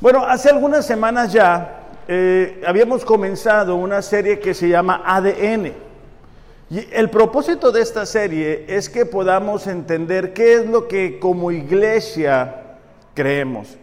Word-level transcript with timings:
Bueno, 0.00 0.24
hace 0.24 0.48
algunas 0.48 0.86
semanas 0.86 1.30
ya 1.30 1.82
eh, 2.08 2.62
habíamos 2.66 3.04
comenzado 3.04 3.76
una 3.76 4.00
serie 4.00 4.40
que 4.40 4.54
se 4.54 4.66
llama 4.66 5.02
ADN. 5.04 5.74
Y 6.70 6.88
el 6.92 7.10
propósito 7.10 7.70
de 7.70 7.82
esta 7.82 8.06
serie 8.06 8.64
es 8.66 8.88
que 8.88 9.04
podamos 9.04 9.66
entender 9.66 10.32
qué 10.32 10.54
es 10.54 10.66
lo 10.66 10.88
que 10.88 11.18
como 11.18 11.52
iglesia 11.52 12.78
creemos. 13.12 13.76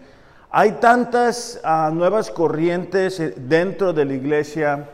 Hay 0.50 0.72
tantas 0.80 1.62
ah, 1.64 1.92
nuevas 1.94 2.32
corrientes 2.32 3.20
eh, 3.20 3.36
dentro 3.38 3.94
de 3.94 4.06
la 4.06 4.14
iglesia, 4.14 4.90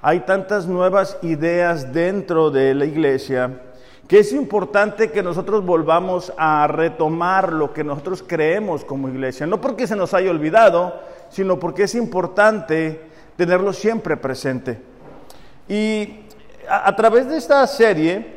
hay 0.00 0.20
tantas 0.20 0.66
nuevas 0.66 1.18
ideas 1.20 1.92
dentro 1.92 2.50
de 2.50 2.74
la 2.74 2.86
iglesia 2.86 3.60
que 4.12 4.18
es 4.18 4.34
importante 4.34 5.10
que 5.10 5.22
nosotros 5.22 5.64
volvamos 5.64 6.34
a 6.36 6.66
retomar 6.66 7.50
lo 7.50 7.72
que 7.72 7.82
nosotros 7.82 8.22
creemos 8.22 8.84
como 8.84 9.08
iglesia, 9.08 9.46
no 9.46 9.58
porque 9.58 9.86
se 9.86 9.96
nos 9.96 10.12
haya 10.12 10.30
olvidado, 10.30 11.00
sino 11.30 11.58
porque 11.58 11.84
es 11.84 11.94
importante 11.94 13.00
tenerlo 13.38 13.72
siempre 13.72 14.18
presente. 14.18 14.82
Y 15.66 16.26
a, 16.68 16.94
través 16.94 17.26
de 17.26 17.38
esta 17.38 17.66
serie, 17.66 18.36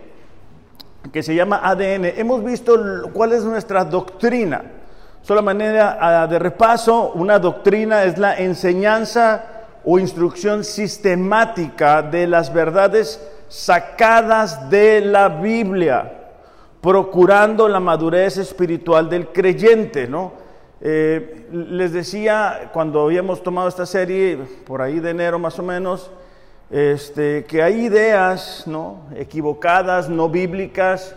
que 1.11 1.21
se 1.21 1.35
llama 1.35 1.59
ADN, 1.61 2.05
hemos 2.05 2.41
visto 2.41 3.12
cuál 3.12 3.34
es 3.34 3.43
nuestra 3.43 3.84
doctrina. 3.84 4.63
Solo 5.23 5.43
manera 5.43 6.26
de 6.26 6.39
repaso, 6.39 7.12
una 7.15 7.37
doctrina 7.37 8.05
es 8.05 8.17
la 8.17 8.37
enseñanza 8.37 9.43
o 9.84 9.99
instrucción 9.99 10.63
sistemática 10.63 12.01
de 12.01 12.27
las 12.27 12.53
verdades 12.53 13.20
sacadas 13.48 14.70
de 14.70 15.01
la 15.01 15.29
Biblia, 15.29 16.12
procurando 16.82 17.68
la 17.68 17.79
madurez 17.79 18.37
espiritual 18.37 19.10
del 19.10 19.27
creyente, 19.27 20.07
¿no? 20.07 20.46
Eh, 20.82 21.48
les 21.52 21.93
decía 21.93 22.70
cuando 22.74 23.04
habíamos 23.04 23.41
tomado 23.41 23.68
esta 23.68 23.85
serie, 23.85 24.37
por 24.65 24.82
ahí 24.82 24.99
de 24.99 25.12
enero 25.12 25.40
más 25.40 25.57
o 25.57 25.63
menos, 25.63 26.12
este, 26.70 27.46
que 27.46 27.62
hay 27.62 27.85
ideas 27.85 28.63
¿no? 28.68 29.02
equivocadas, 29.15 30.09
no 30.09 30.30
bíblicas. 30.30 31.15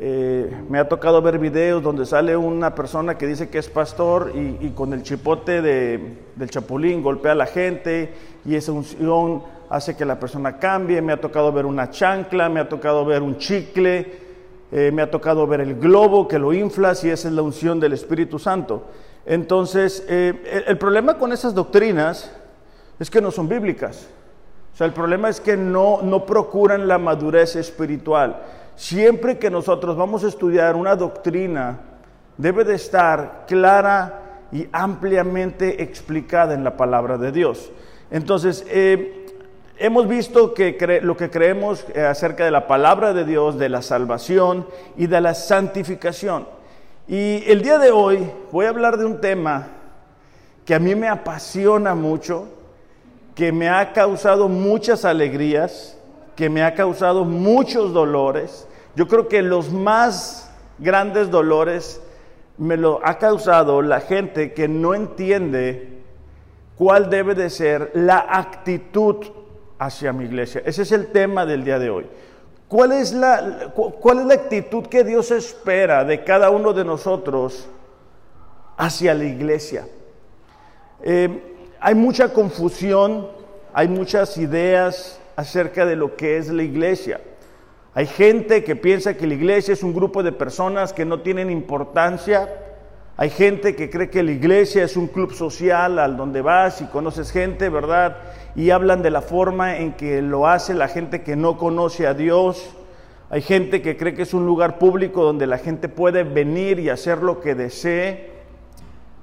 Eh, 0.00 0.52
me 0.68 0.80
ha 0.80 0.88
tocado 0.88 1.22
ver 1.22 1.38
videos 1.38 1.80
donde 1.80 2.06
sale 2.06 2.36
una 2.36 2.74
persona 2.74 3.16
que 3.16 3.28
dice 3.28 3.48
que 3.48 3.58
es 3.58 3.68
pastor 3.68 4.32
y, 4.34 4.70
con 4.70 4.92
el 4.92 5.04
chipote 5.04 5.62
del 5.62 6.50
chapulín 6.50 7.00
golpea 7.00 7.32
a 7.32 7.36
la 7.36 7.46
gente 7.46 8.12
y 8.44 8.56
esa 8.56 8.72
unción 8.72 9.44
hace 9.68 9.96
que 9.96 10.04
la 10.04 10.18
persona 10.18 10.58
cambie, 10.58 11.00
me 11.02 11.12
ha 11.12 11.20
tocado 11.20 11.52
ver 11.52 11.66
una 11.66 11.90
chancla, 11.90 12.48
me 12.48 12.60
ha 12.60 12.68
tocado 12.68 13.04
ver 13.04 13.22
un 13.22 13.38
chicle, 13.38 14.24
eh, 14.70 14.90
me 14.92 15.02
ha 15.02 15.10
tocado 15.10 15.46
ver 15.46 15.60
el 15.60 15.76
globo 15.76 16.26
que 16.26 16.38
lo 16.38 16.52
inflas 16.52 17.04
y 17.04 17.10
esa 17.10 17.28
es 17.28 17.34
la 17.34 17.42
unción 17.42 17.78
del 17.80 17.92
Espíritu 17.92 18.38
Santo. 18.38 18.84
Entonces, 19.26 20.04
eh, 20.08 20.64
el, 20.66 20.76
problema 20.78 21.16
con 21.16 21.32
esas 21.32 21.54
doctrinas 21.54 22.30
es 22.98 23.10
que 23.10 23.20
no 23.20 23.30
son 23.30 23.48
bíblicas. 23.48 24.08
O 24.72 24.76
sea, 24.76 24.86
el 24.86 24.92
problema 24.92 25.28
es 25.28 25.40
que 25.40 25.56
no, 25.56 26.02
no 26.02 26.26
procuran 26.26 26.88
la 26.88 26.98
madurez 26.98 27.56
espiritual. 27.56 28.42
Siempre 28.74 29.38
que 29.38 29.50
nosotros 29.50 29.96
vamos 29.96 30.24
a 30.24 30.28
estudiar 30.28 30.74
una 30.74 30.96
doctrina, 30.96 31.78
debe 32.36 32.64
de 32.64 32.74
estar 32.74 33.44
clara 33.46 34.46
y 34.50 34.68
ampliamente 34.72 35.82
explicada 35.82 36.54
en 36.54 36.64
la 36.64 36.76
palabra 36.76 37.16
de 37.18 37.32
Dios. 37.32 37.70
Entonces, 38.10 38.64
eh, 38.68 39.23
Hemos 39.76 40.06
visto 40.06 40.54
que 40.54 41.00
lo 41.02 41.16
que 41.16 41.30
creemos 41.30 41.84
eh, 41.94 42.00
acerca 42.02 42.44
de 42.44 42.52
la 42.52 42.68
palabra 42.68 43.12
de 43.12 43.24
Dios, 43.24 43.58
de 43.58 43.68
la 43.68 43.82
salvación 43.82 44.68
y 44.96 45.08
de 45.08 45.20
la 45.20 45.34
santificación. 45.34 46.46
Y 47.08 47.42
el 47.50 47.60
día 47.60 47.78
de 47.78 47.90
hoy 47.90 48.30
voy 48.52 48.66
a 48.66 48.68
hablar 48.68 48.98
de 48.98 49.04
un 49.04 49.20
tema 49.20 49.66
que 50.64 50.76
a 50.76 50.78
mí 50.78 50.94
me 50.94 51.08
apasiona 51.08 51.96
mucho, 51.96 52.46
que 53.34 53.50
me 53.50 53.68
ha 53.68 53.92
causado 53.92 54.48
muchas 54.48 55.04
alegrías, 55.04 55.98
que 56.36 56.48
me 56.48 56.62
ha 56.62 56.74
causado 56.74 57.24
muchos 57.24 57.92
dolores. 57.92 58.68
Yo 58.94 59.08
creo 59.08 59.26
que 59.26 59.42
los 59.42 59.72
más 59.72 60.52
grandes 60.78 61.32
dolores 61.32 62.00
me 62.58 62.76
lo 62.76 63.00
ha 63.04 63.18
causado 63.18 63.82
la 63.82 64.00
gente 64.00 64.52
que 64.52 64.68
no 64.68 64.94
entiende 64.94 65.98
cuál 66.78 67.10
debe 67.10 67.34
de 67.34 67.50
ser 67.50 67.90
la 67.94 68.24
actitud 68.28 69.16
hacia 69.78 70.12
mi 70.12 70.24
iglesia. 70.24 70.62
Ese 70.64 70.82
es 70.82 70.92
el 70.92 71.08
tema 71.08 71.46
del 71.46 71.64
día 71.64 71.78
de 71.78 71.90
hoy. 71.90 72.06
¿Cuál 72.68 72.92
es 72.92 73.12
la, 73.12 73.72
cuál 74.00 74.20
es 74.20 74.26
la 74.26 74.34
actitud 74.34 74.86
que 74.86 75.04
Dios 75.04 75.30
espera 75.30 76.04
de 76.04 76.24
cada 76.24 76.50
uno 76.50 76.72
de 76.72 76.84
nosotros 76.84 77.68
hacia 78.76 79.14
la 79.14 79.24
iglesia? 79.24 79.86
Eh, 81.02 81.42
hay 81.80 81.94
mucha 81.94 82.32
confusión, 82.32 83.28
hay 83.72 83.88
muchas 83.88 84.38
ideas 84.38 85.20
acerca 85.36 85.84
de 85.84 85.96
lo 85.96 86.16
que 86.16 86.38
es 86.38 86.48
la 86.48 86.62
iglesia. 86.62 87.20
Hay 87.94 88.06
gente 88.06 88.64
que 88.64 88.74
piensa 88.74 89.14
que 89.14 89.26
la 89.26 89.34
iglesia 89.34 89.72
es 89.72 89.82
un 89.82 89.94
grupo 89.94 90.22
de 90.22 90.32
personas 90.32 90.92
que 90.92 91.04
no 91.04 91.20
tienen 91.20 91.50
importancia, 91.50 92.48
hay 93.16 93.30
gente 93.30 93.76
que 93.76 93.90
cree 93.90 94.10
que 94.10 94.24
la 94.24 94.32
iglesia 94.32 94.82
es 94.82 94.96
un 94.96 95.06
club 95.06 95.32
social 95.32 96.00
al 96.00 96.16
donde 96.16 96.42
vas 96.42 96.80
y 96.80 96.86
conoces 96.86 97.30
gente, 97.30 97.68
¿verdad? 97.68 98.16
Y 98.56 98.70
hablan 98.70 99.02
de 99.02 99.10
la 99.10 99.22
forma 99.22 99.76
en 99.76 99.92
que 99.92 100.20
lo 100.20 100.48
hace 100.48 100.74
la 100.74 100.88
gente 100.88 101.22
que 101.22 101.36
no 101.36 101.56
conoce 101.56 102.08
a 102.08 102.14
Dios. 102.14 102.74
Hay 103.30 103.40
gente 103.40 103.82
que 103.82 103.96
cree 103.96 104.14
que 104.14 104.22
es 104.22 104.34
un 104.34 104.46
lugar 104.46 104.78
público 104.78 105.22
donde 105.22 105.46
la 105.46 105.58
gente 105.58 105.88
puede 105.88 106.24
venir 106.24 106.80
y 106.80 106.88
hacer 106.88 107.18
lo 107.18 107.40
que 107.40 107.54
desee. 107.54 108.30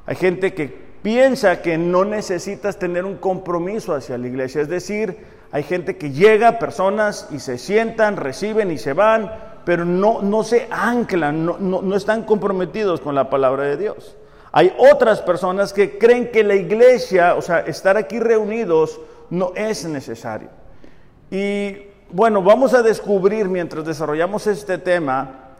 Hay 0.05 0.15
gente 0.15 0.53
que 0.53 0.73
piensa 1.01 1.61
que 1.61 1.77
no 1.77 2.05
necesitas 2.05 2.79
tener 2.79 3.03
un 3.03 3.17
compromiso 3.17 3.93
hacia 3.93 4.17
la 4.17 4.27
iglesia. 4.27 4.61
Es 4.61 4.69
decir, 4.69 5.17
hay 5.51 5.63
gente 5.63 5.97
que 5.97 6.11
llega, 6.11 6.59
personas, 6.59 7.27
y 7.31 7.39
se 7.39 7.57
sientan, 7.57 8.15
reciben 8.15 8.71
y 8.71 8.77
se 8.77 8.93
van, 8.93 9.31
pero 9.65 9.85
no, 9.85 10.21
no 10.21 10.43
se 10.43 10.67
anclan, 10.71 11.45
no, 11.45 11.57
no, 11.59 11.95
están 11.95 12.23
comprometidos 12.23 13.01
con 13.01 13.15
la 13.15 13.29
palabra 13.29 13.63
de 13.63 13.77
Dios. 13.77 14.15
Hay 14.51 14.73
otras 14.77 15.21
personas 15.21 15.71
que 15.71 15.97
creen 15.97 16.31
que 16.31 16.43
la 16.43 16.55
iglesia, 16.55 17.35
o 17.35 17.41
sea, 17.41 17.59
estar 17.59 17.95
aquí 17.95 18.19
reunidos 18.19 18.99
no 19.29 19.53
es 19.55 19.85
necesario. 19.85 20.49
Y 21.29 21.77
bueno, 22.11 22.41
vamos 22.41 22.73
a 22.73 22.81
descubrir 22.81 23.47
mientras 23.47 23.85
desarrollamos 23.85 24.47
este 24.47 24.77
tema 24.77 25.51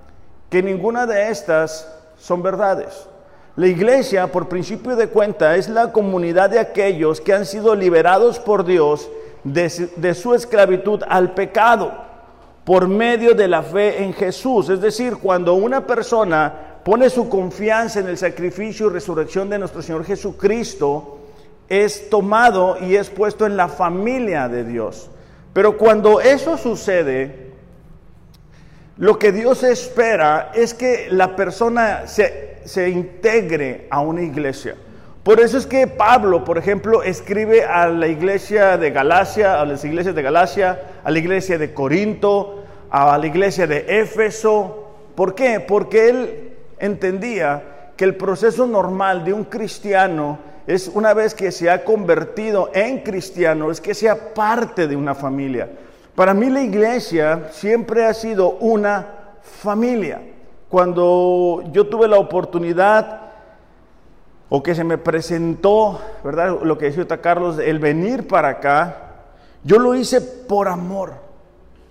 que 0.49 0.61
ninguna 0.61 1.05
de 1.05 1.29
estas 1.29 1.87
son 2.17 2.43
verdades. 2.43 3.07
La 3.55 3.67
iglesia, 3.67 4.27
por 4.27 4.49
principio 4.49 4.95
de 4.95 5.07
cuenta, 5.07 5.55
es 5.55 5.69
la 5.69 5.91
comunidad 5.91 6.49
de 6.49 6.59
aquellos 6.59 7.21
que 7.21 7.33
han 7.33 7.45
sido 7.45 7.75
liberados 7.75 8.39
por 8.39 8.65
Dios 8.65 9.09
de, 9.43 9.89
de 9.95 10.13
su 10.13 10.33
esclavitud 10.33 11.01
al 11.07 11.33
pecado 11.33 12.10
por 12.63 12.87
medio 12.87 13.33
de 13.33 13.47
la 13.47 13.63
fe 13.63 14.03
en 14.03 14.13
Jesús. 14.13 14.69
Es 14.69 14.81
decir, 14.81 15.17
cuando 15.17 15.55
una 15.55 15.85
persona 15.85 16.53
pone 16.83 17.09
su 17.09 17.29
confianza 17.29 17.99
en 17.99 18.07
el 18.07 18.17
sacrificio 18.17 18.87
y 18.87 18.93
resurrección 18.93 19.49
de 19.49 19.59
nuestro 19.59 19.81
Señor 19.81 20.05
Jesucristo, 20.05 21.19
es 21.69 22.09
tomado 22.09 22.77
y 22.81 22.95
es 22.95 23.09
puesto 23.09 23.45
en 23.45 23.55
la 23.55 23.69
familia 23.69 24.49
de 24.49 24.63
Dios. 24.63 25.09
Pero 25.53 25.77
cuando 25.77 26.19
eso 26.19 26.57
sucede, 26.57 27.51
lo 28.97 29.17
que 29.17 29.31
Dios 29.31 29.63
espera 29.63 30.51
es 30.53 30.73
que 30.73 31.07
la 31.09 31.35
persona 31.35 32.07
se, 32.07 32.59
se 32.65 32.89
integre 32.89 33.87
a 33.89 34.01
una 34.01 34.21
iglesia. 34.21 34.75
Por 35.23 35.39
eso 35.39 35.57
es 35.57 35.67
que 35.67 35.87
Pablo, 35.87 36.43
por 36.43 36.57
ejemplo, 36.57 37.03
escribe 37.03 37.63
a 37.63 37.87
la 37.87 38.07
iglesia 38.07 38.77
de 38.77 38.91
Galacia, 38.91 39.61
a 39.61 39.65
las 39.65 39.85
iglesias 39.85 40.15
de 40.15 40.21
Galacia, 40.23 40.79
a 41.03 41.11
la 41.11 41.19
iglesia 41.19 41.57
de 41.57 41.73
Corinto, 41.73 42.60
a 42.91 43.17
la 43.17 43.25
iglesia 43.25 43.65
de 43.65 44.01
Éfeso. 44.01 44.87
¿Por 45.15 45.33
qué? 45.33 45.59
Porque 45.59 46.09
él 46.09 46.53
entendía 46.77 47.93
que 47.95 48.03
el 48.03 48.15
proceso 48.15 48.67
normal 48.67 49.23
de 49.23 49.33
un 49.33 49.45
cristiano 49.45 50.39
es 50.67 50.91
una 50.93 51.13
vez 51.13 51.33
que 51.33 51.51
se 51.51 51.69
ha 51.69 51.83
convertido 51.83 52.69
en 52.73 52.99
cristiano, 52.99 53.71
es 53.71 53.81
que 53.81 53.93
sea 53.93 54.33
parte 54.33 54.87
de 54.87 54.95
una 54.95 55.15
familia. 55.15 55.69
Para 56.15 56.33
mí 56.33 56.49
la 56.49 56.61
iglesia 56.61 57.47
siempre 57.51 58.05
ha 58.05 58.13
sido 58.13 58.57
una 58.59 59.07
familia. 59.41 60.21
Cuando 60.69 61.63
yo 61.71 61.87
tuve 61.87 62.07
la 62.07 62.17
oportunidad 62.17 63.21
o 64.49 64.61
que 64.61 64.75
se 64.75 64.83
me 64.83 64.97
presentó, 64.97 66.01
¿verdad? 66.23 66.59
Lo 66.63 66.77
que 66.77 66.91
decía 66.91 67.05
Carlos, 67.21 67.57
el 67.57 67.79
venir 67.79 68.27
para 68.27 68.49
acá, 68.49 68.97
yo 69.63 69.79
lo 69.79 69.95
hice 69.95 70.21
por 70.21 70.67
amor. 70.67 71.30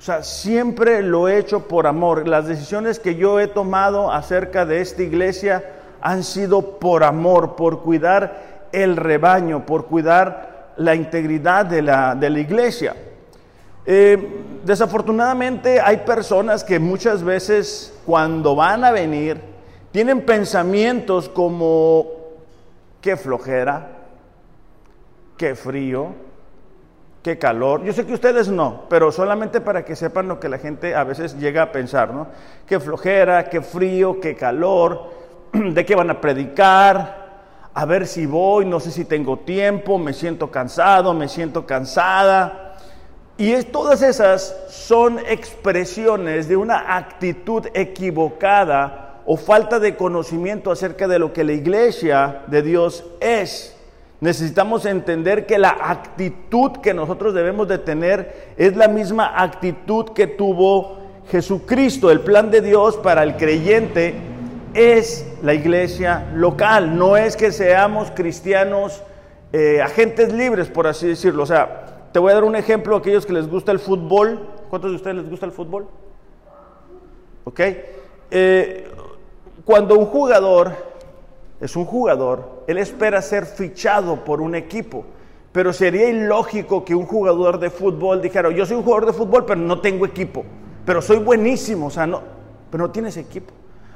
O 0.00 0.02
sea, 0.02 0.23
siempre 0.23 1.02
lo 1.02 1.29
he 1.29 1.37
hecho 1.37 1.69
por 1.69 1.87
amor. 1.87 2.26
Las 2.26 2.47
decisiones 2.47 2.99
que 2.99 3.17
yo 3.17 3.38
he 3.38 3.49
tomado 3.49 4.11
acerca 4.11 4.64
de 4.64 4.81
esta 4.81 5.02
iglesia 5.02 5.62
han 6.00 6.25
sido 6.25 6.79
por 6.79 7.05
amor, 7.05 7.55
por 7.55 7.82
cuidar 7.82 8.69
el 8.73 8.97
rebaño, 8.97 9.67
por 9.67 9.85
cuidar 9.85 10.73
la 10.79 10.94
integridad 10.94 11.67
de 11.67 11.82
la, 11.82 12.14
de 12.14 12.31
la 12.31 12.38
iglesia. 12.38 12.97
Eh, 13.85 14.43
desafortunadamente 14.64 15.82
hay 15.82 15.99
personas 15.99 16.64
que 16.64 16.79
muchas 16.79 17.23
veces 17.23 17.93
cuando 18.06 18.56
van 18.56 18.85
a 18.85 18.93
venir 18.93 19.38
tienen 19.93 20.25
pensamientos 20.25 21.29
como 21.29 22.06
qué 23.03 23.19
flojera, 23.19 23.99
qué 25.37 25.55
frío, 25.55 26.30
qué 27.22 27.38
calor. 27.38 27.82
Yo 27.84 27.93
sé 27.93 28.06
que 28.06 28.14
ustedes 28.14 28.49
no, 28.49 28.82
pero 28.88 29.12
solamente 29.12 29.61
para 29.61 29.84
que 29.84 29.96
sepan 29.96 30.28
lo 30.28 30.40
que 30.40 30.49
la 30.49 30.58
gente 30.58 30.94
a 30.94 31.05
veces 31.05 31.38
llega 31.38 31.62
a 31.62 31.72
pensar, 31.72 32.12
¿no? 32.14 32.28
Qué 32.67 32.81
flojera, 32.81 33.49
qué 33.49 33.61
frío, 33.61 34.20
qué 34.20 34.34
calor, 34.34 35.11
de 35.52 35.84
qué 35.84 35.94
van 35.94 36.11
a 36.11 36.20
predicar, 36.20 37.20
a 37.72 37.84
ver 37.84 38.06
si 38.06 38.26
voy, 38.26 38.67
no 38.67 38.81
sé 38.81 38.90
si 38.90 39.05
tengo 39.05 39.38
tiempo, 39.38 39.99
me 39.99 40.12
siento 40.12 40.50
cansado, 40.50 41.14
me 41.14 41.28
siento 41.28 41.67
cansada. 41.67 42.76
Y 43.37 43.55
todas 43.64 44.02
esas 44.02 44.55
son 44.69 45.19
expresiones 45.19 46.49
de 46.49 46.56
una 46.56 46.96
actitud 46.96 47.67
equivocada 47.72 49.22
o 49.25 49.37
falta 49.37 49.78
de 49.78 49.96
conocimiento 49.96 50.70
acerca 50.70 51.06
de 51.08 51.19
lo 51.19 51.32
que 51.32 51.44
la 51.44 51.52
iglesia 51.52 52.43
de 52.49 52.62
Dios 52.62 53.05
es. 53.20 53.80
Necesitamos 54.20 54.84
entender 54.84 55.46
que 55.46 55.58
la 55.58 55.76
actitud 55.81 56.72
que 56.82 56.93
nosotros 56.93 57.32
debemos 57.32 57.69
de 57.69 57.78
tener 57.78 58.52
es 58.58 58.76
la 58.76 58.87
misma 58.87 59.32
actitud 59.43 60.11
que 60.11 60.26
tuvo 60.26 60.99
Jesucristo. 61.31 62.11
El 62.11 62.20
plan 62.20 62.50
de 62.50 62.61
Dios 62.61 62.99
para 62.99 63.22
el 63.22 63.37
creyente 63.37 64.14
es 64.75 65.26
la 65.43 65.55
iglesia 65.55 66.31
local, 66.34 66.96
no 66.96 67.17
es 67.17 67.37
que 67.37 67.50
seamos 67.50 68.11
cristianos 68.11 69.02
eh, 69.52 69.81
agentes 69.82 70.32
libres, 70.32 70.69
por 70.69 70.87
así 70.87 71.08
decirlo. 71.08 71.43
O 71.43 71.46
sea, 71.46 72.08
te 72.12 72.19
voy 72.19 72.32
a 72.32 72.34
dar 72.34 72.44
un 72.44 72.56
ejemplo 72.56 72.96
a 72.96 72.99
aquellos 72.99 73.25
que 73.25 73.32
les 73.32 73.49
gusta 73.49 73.72
el 73.72 73.78
fútbol. 73.78 74.49
¿Cuántos 74.69 74.90
de 74.90 74.96
ustedes 74.96 75.17
les 75.17 75.31
gusta 75.31 75.46
el 75.46 75.52
fútbol? 75.52 75.88
¿Ok? 77.44 77.61
Eh, 78.31 78.88
cuando 79.64 79.96
un 79.96 80.06
jugador 80.06 80.90
es 81.61 81.77
un 81.77 81.85
jugador, 81.85 82.65
él 82.67 82.79
espera 82.79 83.21
ser 83.21 83.47
fichado 83.47 84.25
por 84.25 84.41
un 84.41 84.55
equipo. 84.55 85.05
Pero 85.53 85.73
sería 85.73 86.09
ilógico 86.09 86.85
que 86.85 86.95
un 86.95 87.07
jugador 87.07 87.59
de 87.59 87.71
fútbol 87.71 88.23
dijera, 88.23 88.51
yo 88.51 88.65
soy 88.65 88.77
un 88.77 88.85
jugador 88.85 89.07
de 89.07 89.12
fútbol, 89.12 89.45
pero 89.45 89.61
no 89.61 89.81
tengo 89.81 90.07
equipo. 90.07 90.45
Pero 90.87 91.03
soy 91.03 91.19
buenísimo, 91.19 91.87
o 91.87 91.91
sea, 91.91 92.07
no, 92.07 92.23
pero 92.71 92.87
no 92.87 92.91
tienes 92.93 93.17
equipo. 93.17 93.53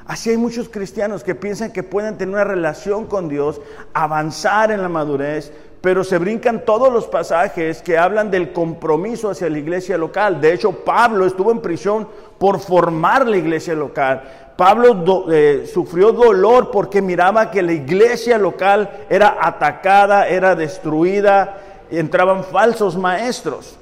Así 0.07 0.31
hay 0.31 0.37
muchos 0.37 0.69
cristianos 0.69 1.25
que 1.25 1.35
piensan 1.35 1.73
que 1.73 1.83
pueden 1.83 2.19
tener 2.19 2.35
una 2.35 2.45
relación 2.45 3.07
con 3.07 3.29
Dios, 3.29 3.61
avanzar 3.95 4.71
en 4.71 4.83
la 4.83 4.89
madurez, 4.91 5.51
pero 5.81 6.05
se 6.05 6.19
brincan 6.19 6.65
todos 6.65 6.93
los 6.93 7.07
pasajes 7.07 7.81
que 7.81 7.97
hablan 7.97 8.31
del 8.31 8.53
compromiso 8.53 9.31
hacia 9.31 9.49
la 9.49 9.59
iglesia 9.59 9.97
local. 9.97 10.41
De 10.41 10.53
hecho, 10.53 10.73
Pablo 10.85 11.25
estuvo 11.25 11.53
en 11.53 11.61
prisión 11.61 12.09
por 12.39 12.59
formar 12.59 13.27
la 13.27 13.37
iglesia 13.37 13.75
local. 13.75 14.44
Pablo 14.57 15.27
eh, 15.33 15.69
sufrió 15.73 16.13
dolor 16.13 16.71
porque 16.71 17.03
miraba 17.03 17.51
que 17.51 17.63
la 17.63 17.73
iglesia 17.73 18.39
local 18.39 19.07
era 19.11 19.37
atacada, 19.41 20.29
era 20.29 20.55
destruida, 20.55 21.59
entraban 21.91 22.45
falsos 22.45 22.97
maestros. 22.97 23.77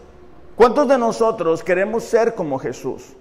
¿Cuántos 0.57 0.89
de 0.89 0.97
nosotros 0.97 1.63
queremos 1.63 2.05
ser 2.05 2.35
como 2.35 2.59
Jesús? 2.59 3.15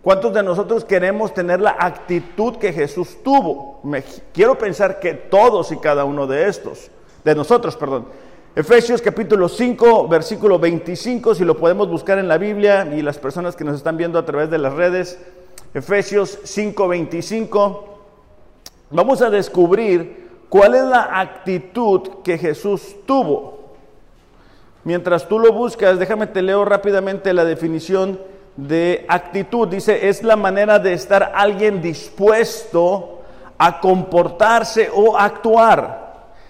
¿Cuántos 0.00 0.34
de 0.34 0.42
nosotros 0.42 0.84
queremos 0.84 1.32
tener 1.32 1.60
la 1.60 1.76
actitud 1.78 2.56
que 2.56 2.72
Jesús 2.72 3.22
tuvo? 3.22 3.80
Me, 3.82 4.02
quiero 4.32 4.56
pensar 4.56 5.00
que 5.00 5.14
todos 5.14 5.72
y 5.72 5.78
cada 5.78 6.04
uno 6.04 6.26
de 6.26 6.48
estos, 6.48 6.90
de 7.24 7.34
nosotros, 7.34 7.76
perdón. 7.76 8.06
Efesios 8.54 9.02
capítulo 9.02 9.48
5, 9.48 10.06
versículo 10.06 10.58
25, 10.58 11.34
si 11.34 11.44
lo 11.44 11.56
podemos 11.56 11.88
buscar 11.88 12.18
en 12.18 12.28
la 12.28 12.38
Biblia 12.38 12.86
y 12.94 13.02
las 13.02 13.18
personas 13.18 13.56
que 13.56 13.64
nos 13.64 13.76
están 13.76 13.96
viendo 13.96 14.18
a 14.18 14.24
través 14.24 14.48
de 14.48 14.58
las 14.58 14.74
redes, 14.74 15.18
Efesios 15.74 16.38
5:25, 16.44 17.84
vamos 18.90 19.20
a 19.20 19.28
descubrir 19.28 20.30
cuál 20.48 20.76
es 20.76 20.84
la 20.84 21.18
actitud 21.18 22.22
que 22.22 22.38
Jesús 22.38 22.94
tuvo. 23.04 23.74
Mientras 24.84 25.26
tú 25.26 25.40
lo 25.40 25.52
buscas, 25.52 25.98
déjame 25.98 26.28
te 26.28 26.42
leo 26.42 26.64
rápidamente 26.64 27.32
la 27.32 27.44
definición 27.44 28.20
de 28.56 29.04
actitud. 29.08 29.66
Dice, 29.66 30.08
es 30.08 30.22
la 30.22 30.36
manera 30.36 30.78
de 30.78 30.92
estar 30.92 31.32
alguien 31.34 31.82
dispuesto 31.82 33.22
a 33.58 33.80
comportarse 33.80 34.90
o 34.94 35.16
actuar 35.16 36.04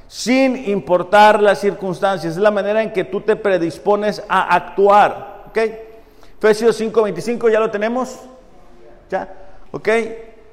sin 0.07 0.69
importar 0.69 1.43
las 1.43 1.61
circunstancias. 1.61 2.35
Es 2.35 2.43
la 2.43 2.51
manera 2.51 2.83
en 2.83 2.93
que 2.93 3.05
tú 3.05 3.23
te 3.23 3.37
predispones 3.37 4.23
a 4.29 4.55
actuar. 4.55 5.45
¿Ok? 5.49 5.59
Efesios 6.39 6.79
5:25, 6.79 7.51
¿ya 7.51 7.59
lo 7.59 7.71
tenemos? 7.71 8.21
¿Ya? 9.11 9.29
¿Ok? 9.71 9.89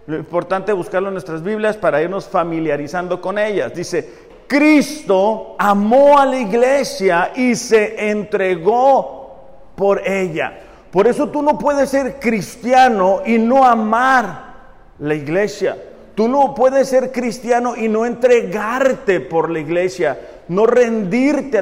Lo 0.07 0.18
importante 0.18 0.71
es 0.71 0.77
buscarlo 0.77 1.09
en 1.09 1.13
nuestras 1.13 1.44
Biblias 1.44 1.77
para 1.77 2.01
irnos 2.01 2.27
familiarizando 2.27 3.21
con 3.21 3.38
ellas. 3.38 3.74
Dice, 3.74 4.09
Cristo 4.48 5.56
amó 5.57 6.19
a 6.19 6.25
la 6.25 6.38
iglesia 6.38 7.31
y 7.36 7.56
se 7.56 8.09
entregó 8.09 9.71
por 9.75 10.06
ella. 10.06 10.59
Por 10.92 11.07
eso 11.07 11.30
tú 11.30 11.42
no 11.42 11.57
puedes 11.57 11.89
ser 11.89 12.19
cristiano 12.19 13.21
y 13.25 13.38
no 13.38 13.63
amar 13.63 14.51
la 15.00 15.15
iglesia. 15.15 15.77
Tú 16.15 16.27
no 16.27 16.54
puedes 16.54 16.89
ser 16.89 17.12
cristiano 17.12 17.75
y 17.77 17.88
no 17.88 18.06
entregarte 18.06 19.21
por 19.21 19.50
la 19.50 19.59
iglesia, 19.59 20.19
no 20.50 20.65
rendirte 20.65 21.57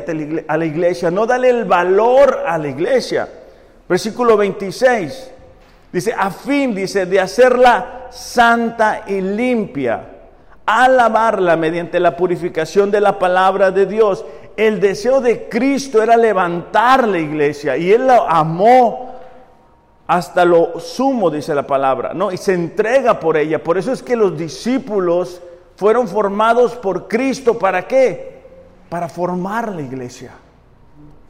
a 0.47 0.57
la 0.57 0.65
iglesia, 0.65 1.11
no 1.11 1.27
darle 1.27 1.49
el 1.49 1.65
valor 1.65 2.43
a 2.47 2.57
la 2.57 2.67
iglesia. 2.67 3.29
Versículo 3.87 4.35
26. 4.35 5.31
Dice, 5.91 6.13
a 6.15 6.29
fin, 6.29 6.75
dice, 6.75 7.05
de 7.05 7.19
hacerla 7.19 8.07
santa 8.11 9.03
y 9.07 9.21
limpia, 9.21 10.05
alabarla 10.65 11.55
mediante 11.55 11.99
la 11.99 12.15
purificación 12.15 12.91
de 12.91 13.01
la 13.01 13.17
palabra 13.17 13.71
de 13.71 13.85
Dios. 13.85 14.23
El 14.55 14.79
deseo 14.79 15.19
de 15.19 15.49
Cristo 15.49 16.03
era 16.03 16.15
levantar 16.15 17.07
la 17.07 17.17
iglesia 17.17 17.75
y 17.77 17.91
Él 17.91 18.07
la 18.07 18.25
amó 18.27 19.15
hasta 20.05 20.43
lo 20.43 20.79
sumo, 20.79 21.29
dice 21.29 21.53
la 21.53 21.65
palabra, 21.65 22.13
¿no? 22.13 22.31
Y 22.31 22.37
se 22.37 22.53
entrega 22.53 23.19
por 23.19 23.37
ella. 23.37 23.63
Por 23.63 23.77
eso 23.77 23.91
es 23.91 24.01
que 24.01 24.15
los 24.15 24.37
discípulos 24.37 25.41
fueron 25.75 26.07
formados 26.07 26.75
por 26.75 27.07
Cristo. 27.07 27.57
¿Para 27.57 27.87
qué? 27.87 28.41
Para 28.89 29.07
formar 29.07 29.71
la 29.71 29.81
iglesia. 29.81 30.31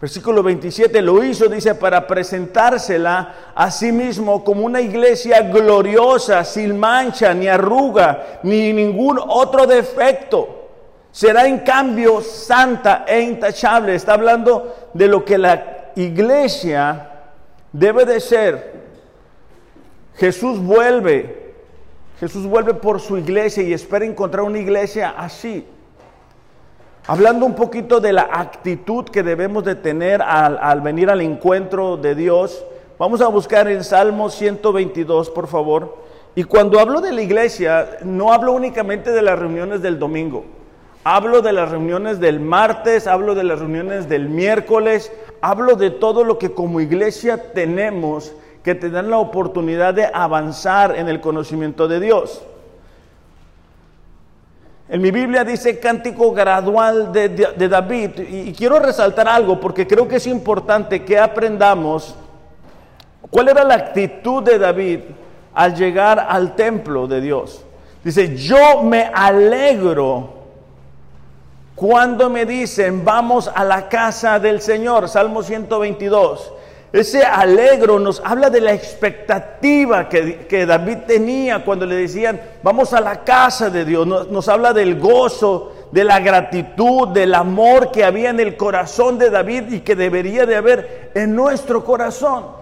Versículo 0.02 0.42
27 0.42 1.02
lo 1.02 1.22
hizo, 1.24 1.50
dice, 1.50 1.76
para 1.76 2.08
presentársela 2.08 3.52
a 3.54 3.70
sí 3.70 3.92
mismo 3.92 4.46
como 4.46 4.66
una 4.66 4.80
iglesia 4.80 5.42
gloriosa, 5.42 6.46
sin 6.46 6.80
mancha, 6.80 7.34
ni 7.34 7.50
arruga, 7.50 8.40
ni 8.44 8.72
ningún 8.72 9.20
otro 9.22 9.68
defecto. 9.68 10.70
Será 11.12 11.48
en 11.48 11.60
cambio 11.60 12.22
santa 12.22 13.04
e 13.06 13.20
intachable. 13.20 13.94
Está 13.94 14.14
hablando 14.14 14.92
de 14.94 15.08
lo 15.08 15.26
que 15.26 15.38
la 15.38 15.92
iglesia 15.96 17.10
debe 17.74 18.06
de 18.06 18.22
ser. 18.22 18.80
Jesús 20.16 20.60
vuelve, 20.60 21.56
Jesús 22.22 22.46
vuelve 22.46 22.74
por 22.74 23.02
su 23.02 23.18
iglesia 23.18 23.64
y 23.64 23.74
espera 23.74 24.06
encontrar 24.06 24.44
una 24.44 24.60
iglesia 24.60 25.14
así. 25.18 25.66
Hablando 27.08 27.46
un 27.46 27.56
poquito 27.56 28.00
de 28.00 28.14
la 28.14 28.30
actitud 28.32 29.06
que 29.06 29.24
debemos 29.24 29.64
de 29.64 29.76
tener 29.76 30.22
al, 30.22 30.82
venir 30.82 31.10
al 31.10 31.22
encuentro 31.22 31.98
de 31.98 32.14
Dios, 32.14 32.64
vamos 33.00 33.22
a 33.22 33.28
buscar 33.28 33.68
en 33.68 33.84
Salmo 33.84 34.30
122, 34.30 35.30
por 35.32 35.48
favor. 35.48 35.98
Y 36.36 36.44
cuando 36.44 36.80
hablo 36.80 37.02
de 37.02 37.12
la 37.12 37.22
iglesia, 37.22 37.98
no 38.04 38.32
hablo 38.32 38.54
únicamente 38.54 39.12
de 39.12 39.22
las 39.22 39.40
reuniones 39.40 39.82
del 39.82 39.98
domingo. 39.98 40.46
Hablo 41.04 41.42
de 41.42 41.54
las 41.54 41.72
reuniones 41.72 42.20
del 42.20 42.40
martes, 42.40 43.08
hablo 43.08 43.34
de 43.34 43.44
las 43.44 43.60
reuniones 43.60 44.08
del 44.08 44.30
miércoles, 44.30 45.12
hablo 45.42 45.76
de 45.76 45.90
todo 45.90 46.24
lo 46.24 46.38
que 46.38 46.52
como 46.52 46.82
iglesia 46.82 47.54
tenemos 47.54 48.34
que 48.64 48.76
te 48.76 48.90
dan 48.90 49.10
la 49.10 49.18
oportunidad 49.18 49.94
de 49.94 50.10
avanzar 50.14 50.96
en 50.96 51.08
el 51.08 51.22
conocimiento 51.22 51.88
de 51.88 52.00
Dios. 52.00 52.44
En 54.92 55.02
mi 55.02 55.12
Biblia 55.12 55.44
dice 55.44 55.80
cántico 55.80 56.32
gradual 56.32 57.14
de, 57.14 57.30
David 57.70 58.10
y, 58.28 58.52
quiero 58.54 58.80
resaltar 58.80 59.28
algo 59.28 59.60
porque 59.60 59.86
creo 59.86 60.08
que 60.08 60.16
es 60.16 60.26
importante 60.26 61.06
que 61.06 61.20
aprendamos 61.20 62.16
cuál 63.30 63.50
era 63.50 63.64
la 63.64 63.76
actitud 63.76 64.42
de 64.42 64.58
David 64.58 65.02
al 65.54 65.76
llegar 65.76 66.26
al 66.28 66.56
templo 66.56 67.06
de 67.06 67.22
Dios. 67.22 67.64
Dice, 68.04 68.36
yo 68.36 68.82
me 68.82 69.12
alegro 69.14 70.40
cuando 71.76 72.32
me 72.32 72.48
dicen, 72.48 73.06
vamos 73.06 73.48
a 73.54 73.64
la 73.64 73.90
casa 73.90 74.40
del 74.40 74.60
Señor, 74.60 75.08
Salmo 75.08 75.44
122. 75.44 76.52
Ese 76.92 77.24
alegro 77.24 78.00
nos 78.00 78.20
habla 78.26 78.50
de 78.50 78.62
la 78.62 78.74
expectativa 78.74 80.10
que, 80.10 80.66
David 80.66 80.98
tenía 81.06 81.64
cuando 81.64 81.86
le 81.86 81.96
decían, 81.96 82.42
vamos 82.64 82.94
a 82.94 83.02
la 83.02 83.24
casa 83.24 83.70
de 83.70 83.86
Dios. 83.86 84.08
Nos, 84.08 84.30
nos, 84.30 84.48
habla 84.50 84.74
del 84.74 85.00
gozo, 85.00 85.72
de 85.92 86.04
la 86.04 86.20
gratitud, 86.20 87.10
del 87.10 87.36
amor 87.36 87.92
que 87.92 88.04
había 88.04 88.32
en 88.32 88.40
el 88.40 88.58
corazón 88.58 89.20
de 89.20 89.30
David 89.30 89.72
y 89.72 89.80
que 89.82 89.96
debería 89.96 90.48
de 90.48 90.56
haber 90.56 91.12
en 91.14 91.36
nuestro 91.36 91.86
corazón. 91.86 92.60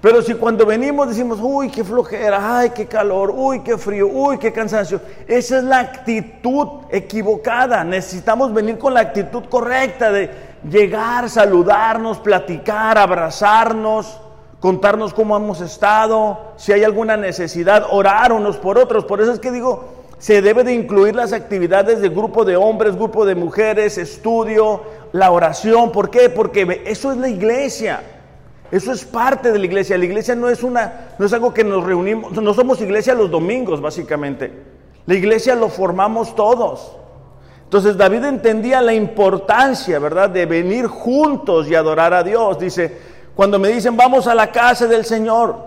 Pero 0.00 0.22
si 0.22 0.34
cuando 0.34 0.64
venimos 0.64 1.08
decimos, 1.08 1.40
uy, 1.42 1.70
qué 1.70 1.82
flojera, 1.82 2.60
ay, 2.60 2.70
qué 2.70 2.86
calor, 2.86 3.32
uy, 3.34 3.60
qué 3.64 3.76
frío, 3.76 4.06
uy, 4.06 4.38
qué 4.38 4.52
cansancio, 4.52 5.00
esa 5.26 5.58
es 5.58 5.64
la 5.64 5.80
actitud 5.80 6.68
equivocada. 6.90 7.82
Necesitamos 7.82 8.54
venir 8.54 8.78
con 8.78 8.94
la 8.94 9.00
actitud 9.00 9.42
correcta 9.50 10.12
de 10.12 10.30
llegar, 10.68 11.28
saludarnos, 11.28 12.18
platicar, 12.18 12.98
abrazarnos, 12.98 14.20
contarnos 14.60 15.14
cómo 15.14 15.36
hemos 15.36 15.60
estado, 15.60 16.38
si 16.56 16.72
hay 16.72 16.84
alguna 16.84 17.16
necesidad, 17.16 17.86
orar 17.90 18.32
unos 18.32 18.56
por 18.56 18.78
otros. 18.78 19.04
Por 19.04 19.20
eso 19.20 19.32
es 19.32 19.40
que 19.40 19.52
digo, 19.52 19.84
se 20.18 20.42
debe 20.42 20.64
de 20.64 20.74
incluir 20.74 21.14
las 21.14 21.32
actividades 21.32 22.00
de 22.00 22.08
grupo 22.08 22.44
de 22.44 22.56
hombres, 22.56 22.96
grupo 22.96 23.24
de 23.24 23.34
mujeres, 23.34 23.98
estudio, 23.98 24.82
la 25.12 25.30
oración. 25.30 25.92
¿Por 25.92 26.10
qué? 26.10 26.28
Porque 26.28 26.82
eso 26.86 27.12
es 27.12 27.18
la 27.18 27.28
iglesia. 27.28 28.02
Eso 28.70 28.92
es 28.92 29.04
parte 29.04 29.52
de 29.52 29.58
la 29.58 29.64
iglesia. 29.64 29.96
La 29.96 30.04
iglesia 30.04 30.34
no 30.34 30.48
es 30.48 30.62
una, 30.62 31.08
no 31.18 31.26
es 31.26 31.32
algo 31.32 31.54
que 31.54 31.64
nos 31.64 31.84
reunimos, 31.84 32.32
no 32.32 32.52
somos 32.52 32.80
iglesia 32.80 33.14
los 33.14 33.30
domingos, 33.30 33.80
básicamente. 33.80 34.52
La 35.06 35.14
iglesia 35.14 35.54
lo 35.54 35.68
formamos 35.68 36.34
todos. 36.34 36.96
Entonces 37.68 37.98
David 37.98 38.24
entendía 38.24 38.80
la 38.80 38.94
importancia, 38.94 39.98
¿verdad?, 39.98 40.30
de 40.30 40.46
venir 40.46 40.86
juntos 40.86 41.68
y 41.68 41.74
adorar 41.74 42.14
a 42.14 42.22
Dios. 42.22 42.58
Dice, 42.58 42.96
cuando 43.36 43.58
me 43.58 43.68
dicen 43.68 43.94
vamos 43.94 44.26
a 44.26 44.34
la 44.34 44.50
casa 44.50 44.86
del 44.86 45.04
Señor, 45.04 45.66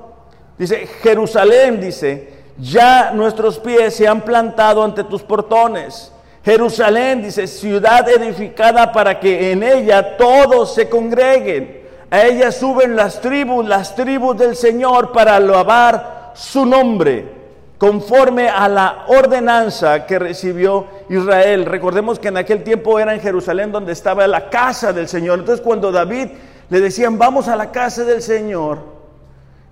dice, 0.57 0.87
Jerusalén, 1.03 1.79
dice, 1.79 2.33
ya 2.57 3.11
nuestros 3.11 3.59
pies 3.59 3.93
se 3.93 4.07
han 4.07 4.21
plantado 4.21 4.83
ante 4.83 5.03
tus 5.03 5.21
portones. 5.21 6.11
Jerusalén, 6.43 7.21
dice, 7.21 7.45
ciudad 7.45 8.09
edificada 8.09 8.91
para 8.91 9.19
que 9.19 9.51
en 9.51 9.61
ella 9.61 10.17
todos 10.17 10.73
se 10.73 10.89
congreguen. 10.89 11.81
A 12.09 12.23
ella 12.23 12.51
suben 12.51 12.95
las 12.95 13.21
tribus, 13.21 13.63
las 13.67 13.93
tribus 13.93 14.39
del 14.39 14.55
Señor 14.55 15.11
para 15.11 15.35
alabar 15.35 16.31
su 16.33 16.65
nombre, 16.65 17.40
conforme 17.81 18.47
a 18.47 18.69
la 18.69 19.05
ordenanza 19.07 20.05
que 20.05 20.19
recibió 20.19 20.85
Israel. 21.09 21.65
Recordemos 21.65 22.19
que 22.19 22.27
en 22.27 22.37
aquel 22.37 22.63
tiempo 22.63 22.99
era 22.99 23.11
en 23.11 23.19
Jerusalén 23.19 23.71
donde 23.71 23.91
estaba 23.91 24.27
la 24.27 24.51
casa 24.51 24.93
del 24.93 25.07
Señor. 25.07 25.39
Entonces 25.39 25.65
cuando 25.65 25.91
David 25.91 26.27
le 26.69 26.79
decían, 26.79 27.17
vamos 27.17 27.47
a 27.47 27.55
la 27.55 27.71
casa 27.71 28.03
del 28.03 28.21
Señor, 28.21 28.77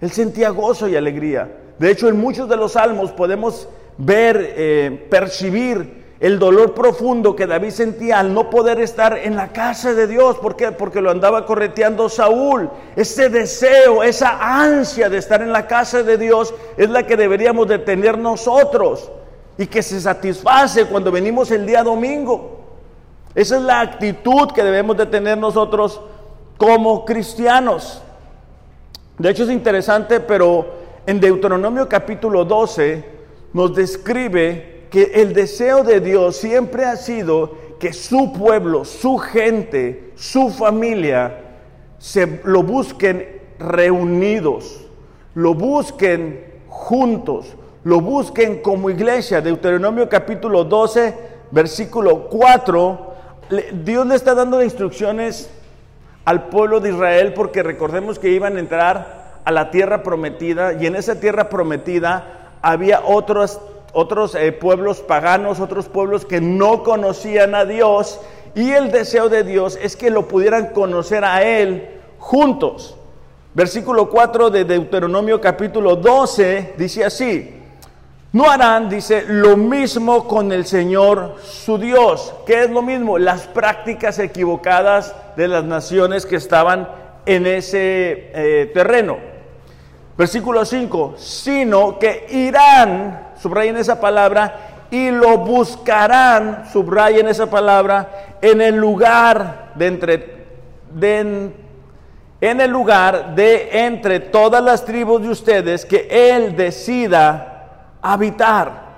él 0.01 0.09
sentía 0.09 0.49
gozo 0.49 0.87
y 0.87 0.95
alegría. 0.95 1.51
De 1.77 1.91
hecho, 1.91 2.09
en 2.09 2.19
muchos 2.19 2.49
de 2.49 2.57
los 2.57 2.71
salmos 2.71 3.11
podemos 3.11 3.69
ver, 3.99 4.55
eh, 4.57 5.07
percibir 5.11 6.03
el 6.19 6.37
dolor 6.37 6.73
profundo 6.73 7.35
que 7.35 7.47
David 7.47 7.69
sentía 7.69 8.19
al 8.19 8.33
no 8.33 8.49
poder 8.49 8.81
estar 8.81 9.17
en 9.17 9.37
la 9.37 9.53
casa 9.53 9.93
de 9.93 10.05
Dios. 10.05 10.37
¿Por 10.37 10.57
qué? 10.57 10.71
Porque 10.73 10.99
lo 10.99 11.11
andaba 11.11 11.45
correteando 11.45 12.09
Saúl. 12.09 12.69
Ese 12.95 13.29
deseo, 13.29 14.03
esa 14.03 14.37
ansia 14.61 15.09
de 15.09 15.17
estar 15.17 15.41
en 15.41 15.53
la 15.53 15.65
casa 15.65 16.03
de 16.03 16.17
Dios 16.17 16.53
es 16.75 16.89
la 16.89 17.03
que 17.03 17.15
deberíamos 17.15 17.67
de 17.69 17.79
tener 17.79 18.17
nosotros 18.17 19.09
y 19.57 19.67
que 19.67 19.81
se 19.81 20.01
satisface 20.01 20.85
cuando 20.85 21.09
venimos 21.09 21.51
el 21.51 21.65
día 21.65 21.83
domingo. 21.83 22.59
Esa 23.33 23.55
es 23.55 23.61
la 23.61 23.79
actitud 23.79 24.51
que 24.51 24.63
debemos 24.63 24.97
de 24.97 25.05
tener 25.05 25.37
nosotros 25.37 26.01
como 26.57 27.05
cristianos. 27.05 28.01
De 29.17 29.29
hecho 29.29 29.43
es 29.43 29.49
interesante, 29.49 30.19
pero 30.19 30.65
en 31.05 31.21
Deuteronomio 31.21 31.87
capítulo 31.87 32.43
12 32.43 33.05
nos 33.53 33.73
describe 33.73 34.78
que 34.89 35.11
el 35.15 35.33
deseo 35.33 35.83
de 35.83 35.99
Dios 35.99 36.37
siempre 36.37 36.85
ha 36.85 36.95
sido 36.95 37.55
que 37.79 37.93
su 37.93 38.33
pueblo, 38.33 38.85
su 38.85 39.17
gente, 39.17 40.11
su 40.15 40.49
familia, 40.49 41.45
se 41.97 42.41
lo 42.43 42.63
busquen 42.63 43.41
reunidos, 43.59 44.85
lo 45.35 45.53
busquen 45.53 46.43
juntos, 46.67 47.55
lo 47.83 48.01
busquen 48.01 48.61
como 48.61 48.89
iglesia. 48.89 49.41
Deuteronomio 49.41 50.09
capítulo 50.09 50.63
12, 50.63 51.13
versículo 51.51 52.27
4, 52.29 53.13
Dios 53.83 54.07
le 54.07 54.15
está 54.15 54.35
dando 54.35 54.61
instrucciones 54.63 55.49
al 56.25 56.49
pueblo 56.49 56.79
de 56.79 56.89
Israel 56.91 57.33
porque 57.33 57.63
recordemos 57.63 58.19
que 58.19 58.29
iban 58.29 58.57
a 58.57 58.59
entrar 58.59 59.41
a 59.45 59.51
la 59.51 59.71
tierra 59.71 60.03
prometida 60.03 60.73
y 60.73 60.85
en 60.85 60.95
esa 60.95 61.19
tierra 61.19 61.49
prometida 61.49 62.51
había 62.61 63.01
otros 63.05 63.59
otros 63.93 64.35
eh, 64.35 64.51
pueblos 64.51 64.99
paganos, 64.99 65.59
otros 65.59 65.87
pueblos 65.87 66.25
que 66.25 66.41
no 66.41 66.83
conocían 66.83 67.55
a 67.55 67.65
Dios 67.65 68.19
y 68.55 68.71
el 68.71 68.91
deseo 68.91 69.29
de 69.29 69.43
Dios 69.43 69.77
es 69.81 69.95
que 69.95 70.09
lo 70.09 70.27
pudieran 70.27 70.67
conocer 70.67 71.23
a 71.23 71.43
Él 71.43 71.89
juntos. 72.17 72.95
Versículo 73.53 74.09
4 74.09 74.49
de 74.49 74.65
Deuteronomio 74.65 75.41
capítulo 75.41 75.95
12 75.95 76.75
dice 76.77 77.03
así, 77.03 77.55
no 78.31 78.49
harán, 78.49 78.89
dice, 78.89 79.23
lo 79.27 79.57
mismo 79.57 80.27
con 80.27 80.51
el 80.51 80.65
Señor 80.65 81.37
su 81.43 81.79
Dios. 81.79 82.33
¿Qué 82.45 82.63
es 82.63 82.69
lo 82.69 82.83
mismo? 82.83 83.17
Las 83.17 83.47
prácticas 83.47 84.19
equivocadas 84.19 85.15
de 85.35 85.47
las 85.47 85.63
naciones 85.63 86.27
que 86.27 86.35
estaban 86.35 86.87
en 87.25 87.47
ese 87.47 88.29
eh, 88.33 88.71
terreno. 88.71 89.17
Versículo 90.19 90.65
5, 90.65 91.13
sino 91.15 91.97
que 91.97 92.27
irán 92.29 93.29
subrayen 93.41 93.77
esa 93.77 94.01
palabra, 94.01 94.87
y 94.91 95.11
lo 95.11 95.37
buscarán, 95.37 96.65
subrayen 96.69 97.29
esa 97.29 97.49
palabra, 97.49 98.35
en 98.41 98.59
el 98.59 98.75
lugar 98.75 99.71
de 99.75 99.87
entre, 99.87 100.45
en 102.41 102.59
el 102.59 102.69
lugar 102.69 103.33
de 103.33 103.85
entre 103.85 104.19
todas 104.19 104.61
las 104.61 104.83
tribus 104.83 105.21
de 105.21 105.29
ustedes 105.29 105.85
que 105.85 106.09
Él 106.11 106.53
decida 106.53 107.93
habitar. 108.01 108.89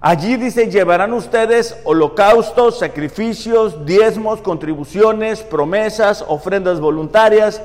Allí 0.00 0.36
dice, 0.36 0.70
llevarán 0.70 1.12
ustedes 1.12 1.76
holocaustos, 1.82 2.78
sacrificios, 2.78 3.84
diezmos, 3.84 4.42
contribuciones, 4.42 5.42
promesas, 5.42 6.24
ofrendas 6.28 6.78
voluntarias 6.78 7.60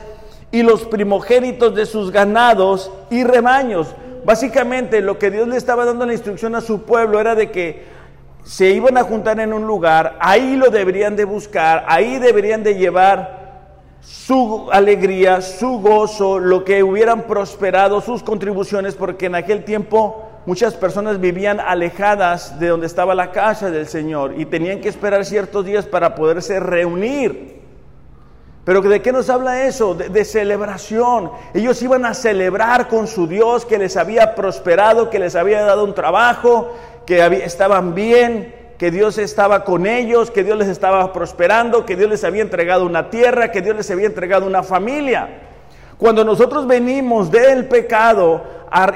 y 0.51 0.63
los 0.63 0.86
primogénitos 0.86 1.74
de 1.75 1.86
sus 1.86 2.12
ganados 2.12 2.91
y 3.10 3.24
rebaños. 3.24 3.88
Básicamente 4.25 5.01
lo 5.01 5.17
que 5.17 5.31
Dios 5.31 5.48
le 5.48 5.58
estaba 5.58 5.86
dando 5.86 6.05
la 6.05 6.13
instrucción 6.13 6.55
a 6.55 6.62
su 6.62 6.84
pueblo 6.84 7.20
era 7.20 7.36
de 7.36 7.51
que 7.51 7.84
se 8.43 8.72
iban 8.72 8.98
a 8.98 9.03
juntar 9.03 9.39
en 9.39 9.53
un 9.53 9.65
lugar, 9.65 10.17
ahí 10.20 10.55
lo 10.55 10.70
deberían 10.70 11.15
de 11.15 11.25
buscar, 11.25 11.86
ahí 11.88 12.17
deberían 12.17 12.63
de 12.63 12.75
llevar 12.75 13.41
su 14.01 14.67
alegría, 14.72 15.41
su 15.41 15.79
gozo, 15.79 16.39
lo 16.39 16.63
que 16.63 16.81
hubieran 16.81 17.24
prosperado, 17.24 18.01
sus 18.01 18.24
contribuciones, 18.24 18.96
porque 18.96 19.27
en 19.27 19.36
aquel 19.36 19.63
tiempo 19.63 20.27
muchas 20.48 20.74
personas 20.74 21.20
vivían 21.20 21.60
alejadas 21.60 22.60
de 22.60 22.70
donde 22.70 22.88
estaba 22.88 23.13
la 23.13 23.31
casa 23.31 23.70
del 23.70 23.88
Señor 23.88 24.34
y 24.38 24.46
tenían 24.46 24.81
que 24.81 24.89
esperar 24.89 25.24
ciertos 25.24 25.65
días 25.65 25.86
para 25.86 26.15
poderse 26.15 26.60
reunir. 26.60 27.60
Pero 28.63 28.81
¿de 28.81 29.01
qué 29.01 29.11
nos 29.11 29.29
habla 29.29 29.65
eso? 29.65 29.95
De, 29.95 30.23
celebración. 30.23 31.31
Ellos 31.53 31.81
iban 31.81 32.05
a 32.05 32.13
celebrar 32.13 32.87
con 32.87 33.07
su 33.07 33.25
Dios 33.25 33.65
que 33.65 33.79
les 33.79 33.97
había 33.97 34.35
prosperado, 34.35 35.09
que 35.09 35.17
les 35.17 35.35
había 35.35 35.63
dado 35.63 35.83
un 35.83 35.95
trabajo, 35.95 36.75
que 37.05 37.43
estaban 37.43 37.95
bien, 37.95 38.53
que 38.77 38.91
Dios 38.91 39.17
estaba 39.17 39.63
con 39.63 39.87
ellos, 39.87 40.29
que 40.29 40.43
Dios 40.43 40.59
les 40.59 40.67
estaba 40.67 41.11
prosperando, 41.11 41.85
que 41.85 41.95
Dios 41.95 42.09
les 42.09 42.23
había 42.23 42.43
entregado 42.43 42.85
una 42.85 43.09
tierra, 43.09 43.51
que 43.51 43.61
Dios 43.61 43.75
les 43.75 43.89
había 43.89 44.05
entregado 44.05 44.45
una 44.45 44.61
familia. 44.61 45.27
Cuando 45.97 46.23
nosotros 46.23 46.67
venimos 46.67 47.31
del 47.31 47.65
pecado 47.67 48.43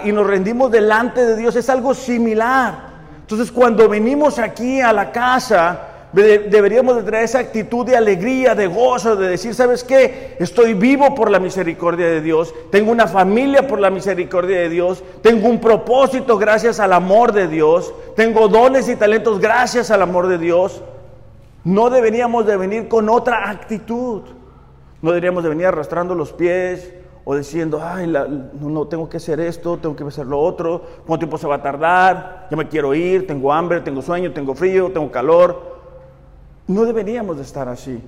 y 0.04 0.12
nos 0.12 0.28
rendimos 0.28 0.72
delante 0.72 1.26
de 1.26 1.36
Dios 1.36 1.56
es 1.56 1.70
algo 1.70 1.96
similar. 1.96 2.94
Entonces 3.22 3.52
cuando 3.52 3.90
venimos 3.90 4.38
aquí 4.38 4.80
a 4.80 4.94
la 4.94 5.12
casa, 5.12 5.95
deberíamos 6.16 6.96
de 6.96 7.04
traer 7.04 7.26
esa 7.26 7.40
actitud 7.40 7.86
de 7.86 7.98
alegría, 7.98 8.56
de 8.56 8.68
gozo, 8.68 9.16
de 9.16 9.28
decir, 9.28 9.54
¿sabes 9.54 9.84
qué? 9.84 10.36
Estoy 10.40 10.74
vivo 10.74 11.14
por 11.14 11.30
la 11.30 11.40
misericordia 11.40 12.08
de 12.08 12.22
Dios, 12.22 12.54
tengo 12.72 12.92
una 12.92 13.08
familia 13.08 13.68
por 13.68 13.80
la 13.80 13.90
misericordia 13.90 14.60
de 14.60 14.70
Dios, 14.70 15.04
tengo 15.22 15.50
un 15.50 15.60
propósito 15.60 16.38
gracias 16.38 16.80
al 16.80 16.94
amor 16.94 17.34
de 17.34 17.48
Dios, 17.48 17.94
tengo 18.16 18.48
dones 18.48 18.88
y 18.88 18.96
talentos 18.96 19.40
gracias 19.40 19.92
al 19.92 20.02
amor 20.02 20.28
de 20.28 20.38
Dios. 20.38 20.82
No 21.66 21.90
deberíamos 21.90 22.46
de 22.46 22.58
venir 22.58 22.88
con 22.88 23.10
otra 23.10 23.50
actitud. 23.50 24.22
No 25.02 25.12
deberíamos 25.12 25.44
de 25.44 25.50
venir 25.50 25.66
arrastrando 25.66 26.16
los 26.16 26.32
pies 26.32 26.94
o 27.26 27.36
diciendo, 27.36 27.82
ay, 27.84 28.08
no, 28.08 28.28
no, 28.70 28.88
tengo 28.88 29.10
que 29.10 29.18
hacer 29.18 29.40
esto, 29.40 29.78
tengo 29.78 29.96
que 29.96 30.04
hacer 30.04 30.28
lo 30.28 30.40
otro, 30.40 30.82
cuánto 31.06 31.26
tiempo 31.26 31.38
se 31.40 31.48
va 31.48 31.56
a 31.56 31.62
tardar, 31.62 32.48
ya 32.52 32.56
me 32.56 32.68
quiero 32.68 32.94
ir, 32.94 33.26
tengo 33.26 33.52
hambre, 33.52 33.82
tengo 33.82 34.02
sueño, 34.04 34.32
tengo 34.32 34.54
frío, 34.54 34.92
tengo 34.92 35.12
calor. 35.12 35.75
No 36.68 36.86
deberíamos 36.86 37.38
de 37.38 37.44
estar 37.44 37.68
así. 37.68 38.02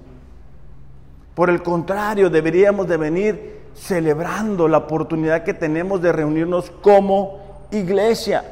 Por 1.36 1.50
el 1.50 1.62
contrario, 1.62 2.30
deberíamos 2.30 2.88
de 2.88 2.98
venir 2.98 3.58
celebrando 3.76 4.68
la 4.68 4.80
oportunidad 4.80 5.44
que 5.44 5.54
tenemos 5.54 6.02
de 6.02 6.12
reunirnos 6.12 6.72
como 6.82 7.68
iglesia. 7.72 8.44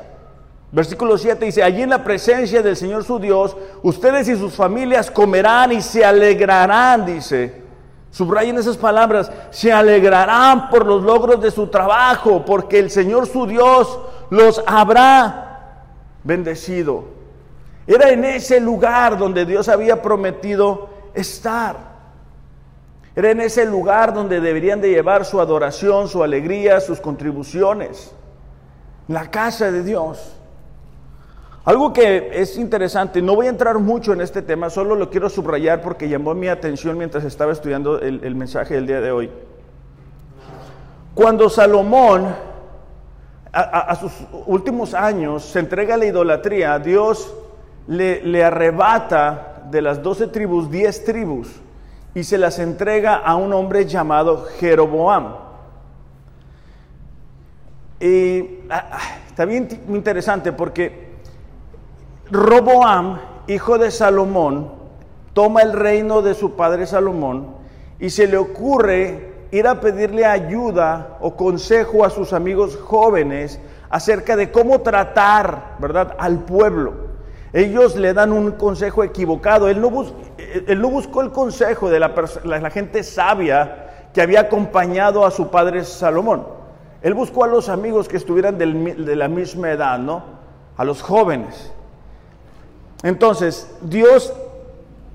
Versículo 0.71 1.17
7 1.17 1.45
dice, 1.45 1.63
allí 1.63 1.81
en 1.81 1.89
la 1.89 2.03
presencia 2.03 2.62
del 2.62 2.75
Señor 2.75 3.03
su 3.03 3.17
Dios, 3.17 3.55
ustedes 3.81 4.27
y 4.27 4.35
sus 4.35 4.53
familias 4.53 5.09
comerán 5.09 5.71
y 5.71 5.81
se 5.81 6.05
alegrarán, 6.05 7.05
dice, 7.05 7.65
Subrayen 8.15 8.57
esas 8.57 8.77
palabras. 8.77 9.29
Se 9.50 9.74
alegrarán 9.74 10.69
por 10.69 10.85
los 10.85 11.03
logros 11.03 11.41
de 11.41 11.51
su 11.51 11.67
trabajo, 11.67 12.45
porque 12.45 12.79
el 12.79 12.89
Señor 12.89 13.27
su 13.27 13.45
Dios 13.45 14.00
los 14.29 14.63
habrá 14.65 15.83
bendecido. 16.24 17.03
Era 17.88 18.10
en 18.10 18.25
ese 18.25 18.60
lugar 18.60 19.18
donde 19.18 19.46
Dios 19.46 19.70
había 19.70 20.01
prometido 20.01 20.89
estar. 21.13 21.96
Era 23.15 23.32
en 23.32 23.42
ese 23.42 23.65
lugar 23.65 24.13
donde 24.13 24.42
deberían 24.42 24.82
de 24.82 24.89
llevar 24.89 25.24
su 25.24 25.39
adoración, 25.39 26.08
su 26.08 26.24
alegría, 26.24 26.82
sus 26.82 27.00
contribuciones. 27.00 28.12
La 29.08 29.30
casa 29.30 29.72
de 29.72 29.84
Dios. 29.84 30.36
Algo 31.63 31.94
que 31.94 32.30
es 32.34 32.58
interesante, 32.58 33.22
no 33.22 33.36
voy 33.36 33.48
a 33.48 33.50
entrar 33.50 33.80
mucho 33.80 34.13
en 34.13 34.22
este 34.22 34.44
tema, 34.44 34.70
solo 34.70 34.96
lo 34.96 35.10
quiero 35.10 35.30
subrayar 35.30 35.82
porque 35.82 36.08
llamó 36.08 36.36
mi 36.36 36.48
atención 36.48 36.96
mientras 36.96 37.24
estaba 37.24 37.54
estudiando 37.54 38.00
el, 38.00 38.36
mensaje 38.36 38.75
del 38.75 38.86
día 38.86 39.01
de 39.01 39.12
hoy. 39.12 39.32
Cuando 41.15 41.50
Salomón, 41.50 42.36
a, 43.51 43.96
sus 43.96 44.12
últimos 44.46 44.94
años, 44.94 45.44
se 45.44 45.60
entrega 45.60 45.96
a 45.96 45.98
la 45.98 46.06
idolatría, 46.06 46.77
Dios 46.77 47.34
le, 47.88 48.44
arrebata 48.44 49.63
de 49.70 49.82
las 49.82 50.01
doce 50.01 50.27
tribus, 50.27 50.70
diez 50.70 51.04
tribus, 51.04 51.50
y 52.13 52.24
se 52.24 52.38
las 52.38 52.60
entrega 52.60 53.15
a 53.15 53.36
un 53.36 53.54
hombre 53.54 53.86
llamado 53.86 54.46
Jeroboam. 54.60 55.36
Y 58.00 58.60
ah, 58.70 58.89
ah, 58.92 59.00
está 59.27 59.46
bien 59.46 59.68
interesante 59.89 60.51
porque 60.51 61.15
Roboam, 62.32 63.20
hijo 63.48 63.77
de 63.77 63.92
Salomón, 63.92 64.72
toma 65.34 65.62
el 65.62 65.74
reino 65.74 66.22
de 66.22 66.34
su 66.34 66.56
padre 66.56 66.88
Salomón 66.88 67.56
y 68.00 68.10
se 68.10 68.27
le 68.27 68.38
ocurre 68.38 69.34
ir 69.51 69.68
a 69.68 69.80
pedirle 69.80 70.25
ayuda 70.25 71.18
o 71.22 71.36
consejo 71.36 72.04
a 72.04 72.10
sus 72.10 72.34
amigos 72.34 72.77
jóvenes 72.77 73.60
acerca 73.89 74.36
de 74.36 74.51
cómo 74.51 74.82
tratar, 74.82 75.75
¿verdad?, 75.80 76.15
al 76.18 76.39
pueblo. 76.39 77.14
Ellos 77.55 77.95
le 77.95 78.13
dan 78.13 78.33
un 78.33 78.51
consejo 78.51 79.01
equivocado. 79.01 79.69
Él 79.69 79.79
no, 79.79 79.89
buscó 80.89 81.21
el 81.21 81.31
consejo 81.31 81.89
de 81.89 82.01
la, 82.01 82.69
gente 82.69 83.01
sabia 83.01 84.09
que 84.13 84.21
había 84.21 84.41
acompañado 84.41 85.25
a 85.25 85.31
su 85.31 85.47
padre 85.47 85.85
Salomón. 85.85 86.45
Él 87.01 87.13
buscó 87.13 87.45
a 87.45 87.47
los 87.47 87.69
amigos 87.69 88.09
que 88.09 88.17
estuvieran 88.17 88.57
de 88.57 89.15
la 89.15 89.29
misma 89.29 89.71
edad, 89.71 89.97
¿no? 89.97 90.21
A 90.75 90.83
los 90.83 91.01
jóvenes. 91.01 91.71
Entonces, 93.03 93.74
Dios 93.79 94.33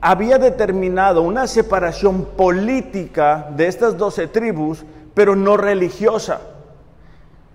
había 0.01 0.39
determinado 0.39 1.21
una 1.21 1.47
separación 1.47 2.25
política 2.25 3.51
de 3.55 3.67
estas 3.67 3.99
doce 3.99 4.29
tribus, 4.29 4.83
pero 5.13 5.37
no 5.37 5.59
religiosa. 5.59 6.41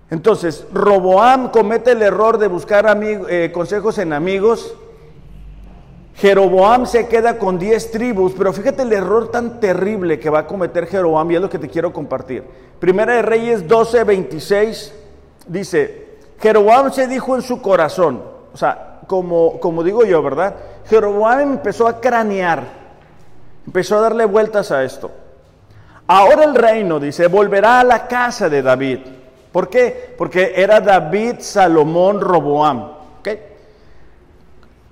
Entonces, 0.09 0.65
Roboam 0.71 1.49
comete 1.49 1.91
el 1.91 2.01
error 2.01 2.37
de 2.37 2.47
buscar 2.47 2.85
eh, 3.03 3.51
consejos 3.53 3.97
en 3.97 4.13
amigos. 4.13 4.75
Jeroboam 6.15 6.85
se 6.85 7.07
queda 7.07 7.37
con 7.37 7.59
diez 7.59 7.91
tribus, 7.91 8.33
pero 8.37 8.53
fíjate 8.53 8.83
el 8.83 8.93
error 8.93 9.31
tan 9.31 9.59
terrible 9.59 10.19
que 10.19 10.29
va 10.29 10.39
a 10.39 10.47
cometer 10.47 10.87
Jeroboam 10.87 11.29
y 11.31 11.35
es 11.35 11.41
lo 11.41 11.49
que 11.49 11.59
te 11.59 11.67
quiero 11.67 11.91
compartir. 11.91 12.43
Primera 12.79 13.15
de 13.15 13.21
Reyes 13.21 13.67
12, 13.67 14.03
26 14.05 14.93
dice, 15.47 16.19
Jeroboam 16.39 16.91
se 16.93 17.07
dijo 17.07 17.35
en 17.35 17.41
su 17.41 17.61
corazón, 17.61 18.21
o 18.53 18.57
sea, 18.57 19.01
como, 19.07 19.59
como 19.59 19.83
digo 19.83 20.05
yo, 20.05 20.21
¿verdad? 20.23 20.55
Jeroboam 20.87 21.41
empezó 21.41 21.87
a 21.87 21.99
cranear, 21.99 22.63
empezó 23.65 23.97
a 23.97 24.01
darle 24.01 24.25
vueltas 24.25 24.71
a 24.71 24.83
esto. 24.83 25.11
Ahora 26.07 26.45
el 26.45 26.55
reino, 26.55 26.99
dice, 26.99 27.27
volverá 27.27 27.81
a 27.81 27.83
la 27.83 28.07
casa 28.07 28.47
de 28.47 28.61
David. 28.61 28.99
¿Por 29.55 29.69
qué? 29.69 30.13
Porque 30.17 30.51
era 30.53 30.81
David, 30.81 31.35
Salomón, 31.39 32.19
Roboam. 32.19 32.91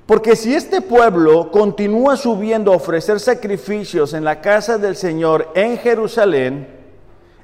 Porque 0.06 0.38
si 0.38 0.56
este 0.56 0.80
pueblo 0.80 1.52
continúa 1.52 2.15
subiendo 2.15 2.71
a 2.71 2.78
ofrecer 2.78 3.19
sacrificios 3.19 4.13
en 4.13 4.23
la 4.23 4.39
casa 4.39 4.78
del 4.78 4.95
Señor 4.95 5.49
en 5.54 5.78
Jerusalén, 5.78 6.69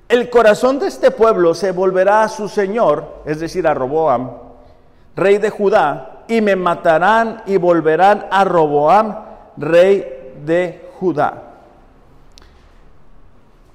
el 0.07 0.29
corazón 0.29 0.79
de 0.79 0.87
este 0.87 1.11
pueblo 1.11 1.53
se 1.53 1.73
volverá 1.73 2.23
a 2.23 2.29
su 2.29 2.47
Señor, 2.47 3.23
es 3.25 3.41
decir, 3.41 3.67
a 3.67 3.73
Roboam, 3.73 4.31
rey 5.17 5.39
de 5.39 5.49
Judá, 5.49 6.23
y 6.29 6.39
me 6.39 6.55
matarán 6.55 7.43
y 7.45 7.57
volverán 7.57 8.27
a 8.31 8.45
Roboam, 8.45 9.25
rey 9.57 10.35
de 10.45 10.89
Judá. 10.97 11.49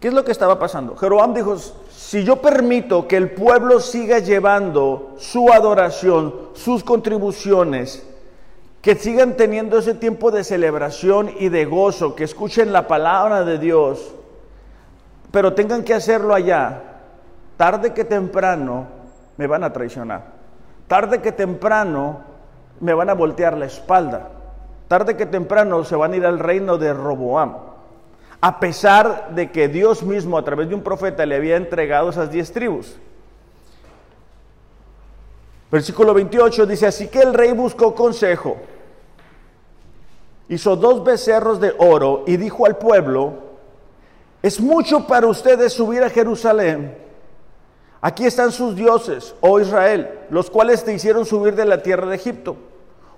¿Qué 0.00 0.09
es 0.09 0.14
lo 0.14 0.24
que 0.24 0.33
estaba 0.33 0.59
pasando? 0.59 0.96
Jeroboam 0.96 1.35
dijo, 1.35 1.57
si 2.04 2.22
yo 2.22 2.36
permito 2.36 3.08
que 3.08 3.16
el 3.16 3.30
pueblo 3.30 3.80
siga 3.80 4.18
llevando 4.18 5.14
su 5.16 5.50
adoración, 5.50 6.34
sus 6.52 6.84
contribuciones, 6.84 8.06
que 8.82 8.94
sigan 8.94 9.38
teniendo 9.38 9.78
ese 9.78 9.94
tiempo 9.94 10.30
de 10.30 10.44
celebración 10.44 11.30
y 11.40 11.48
de 11.48 11.64
gozo, 11.64 12.14
que 12.14 12.24
escuchen 12.24 12.74
la 12.74 12.86
palabra 12.86 13.42
de 13.42 13.56
Dios, 13.56 14.14
pero 15.30 15.54
tengan 15.54 15.82
que 15.82 15.94
hacerlo 15.94 16.34
allá, 16.34 16.82
tarde 17.56 17.94
que 17.94 18.04
temprano 18.04 18.86
me 19.38 19.46
van 19.46 19.64
a 19.64 19.72
traicionar. 19.72 20.26
Tarde 20.86 21.22
que 21.22 21.32
temprano 21.32 22.18
me 22.80 22.92
van 22.92 23.08
a 23.08 23.14
voltear 23.14 23.56
la 23.56 23.64
espalda. 23.64 24.28
Tarde 24.88 25.16
que 25.16 25.24
temprano 25.24 25.82
se 25.84 25.96
van 25.96 26.12
a 26.12 26.16
ir 26.16 26.26
al 26.26 26.38
reino 26.38 26.76
de 26.76 26.92
Roboam. 26.92 27.73
A 28.44 28.61
pesar 28.61 29.30
de 29.35 29.50
que 29.50 29.68
Dios 29.68 30.02
mismo 30.02 30.37
a 30.37 30.44
través 30.44 30.68
de 30.68 30.74
un 30.74 30.83
profeta 30.83 31.24
le 31.24 31.37
había 31.37 31.57
entregado 31.57 32.11
esas 32.11 32.30
diez 32.30 32.52
tribus. 32.52 32.94
Versículo 35.70 36.12
28 36.12 36.66
dice, 36.66 36.87
así 36.87 37.09
que 37.09 37.20
el 37.20 37.33
rey 37.33 37.52
buscó 37.52 37.94
consejo. 37.94 38.59
Hizo 40.50 40.76
dos 40.76 41.02
becerros 41.02 41.59
de 41.59 41.74
oro 41.78 42.24
y 42.26 42.37
dijo 42.37 42.66
al 42.66 42.76
pueblo, 42.76 43.33
es 44.42 44.61
mucho 44.61 45.07
para 45.07 45.26
ustedes 45.26 45.72
subir 45.72 46.02
a 46.02 46.11
Jerusalén 46.11 47.04
Aquí 48.04 48.26
están 48.26 48.52
sus 48.52 48.76
dioses, 48.76 49.35
oh 49.40 49.59
Israel, 49.59 50.11
los 50.28 50.50
cuales 50.50 50.85
te 50.85 50.92
hicieron 50.92 51.24
subir 51.24 51.54
de 51.54 51.64
la 51.64 51.83
tierra 51.83 52.07
de 52.07 52.16
Egipto. 52.16 52.54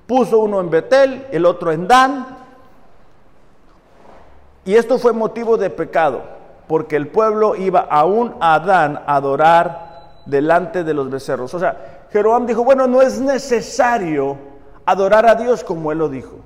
Puso 0.06 0.38
uno 0.38 0.60
en 0.60 0.70
Betel, 0.70 1.26
el 1.32 1.44
otro 1.44 1.72
en 1.72 1.88
Dan. 1.88 2.35
Y 4.66 4.74
esto 4.74 4.98
fue 4.98 5.12
motivo 5.12 5.56
de 5.56 5.70
pecado, 5.70 6.24
porque 6.66 6.96
el 6.96 7.06
pueblo 7.06 7.54
iba 7.54 7.80
aún 7.80 8.34
a 8.40 8.58
Dan 8.58 9.00
a 9.06 9.14
adorar 9.14 10.22
delante 10.26 10.82
de 10.82 10.92
los 10.92 11.08
becerros. 11.08 11.54
O 11.54 11.58
sea, 11.60 12.06
Jeroboam 12.12 12.46
dijo, 12.46 12.64
bueno, 12.64 12.88
no 12.88 13.00
es 13.00 13.20
necesario 13.20 14.36
adorar 14.84 15.24
a 15.26 15.36
Dios 15.36 15.62
como 15.62 15.92
él 15.92 15.98
lo 15.98 16.08
dijo. 16.08 16.40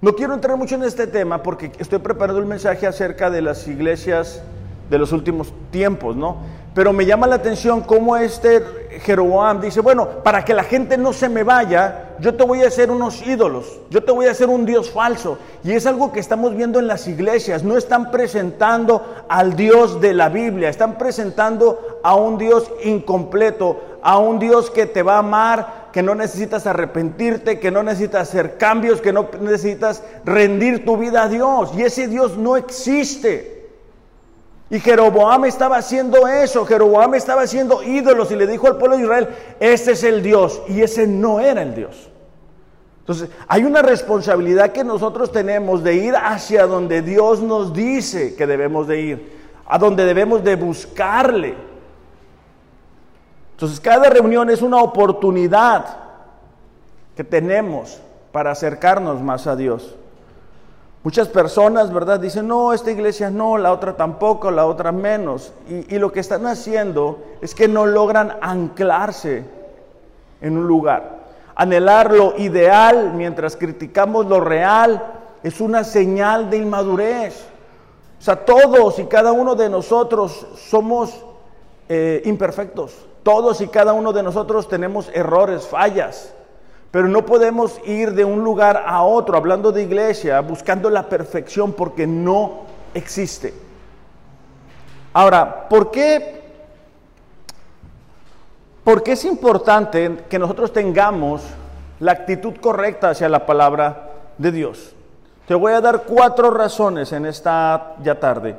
No 0.00 0.14
quiero 0.14 0.34
entrar 0.34 0.56
mucho 0.56 0.74
en 0.74 0.82
este 0.82 1.06
tema 1.06 1.44
porque 1.44 1.70
estoy 1.78 2.00
preparando 2.00 2.40
el 2.40 2.46
mensaje 2.46 2.88
acerca 2.88 3.30
de 3.30 3.40
las 3.40 3.68
iglesias 3.68 4.42
de 4.90 4.98
los 4.98 5.12
últimos 5.12 5.52
tiempos, 5.70 6.16
¿no? 6.16 6.38
Pero 6.74 6.92
me 6.92 7.06
llama 7.06 7.28
la 7.28 7.36
atención 7.36 7.82
cómo 7.82 8.16
este 8.16 8.64
Jeroboam 8.98 9.60
dice, 9.60 9.80
bueno, 9.80 10.08
para 10.24 10.44
que 10.44 10.52
la 10.52 10.64
gente 10.64 10.98
no 10.98 11.12
se 11.12 11.28
me 11.28 11.44
vaya, 11.44 12.16
yo 12.18 12.34
te 12.34 12.44
voy 12.44 12.62
a 12.62 12.68
hacer 12.68 12.90
unos 12.90 13.24
ídolos, 13.24 13.78
yo 13.88 14.02
te 14.02 14.10
voy 14.10 14.26
a 14.26 14.32
hacer 14.32 14.48
un 14.48 14.66
Dios 14.66 14.90
falso. 14.90 15.38
Y 15.62 15.72
es 15.72 15.86
algo 15.86 16.12
que 16.12 16.18
estamos 16.18 16.56
viendo 16.56 16.80
en 16.80 16.88
las 16.88 17.06
iglesias, 17.06 17.62
no 17.62 17.76
están 17.76 18.10
presentando 18.10 19.24
al 19.28 19.54
Dios 19.54 20.00
de 20.00 20.12
la 20.12 20.28
Biblia, 20.28 20.68
están 20.68 20.98
presentando 20.98 22.00
a 22.02 22.16
un 22.16 22.36
Dios 22.36 22.70
incompleto, 22.82 23.80
a 24.02 24.18
un 24.18 24.40
Dios 24.40 24.70
que 24.70 24.86
te 24.86 25.02
va 25.02 25.16
a 25.16 25.18
amar, 25.18 25.90
que 25.92 26.02
no 26.02 26.14
necesitas 26.14 26.66
arrepentirte, 26.66 27.60
que 27.60 27.70
no 27.70 27.82
necesitas 27.82 28.28
hacer 28.28 28.56
cambios, 28.58 29.00
que 29.00 29.12
no 29.12 29.28
necesitas 29.40 30.02
rendir 30.24 30.84
tu 30.84 30.96
vida 30.96 31.24
a 31.24 31.28
Dios. 31.28 31.72
Y 31.76 31.82
ese 31.82 32.08
Dios 32.08 32.36
no 32.36 32.56
existe. 32.56 33.59
Y 34.70 34.78
Jeroboam 34.78 35.46
estaba 35.46 35.78
haciendo 35.78 36.28
eso, 36.28 36.64
Jeroboam 36.64 37.14
estaba 37.14 37.42
haciendo 37.42 37.82
ídolos 37.82 38.30
y 38.30 38.36
le 38.36 38.46
dijo 38.46 38.68
al 38.68 38.78
pueblo 38.78 38.96
de 38.96 39.02
Israel, 39.02 39.28
este 39.58 39.92
es 39.92 40.04
el 40.04 40.22
Dios 40.22 40.62
y 40.68 40.80
ese 40.80 41.08
no 41.08 41.40
era 41.40 41.62
el 41.62 41.74
Dios. 41.74 42.08
Entonces, 43.00 43.30
hay 43.48 43.64
una 43.64 43.82
responsabilidad 43.82 44.70
que 44.70 44.84
nosotros 44.84 45.32
tenemos 45.32 45.82
de 45.82 45.94
ir 45.94 46.14
hacia 46.14 46.68
donde 46.68 47.02
Dios 47.02 47.40
nos 47.40 47.74
dice 47.74 48.36
que 48.36 48.46
debemos 48.46 48.86
de 48.86 49.00
ir, 49.00 49.40
a 49.66 49.76
donde 49.76 50.04
debemos 50.04 50.44
de 50.44 50.54
buscarle. 50.54 51.56
Entonces, 53.52 53.80
cada 53.80 54.08
reunión 54.08 54.50
es 54.50 54.62
una 54.62 54.80
oportunidad 54.80 55.96
que 57.16 57.24
tenemos 57.24 58.00
para 58.30 58.52
acercarnos 58.52 59.20
más 59.20 59.48
a 59.48 59.56
Dios. 59.56 59.96
Muchas 61.02 61.28
personas, 61.28 61.90
¿verdad? 61.92 62.20
Dicen, 62.20 62.46
no, 62.46 62.74
esta 62.74 62.90
iglesia 62.90 63.30
no, 63.30 63.56
la 63.56 63.72
otra 63.72 63.96
tampoco, 63.96 64.50
la 64.50 64.66
otra 64.66 64.92
menos. 64.92 65.54
Y, 65.66 65.98
lo 65.98 66.12
que 66.12 66.20
están 66.20 66.46
haciendo 66.46 67.20
es 67.40 67.54
que 67.54 67.68
no 67.68 67.86
logran 67.86 68.36
anclarse 68.42 69.44
en 70.42 70.58
un 70.58 70.66
lugar. 70.66 71.20
Anhelar 71.54 72.12
lo 72.12 72.36
ideal 72.36 73.14
mientras 73.14 73.56
criticamos 73.56 74.26
lo 74.26 74.40
real 74.40 75.02
es 75.42 75.62
una 75.62 75.84
señal 75.84 76.50
de 76.50 76.58
inmadurez. 76.58 77.46
O 78.18 78.22
sea, 78.22 78.44
todos 78.44 78.98
y 78.98 79.04
cada 79.04 79.32
uno 79.32 79.54
de 79.54 79.70
nosotros 79.70 80.46
somos 80.56 81.24
eh, 81.88 82.20
imperfectos. 82.26 82.94
Todos 83.22 83.62
y 83.62 83.68
cada 83.68 83.94
uno 83.94 84.12
de 84.12 84.22
nosotros 84.22 84.68
tenemos 84.68 85.10
errores, 85.14 85.66
fallas. 85.66 86.34
Pero 86.90 87.06
no 87.06 87.24
podemos 87.24 87.80
ir 87.84 88.12
de 88.14 88.24
un 88.24 88.42
lugar 88.42 88.82
a 88.86 89.02
otro, 89.02 89.36
hablando 89.36 89.70
de 89.70 89.82
iglesia, 89.82 90.40
buscando 90.40 90.90
la 90.90 91.08
perfección 91.08 91.72
porque 91.72 92.06
no 92.06 92.62
existe. 92.94 93.54
Ahora, 95.12 95.68
¿por 95.68 95.90
qué, 95.90 96.42
¿por 98.82 99.02
qué 99.02 99.12
es 99.12 99.24
importante 99.24 100.24
que 100.28 100.38
nosotros 100.38 100.72
tengamos 100.72 101.42
la 102.00 102.12
actitud 102.12 102.54
correcta 102.60 103.10
hacia 103.10 103.28
la 103.28 103.46
palabra 103.46 104.10
de 104.38 104.50
Dios? 104.50 104.94
Te 105.46 105.54
voy 105.54 105.72
a 105.72 105.80
dar 105.80 106.02
cuatro 106.02 106.50
razones 106.50 107.12
en 107.12 107.26
esta 107.26 107.94
ya 108.02 108.18
tarde. 108.18 108.56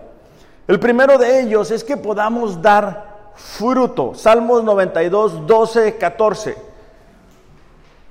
El 0.67 0.79
primero 0.79 1.17
de 1.17 1.41
ellos 1.41 1.71
es 1.71 1.83
que 1.83 1.97
podamos 1.97 2.61
dar 2.61 3.31
fruto. 3.35 4.13
Salmos 4.15 4.63
92, 4.63 5.45
12, 5.47 5.97
14. 5.97 6.70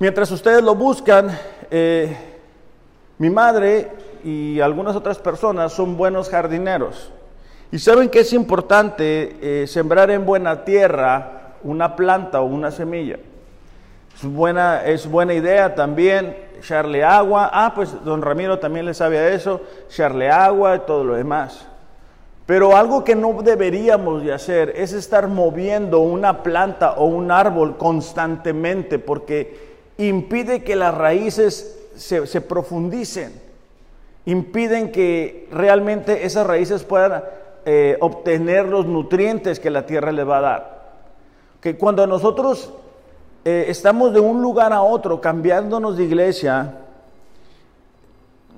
Mientras 0.00 0.30
ustedes 0.30 0.62
lo 0.62 0.74
buscan, 0.74 1.28
eh, 1.70 2.16
mi 3.18 3.28
madre 3.28 3.90
y 4.24 4.58
algunas 4.58 4.96
otras 4.96 5.18
personas 5.18 5.74
son 5.74 5.98
buenos 5.98 6.30
jardineros. 6.30 7.12
Y 7.70 7.78
saben 7.78 8.08
que 8.08 8.20
es 8.20 8.32
importante 8.32 9.36
eh, 9.42 9.66
sembrar 9.66 10.10
en 10.10 10.24
buena 10.24 10.64
tierra 10.64 11.52
una 11.62 11.96
planta 11.96 12.40
o 12.40 12.46
una 12.46 12.70
semilla. 12.70 13.18
Es 14.86 15.06
buena, 15.06 15.34
idea 15.34 15.74
también 15.74 16.34
echarle 16.58 17.04
agua. 17.04 17.50
Ah, 17.52 17.74
pues 17.74 18.02
don 18.02 18.22
Ramiro 18.22 18.58
también 18.58 18.86
le 18.86 18.94
sabe 18.94 19.18
a 19.18 19.28
eso, 19.28 19.60
echarle 19.86 20.30
agua 20.30 20.76
y 20.76 20.80
todo 20.86 21.04
lo 21.04 21.14
demás. 21.14 21.66
Pero 22.46 22.74
algo 22.74 23.04
que 23.04 23.14
no 23.14 23.42
deberíamos 23.42 24.24
de 24.24 24.32
hacer 24.32 24.72
es 24.76 24.94
estar 24.94 25.28
moviendo 25.28 26.00
una 26.00 26.42
planta 26.42 26.92
o 26.92 27.04
un 27.04 27.30
árbol 27.30 27.76
constantemente 27.76 28.98
porque 28.98 29.69
impide 30.08 30.62
que 30.62 30.76
las 30.76 30.94
raíces 30.94 31.78
se, 31.96 32.40
profundicen, 32.40 33.40
impiden 34.24 34.92
que 34.92 35.48
realmente 35.52 36.24
esas 36.24 36.46
raíces 36.46 36.84
puedan 36.84 37.24
eh, 37.64 37.96
obtener 38.00 38.66
los 38.66 38.86
nutrientes 38.86 39.60
que 39.60 39.70
la 39.70 39.86
tierra 39.86 40.12
le 40.12 40.24
va 40.24 40.38
a 40.38 40.40
dar. 40.40 40.80
Que 41.60 41.76
cuando 41.76 42.06
nosotros 42.06 42.72
eh, 43.44 43.66
estamos 43.68 44.12
de 44.12 44.20
un 44.20 44.40
lugar 44.40 44.72
a 44.72 44.82
otro 44.82 45.20
cambiándonos 45.20 45.96
de 45.96 46.04
iglesia, 46.04 46.74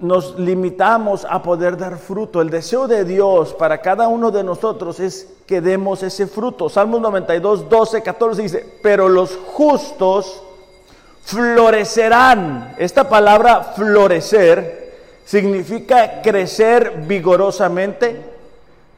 nos 0.01 0.39
limitamos 0.39 1.27
a 1.29 1.43
poder 1.43 1.77
dar 1.77 1.97
fruto. 1.97 2.41
El 2.41 2.51
deseo 2.51 2.89
de 2.89 3.05
Dios 3.05 3.55
para 3.55 3.81
cada 3.81 4.09
uno 4.09 4.31
de 4.31 4.43
nosotros 4.43 4.99
es 5.01 5.33
que 5.47 5.61
demos 5.61 6.03
ese 6.03 6.27
fruto. 6.27 6.69
Salmos 6.69 7.01
92, 7.01 7.69
12, 7.69 8.03
14 8.03 8.43
dice, 8.43 8.79
pero 8.83 9.09
los 9.09 9.37
justos 9.37 10.43
florecerán. 11.25 12.75
Esta 12.79 13.09
palabra 13.09 13.63
florecer 13.77 14.83
significa 15.25 16.21
crecer 16.23 17.05
vigorosamente, 17.07 18.21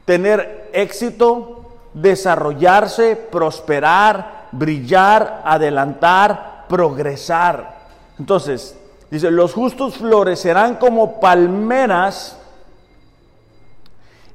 tener 0.05 0.69
éxito, 0.73 1.65
desarrollarse, 1.93 3.15
prosperar, 3.15 4.47
brillar, 4.51 5.41
adelantar, 5.45 6.65
progresar. 6.67 7.75
Entonces, 8.19 8.77
dice, 9.09 9.31
los 9.31 9.53
justos 9.53 9.95
florecerán 9.97 10.75
como 10.75 11.19
palmeras 11.19 12.37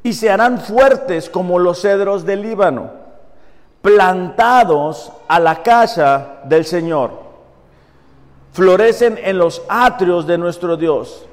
y 0.02 0.14
se 0.14 0.30
harán 0.30 0.58
fuertes 0.60 1.28
como 1.28 1.58
los 1.58 1.82
cedros 1.82 2.24
del 2.24 2.42
Líbano, 2.42 2.90
plantados 3.82 5.12
a 5.28 5.38
la 5.38 5.62
casa 5.62 6.40
del 6.44 6.64
Señor 6.64 7.19
florecen 8.52 9.18
en 9.22 9.38
los 9.38 9.62
atrios 9.68 10.26
de 10.26 10.38
nuestro 10.38 10.76
Dios. 10.76 11.26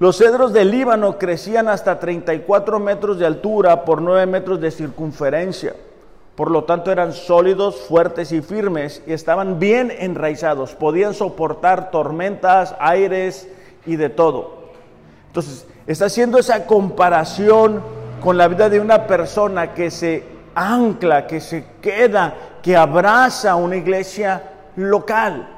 Los 0.00 0.18
cedros 0.18 0.52
del 0.52 0.70
Líbano 0.70 1.18
crecían 1.18 1.68
hasta 1.68 2.00
34 2.00 2.80
metros 2.80 3.18
de 3.18 3.26
altura 3.26 3.84
por 3.84 4.02
9 4.02 4.26
metros 4.26 4.60
de 4.60 4.70
circunferencia. 4.70 5.74
Por 6.34 6.50
lo 6.50 6.64
tanto 6.64 6.90
eran 6.90 7.12
sólidos, 7.12 7.76
fuertes 7.76 8.32
y 8.32 8.42
firmes 8.42 9.02
y 9.06 9.12
estaban 9.12 9.60
bien 9.60 9.92
enraizados. 9.96 10.74
Podían 10.74 11.14
soportar 11.14 11.92
tormentas, 11.92 12.74
aires 12.80 13.48
y 13.86 13.94
de 13.94 14.10
todo. 14.10 14.64
Entonces, 15.28 15.66
está 15.86 16.06
haciendo 16.06 16.38
esa 16.38 16.66
comparación 16.66 17.80
con 18.20 18.36
la 18.36 18.48
vida 18.48 18.68
de 18.68 18.80
una 18.80 19.06
persona 19.06 19.74
que 19.74 19.92
se 19.92 20.24
ancla, 20.56 21.26
que 21.28 21.40
se 21.40 21.64
queda, 21.80 22.34
que 22.62 22.76
abraza 22.76 23.54
una 23.54 23.76
iglesia 23.76 24.42
local. 24.74 25.53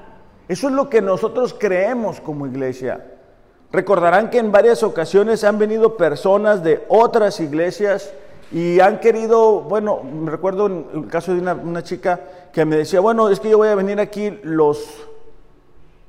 Eso 0.48 0.68
es 0.68 0.74
lo 0.74 0.88
que 0.88 1.02
nosotros 1.02 1.54
creemos 1.58 2.20
como 2.20 2.46
iglesia. 2.46 3.04
Recordarán 3.72 4.30
que 4.30 4.38
en 4.38 4.52
varias 4.52 4.82
ocasiones 4.82 5.42
han 5.42 5.58
venido 5.58 5.96
personas 5.96 6.62
de 6.62 6.84
otras 6.88 7.40
iglesias 7.40 8.12
y 8.52 8.78
han 8.78 9.00
querido, 9.00 9.60
bueno, 9.62 10.02
me 10.02 10.30
recuerdo 10.30 10.66
el 10.66 11.08
caso 11.08 11.34
de 11.34 11.40
una, 11.40 11.82
chica 11.82 12.20
que 12.52 12.64
me 12.64 12.76
decía, 12.76 13.00
bueno, 13.00 13.28
es 13.28 13.40
que 13.40 13.50
yo 13.50 13.58
voy 13.58 13.68
a 13.68 13.74
venir 13.74 13.98
aquí 13.98 14.38
los, 14.44 15.08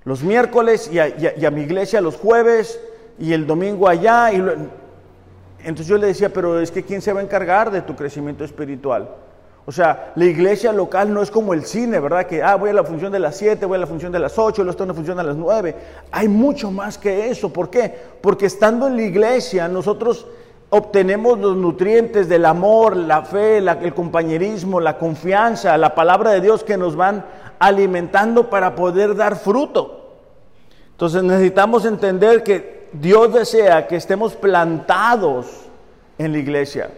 los 0.03 0.21
miércoles 0.23 0.89
y 0.91 0.99
a, 0.99 1.51
mi 1.51 1.61
iglesia 1.61 1.99
los 1.99 2.15
jueves 2.15 2.79
y 3.17 3.33
el 3.33 3.47
domingo 3.47 3.87
allá. 3.87 4.31
Y 4.31 4.37
entonces 5.63 5.87
yo 5.87 5.97
le 5.97 6.07
decía, 6.07 6.31
pero 6.31 6.59
es 6.59 6.69
que 6.69 6.83
¿quién 6.83 7.01
se 7.01 7.11
va 7.11 7.21
a 7.21 7.23
encargar 7.23 7.71
de 7.71 7.81
tu 7.81 7.95
crecimiento 7.95 8.43
espiritual? 8.43 9.09
O 9.69 9.71
sea, 9.73 10.13
la 10.15 10.23
iglesia 10.23 10.71
local 10.71 11.13
no 11.13 11.21
es 11.21 11.29
como 11.29 11.53
el 11.53 11.65
cine, 11.65 11.99
¿verdad? 11.99 12.25
Que, 12.25 12.41
ah, 12.41 12.55
voy 12.55 12.69
a 12.69 12.73
la 12.73 12.85
función 12.85 13.11
de 13.11 13.19
las 13.19 13.35
7, 13.35 13.65
voy 13.65 13.75
a 13.75 13.79
la 13.79 13.85
función 13.85 14.13
de 14.13 14.19
las 14.19 14.39
8, 14.39 14.63
luego 14.63 14.71
estoy 14.71 14.85
en 14.85 14.87
la 14.87 14.93
función 14.93 15.17
de 15.17 15.23
las 15.25 15.35
9. 15.35 15.75
Hay 16.09 16.29
mucho 16.29 16.71
más 16.71 16.97
que 16.97 17.29
eso. 17.29 17.51
¿Por 17.51 17.69
qué? 17.69 17.93
Porque 18.21 18.45
estando 18.45 18.87
en 18.87 18.95
la 18.95 19.01
iglesia 19.01 19.67
nosotros 19.67 20.25
obtenemos 20.69 21.37
los 21.39 21.57
nutrientes 21.57 22.29
del 22.29 22.45
amor, 22.45 22.95
la 22.95 23.23
fe, 23.23 23.57
el 23.57 23.93
compañerismo, 23.93 24.79
la 24.79 24.97
confianza, 24.97 25.77
la 25.77 25.93
palabra 25.93 26.31
de 26.31 26.39
Dios 26.39 26.63
que 26.63 26.77
nos 26.77 26.95
van 26.95 27.25
alimentando 27.59 28.49
para 28.49 28.73
poder 28.73 29.17
dar 29.17 29.35
fruto. 29.35 30.15
Entonces 30.91 31.23
necesitamos 31.23 31.83
entender 31.83 32.41
que 32.41 32.87
Dios 32.93 33.33
desea 33.33 33.85
que 33.85 33.97
estemos 33.97 34.33
plantados 34.33 35.47
en 36.17 36.31
la 36.31 36.37
iglesia. 36.37 36.89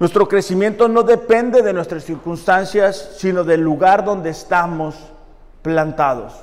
Nuestro 0.00 0.28
crecimiento 0.28 0.86
no 0.86 1.02
depende 1.02 1.60
de 1.62 1.72
nuestras 1.72 2.04
circunstancias, 2.04 3.16
sino 3.16 3.42
del 3.42 3.62
lugar 3.62 4.04
donde 4.04 4.30
estamos 4.30 4.94
plantados. 5.62 6.34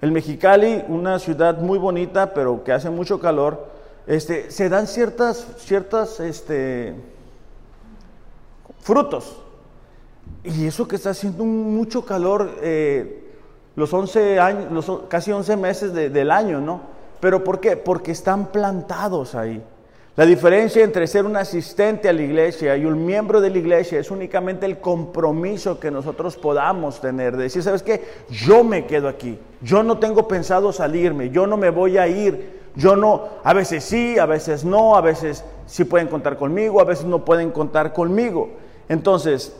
El 0.00 0.10
Mexicali, 0.10 0.84
una 0.88 1.20
ciudad 1.20 1.58
muy 1.58 1.78
bonita, 1.78 2.34
pero 2.34 2.64
que 2.64 2.72
hace 2.72 2.90
mucho 2.90 3.20
calor, 3.20 3.68
este, 4.08 4.50
se 4.50 4.68
dan 4.68 4.88
ciertas, 4.88 5.46
ciertas 5.58 6.18
este, 6.18 6.96
frutos. 8.80 9.42
Y 10.42 10.66
eso 10.66 10.88
que 10.88 10.96
está 10.96 11.10
haciendo 11.10 11.44
mucho 11.44 12.04
calor, 12.04 12.50
eh, 12.62 13.32
los 13.76 13.92
11 13.92 14.40
años, 14.40 14.72
los 14.72 15.02
casi 15.08 15.30
11 15.30 15.56
meses 15.56 15.92
del 15.92 16.30
año, 16.32 16.60
¿no? 16.60 16.80
¿Pero 17.20 17.44
por 17.44 17.60
qué? 17.60 17.76
Porque 17.76 18.10
están 18.10 18.46
plantados 18.46 19.36
ahí. 19.36 19.62
La 20.18 20.26
diferencia 20.26 20.82
entre 20.82 21.06
ser 21.06 21.26
un 21.26 21.36
asistente 21.36 22.08
a 22.08 22.12
la 22.12 22.22
iglesia 22.22 22.76
y 22.76 22.84
un 22.84 23.06
miembro 23.06 23.40
de 23.40 23.50
la 23.50 23.58
iglesia 23.58 24.00
es 24.00 24.10
únicamente 24.10 24.66
el 24.66 24.80
compromiso 24.80 25.78
que 25.78 25.92
nosotros 25.92 26.36
podamos 26.36 27.00
tener. 27.00 27.36
De 27.36 27.44
decir, 27.44 27.62
¿sabes 27.62 27.84
qué? 27.84 28.02
Yo 28.28 28.64
me 28.64 28.84
quedo 28.84 29.06
aquí. 29.06 29.38
Yo 29.62 29.84
no 29.84 29.98
tengo 29.98 30.26
pensado 30.26 30.72
salirme. 30.72 31.30
Yo 31.30 31.46
no 31.46 31.56
me 31.56 31.70
voy 31.70 31.98
a 31.98 32.08
ir. 32.08 32.58
Yo 32.74 32.96
no, 32.96 33.28
a 33.44 33.54
veces 33.54 33.84
sí, 33.84 34.18
a 34.18 34.26
veces 34.26 34.64
no, 34.64 34.96
a 34.96 35.02
veces 35.02 35.44
sí 35.66 35.84
pueden 35.84 36.08
contar 36.08 36.36
conmigo, 36.36 36.80
a 36.80 36.84
veces 36.84 37.04
no 37.04 37.24
pueden 37.24 37.52
contar 37.52 37.92
conmigo. 37.92 38.50
Entonces, 38.88 39.56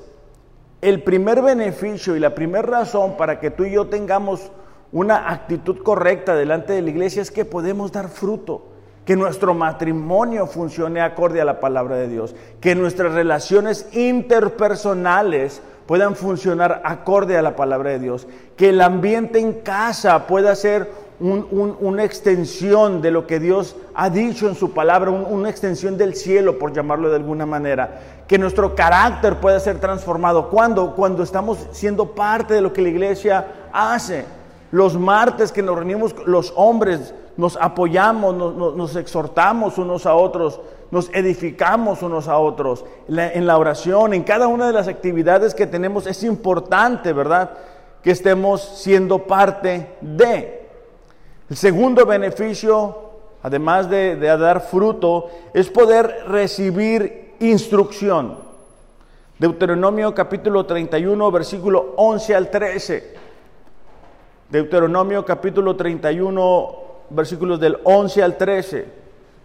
el 0.80 1.04
primer 1.04 1.40
beneficio 1.40 2.16
y 2.16 2.18
la 2.18 2.34
primera 2.34 2.62
razón 2.62 3.16
para 3.16 3.38
que 3.38 3.52
tú 3.52 3.64
y 3.64 3.70
yo 3.70 3.86
tengamos 3.86 4.50
una 4.90 5.30
actitud 5.30 5.84
correcta 5.84 6.34
delante 6.34 6.72
de 6.72 6.82
la 6.82 6.90
iglesia 6.90 7.22
es 7.22 7.30
que 7.30 7.44
podemos 7.44 7.92
dar 7.92 8.08
fruto 8.08 8.76
que 9.08 9.16
nuestro 9.16 9.54
matrimonio 9.54 10.46
funcione 10.46 11.00
acorde 11.00 11.40
a 11.40 11.44
la 11.46 11.60
palabra 11.60 11.96
de 11.96 12.08
Dios, 12.08 12.34
que 12.60 12.74
nuestras 12.74 13.14
relaciones 13.14 13.86
interpersonales 13.92 15.62
puedan 15.86 16.14
funcionar 16.14 16.82
acorde 16.84 17.38
a 17.38 17.40
la 17.40 17.56
palabra 17.56 17.88
de 17.88 18.00
Dios, 18.00 18.26
que 18.54 18.68
el 18.68 18.82
ambiente 18.82 19.38
en 19.38 19.54
casa 19.54 20.26
pueda 20.26 20.54
ser 20.54 20.90
una 21.20 22.04
extensión 22.04 23.00
de 23.00 23.10
lo 23.10 23.26
que 23.26 23.40
Dios 23.40 23.76
ha 23.94 24.10
dicho 24.10 24.46
en 24.46 24.54
su 24.54 24.72
palabra, 24.72 25.10
una 25.10 25.48
extensión 25.48 25.96
del 25.96 26.14
cielo, 26.14 26.58
por 26.58 26.74
llamarlo 26.74 27.08
de 27.08 27.16
alguna 27.16 27.46
manera, 27.46 28.00
que 28.28 28.36
nuestro 28.36 28.74
carácter 28.74 29.36
pueda 29.36 29.58
ser 29.58 29.80
transformado. 29.80 30.50
¿Cuándo? 30.50 30.94
Cuando 30.94 31.22
estamos 31.22 31.66
siendo 31.72 32.14
parte 32.14 32.52
de 32.52 32.60
lo 32.60 32.74
que 32.74 32.82
la 32.82 32.90
iglesia 32.90 33.46
hace. 33.72 34.26
Los 34.70 34.98
martes 34.98 35.50
que 35.50 35.62
nos 35.62 35.76
reunimos 35.76 36.14
los 36.26 36.52
hombres, 36.56 37.14
nos 37.38 37.56
apoyamos, 37.56 38.34
nos, 38.76 38.96
exhortamos 38.96 39.78
unos 39.78 40.06
a 40.06 40.14
otros, 40.14 40.60
nos 40.90 41.08
edificamos 41.14 42.02
unos 42.02 42.26
a 42.26 42.36
otros. 42.36 42.84
en 43.08 43.46
la 43.46 43.56
oración, 43.56 44.12
en 44.12 44.24
cada 44.24 44.48
una 44.48 44.66
de 44.66 44.72
las 44.72 44.88
actividades 44.88 45.54
que 45.54 45.68
tenemos, 45.68 46.08
es 46.08 46.24
importante, 46.24 47.12
¿verdad? 47.12 47.52
Que 48.02 48.10
estemos 48.10 48.60
siendo 48.60 49.20
parte 49.20 49.94
de. 50.00 50.68
El 51.48 51.56
segundo 51.56 52.04
beneficio, 52.04 53.10
además 53.44 53.88
de, 53.88 54.16
de 54.16 54.36
dar 54.36 54.60
fruto, 54.60 55.30
es 55.54 55.70
poder 55.70 56.24
recibir 56.26 57.36
instrucción. 57.38 58.36
Deuteronomio 59.38 60.12
capítulo 60.12 60.66
31, 60.66 61.30
versículo 61.30 61.94
11 61.98 62.34
al 62.34 62.50
13. 62.50 63.14
Deuteronomio 64.50 65.24
capítulo 65.24 65.76
31, 65.76 66.87
versículos 67.10 67.60
del 67.60 67.78
11 67.84 68.22
al 68.22 68.36
13. 68.36 68.86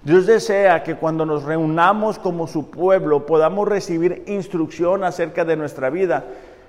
Dios 0.03 0.25
desea 0.25 0.83
que 0.83 0.95
cuando 0.95 1.25
nos 1.25 1.43
reunamos 1.43 2.19
como 2.19 2.45
su 2.45 2.69
pueblo 2.69 3.25
podamos 3.25 3.67
recibir 3.67 4.23
instrucción 4.27 5.03
acerca 5.03 5.45
de 5.45 5.55
nuestra 5.55 5.89
vida. 5.89 6.25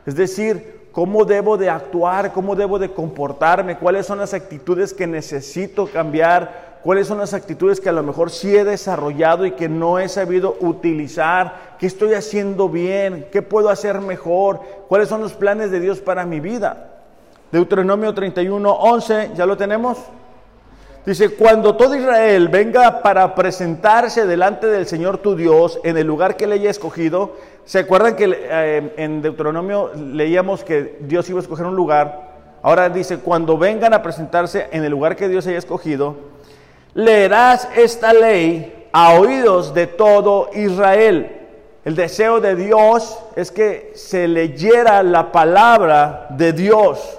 Es 0.07 0.15
decir, 0.15 0.89
cómo 0.93 1.25
debo 1.25 1.57
de 1.57 1.69
actuar, 1.69 2.33
cómo 2.33 2.55
debo 2.55 2.79
de 2.79 2.93
comportarme, 2.93 3.79
cuáles 3.79 4.07
son 4.07 4.19
las 4.19 4.35
actitudes 4.35 4.95
que 4.95 5.09
necesito 5.09 5.89
cambiar, 5.89 6.79
cuáles 6.85 7.09
son 7.09 7.19
las 7.19 7.35
actitudes 7.35 7.81
que 7.81 7.89
a 7.89 7.93
lo 7.93 8.05
mejor 8.05 8.31
sí 8.31 8.55
he 8.55 8.63
desarrollado 8.63 9.45
y 9.47 9.53
que 9.53 9.69
no 9.69 9.99
he 9.99 10.09
sabido 10.09 10.57
utilizar, 10.61 11.77
qué 11.81 11.87
estoy 11.87 12.15
haciendo 12.15 12.69
bien, 12.69 13.27
qué 13.33 13.43
puedo 13.43 13.71
hacer 13.71 14.01
mejor, 14.01 14.61
cuáles 14.87 15.09
son 15.09 15.21
los 15.21 15.33
planes 15.33 15.73
de 15.73 15.81
Dios 15.81 15.99
para 15.99 16.25
mi 16.25 16.39
vida. 16.39 16.91
Deuteronomio 17.51 18.15
31, 18.15 18.71
11, 18.71 19.31
¿ya 19.35 19.47
lo 19.47 19.57
tenemos? 19.57 19.99
Dice, 21.07 21.35
cuando 21.35 21.77
todo 21.77 21.95
Israel 21.95 22.49
venga 22.49 23.03
para 23.03 23.35
presentarse 23.35 24.27
delante 24.27 24.69
del 24.69 24.87
Señor 24.87 25.19
tu 25.19 25.37
Dios 25.37 25.79
en 25.85 25.99
el 25.99 26.07
lugar 26.07 26.35
que 26.35 26.47
le 26.47 26.55
haya 26.55 26.71
escogido, 26.71 27.37
¿se 27.67 27.81
acuerdan 27.81 28.17
que 28.17 28.35
eh, 28.35 28.95
en 28.97 29.21
Deuteronomio 29.21 29.91
leíamos 29.95 30.65
que 30.65 30.97
Dios 31.01 31.29
iba 31.29 31.41
a 31.41 31.43
escoger 31.43 31.67
un 31.67 31.77
lugar? 31.77 32.33
Ahora 32.63 32.89
dice, 32.89 33.19
cuando 33.19 33.59
vengan 33.59 33.93
a 33.93 34.03
presentarse 34.03 34.69
en 34.73 34.83
el 34.83 34.91
lugar 34.91 35.15
que 35.15 35.29
Dios 35.29 35.47
haya 35.47 35.59
escogido, 35.59 36.17
leerás 36.95 37.69
esta 37.77 38.15
ley 38.15 38.89
a 38.91 39.13
oídos 39.13 39.75
de 39.75 39.87
todo 39.87 40.49
Israel. 40.55 41.43
El 41.85 41.97
deseo 41.97 42.41
de 42.41 42.57
Dios 42.57 43.19
es 43.37 43.51
que 43.51 43.93
se 43.95 44.27
leyera 44.27 45.03
la 45.03 45.33
palabra 45.33 46.29
de 46.31 46.55
Dios. 46.55 47.19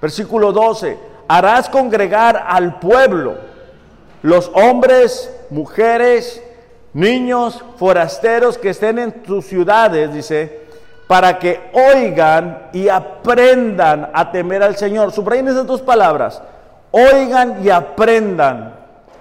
Versículo 0.00 0.52
12, 0.52 0.96
harás 1.28 1.68
congregar 1.68 2.44
al 2.48 2.78
pueblo, 2.80 3.36
los 4.22 4.50
hombres, 4.54 5.32
mujeres, 5.50 6.42
niños, 6.94 7.62
forasteros 7.76 8.58
que 8.58 8.70
estén 8.70 8.98
en 8.98 9.22
tus 9.22 9.46
ciudades, 9.46 10.12
dice, 10.12 10.62
para 11.06 11.38
que 11.38 11.70
oigan 11.72 12.68
y 12.72 12.88
aprendan 12.88 14.10
a 14.12 14.30
temer 14.32 14.62
al 14.62 14.76
Señor. 14.76 15.12
Subrayen 15.12 15.48
esas 15.48 15.66
dos 15.66 15.82
palabras, 15.82 16.42
oigan 16.90 17.64
y 17.64 17.70
aprendan 17.70 18.74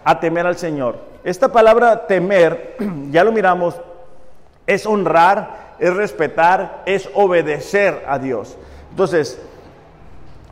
a 0.04 0.20
temer 0.20 0.48
al 0.48 0.58
Señor. 0.58 0.98
Esta 1.24 1.52
palabra 1.52 2.08
temer, 2.08 2.78
ya 3.12 3.24
lo 3.24 3.32
miramos, 3.32 3.76
es 4.66 4.86
honrar, 4.86 5.76
es 5.80 5.94
respetar, 5.94 6.84
es 6.86 7.10
obedecer 7.14 8.04
a 8.08 8.18
Dios. 8.18 8.58
Entonces, 8.90 9.40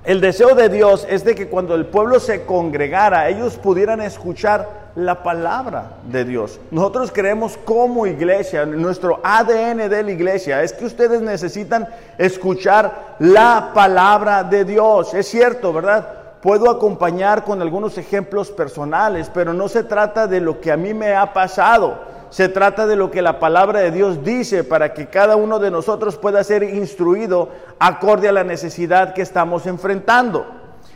el 0.06 0.22
deseo 0.22 0.54
de 0.54 0.70
Dios 0.70 1.06
es 1.10 1.24
de 1.26 1.34
que 1.34 1.48
cuando 1.48 1.74
el 1.74 1.88
pueblo 1.88 2.20
se 2.20 2.46
congregara, 2.46 3.28
ellos 3.28 3.56
pudieran 3.58 4.02
escuchar 4.02 4.86
la 4.96 5.24
palabra 5.24 5.98
de 6.04 6.24
Dios. 6.24 6.60
Nosotros 6.72 7.12
creemos 7.12 7.58
como 7.58 8.06
iglesia, 8.06 8.65
nuestro 8.65 9.20
ADN 9.24 9.89
de 9.89 10.04
la 10.04 10.12
iglesia 10.12 10.63
es 10.63 10.74
que 10.74 10.86
ustedes 10.86 11.22
necesitan 11.22 11.88
escuchar 12.18 13.15
la 13.20 13.72
palabra 13.74 14.44
de 14.44 14.63
Dios. 14.63 15.13
Es 15.13 15.28
cierto, 15.28 15.74
¿verdad? 15.74 16.08
Puedo 16.41 16.70
acompañar 16.70 17.44
con 17.44 17.62
algunos 17.62 17.98
ejemplos 17.98 18.52
personales, 18.52 19.32
pero 19.34 19.54
no 19.54 19.68
se 19.68 19.84
trata 19.84 20.28
de 20.28 20.39
lo 20.39 20.62
que 20.62 20.72
a 20.72 20.78
mí 20.78 20.94
me 20.94 21.15
ha 21.15 21.34
pasado 21.34 22.14
se 22.30 22.50
trata 22.50 22.88
de 22.88 22.96
lo 22.96 23.12
que 23.12 23.22
la 23.22 23.40
palabra 23.40 23.80
de 23.80 23.92
Dios 23.92 24.24
dice 24.24 24.64
para 24.64 24.94
que 24.94 25.08
cada 25.08 25.36
uno 25.36 25.60
de 25.60 25.72
nosotros 25.72 26.18
pueda 26.18 26.44
ser 26.44 26.64
instruido 26.64 27.50
acorde 27.80 28.28
a 28.28 28.32
la 28.34 28.44
necesidad 28.44 29.14
que 29.14 29.22
estamos 29.22 29.66
enfrentando. 29.66 30.46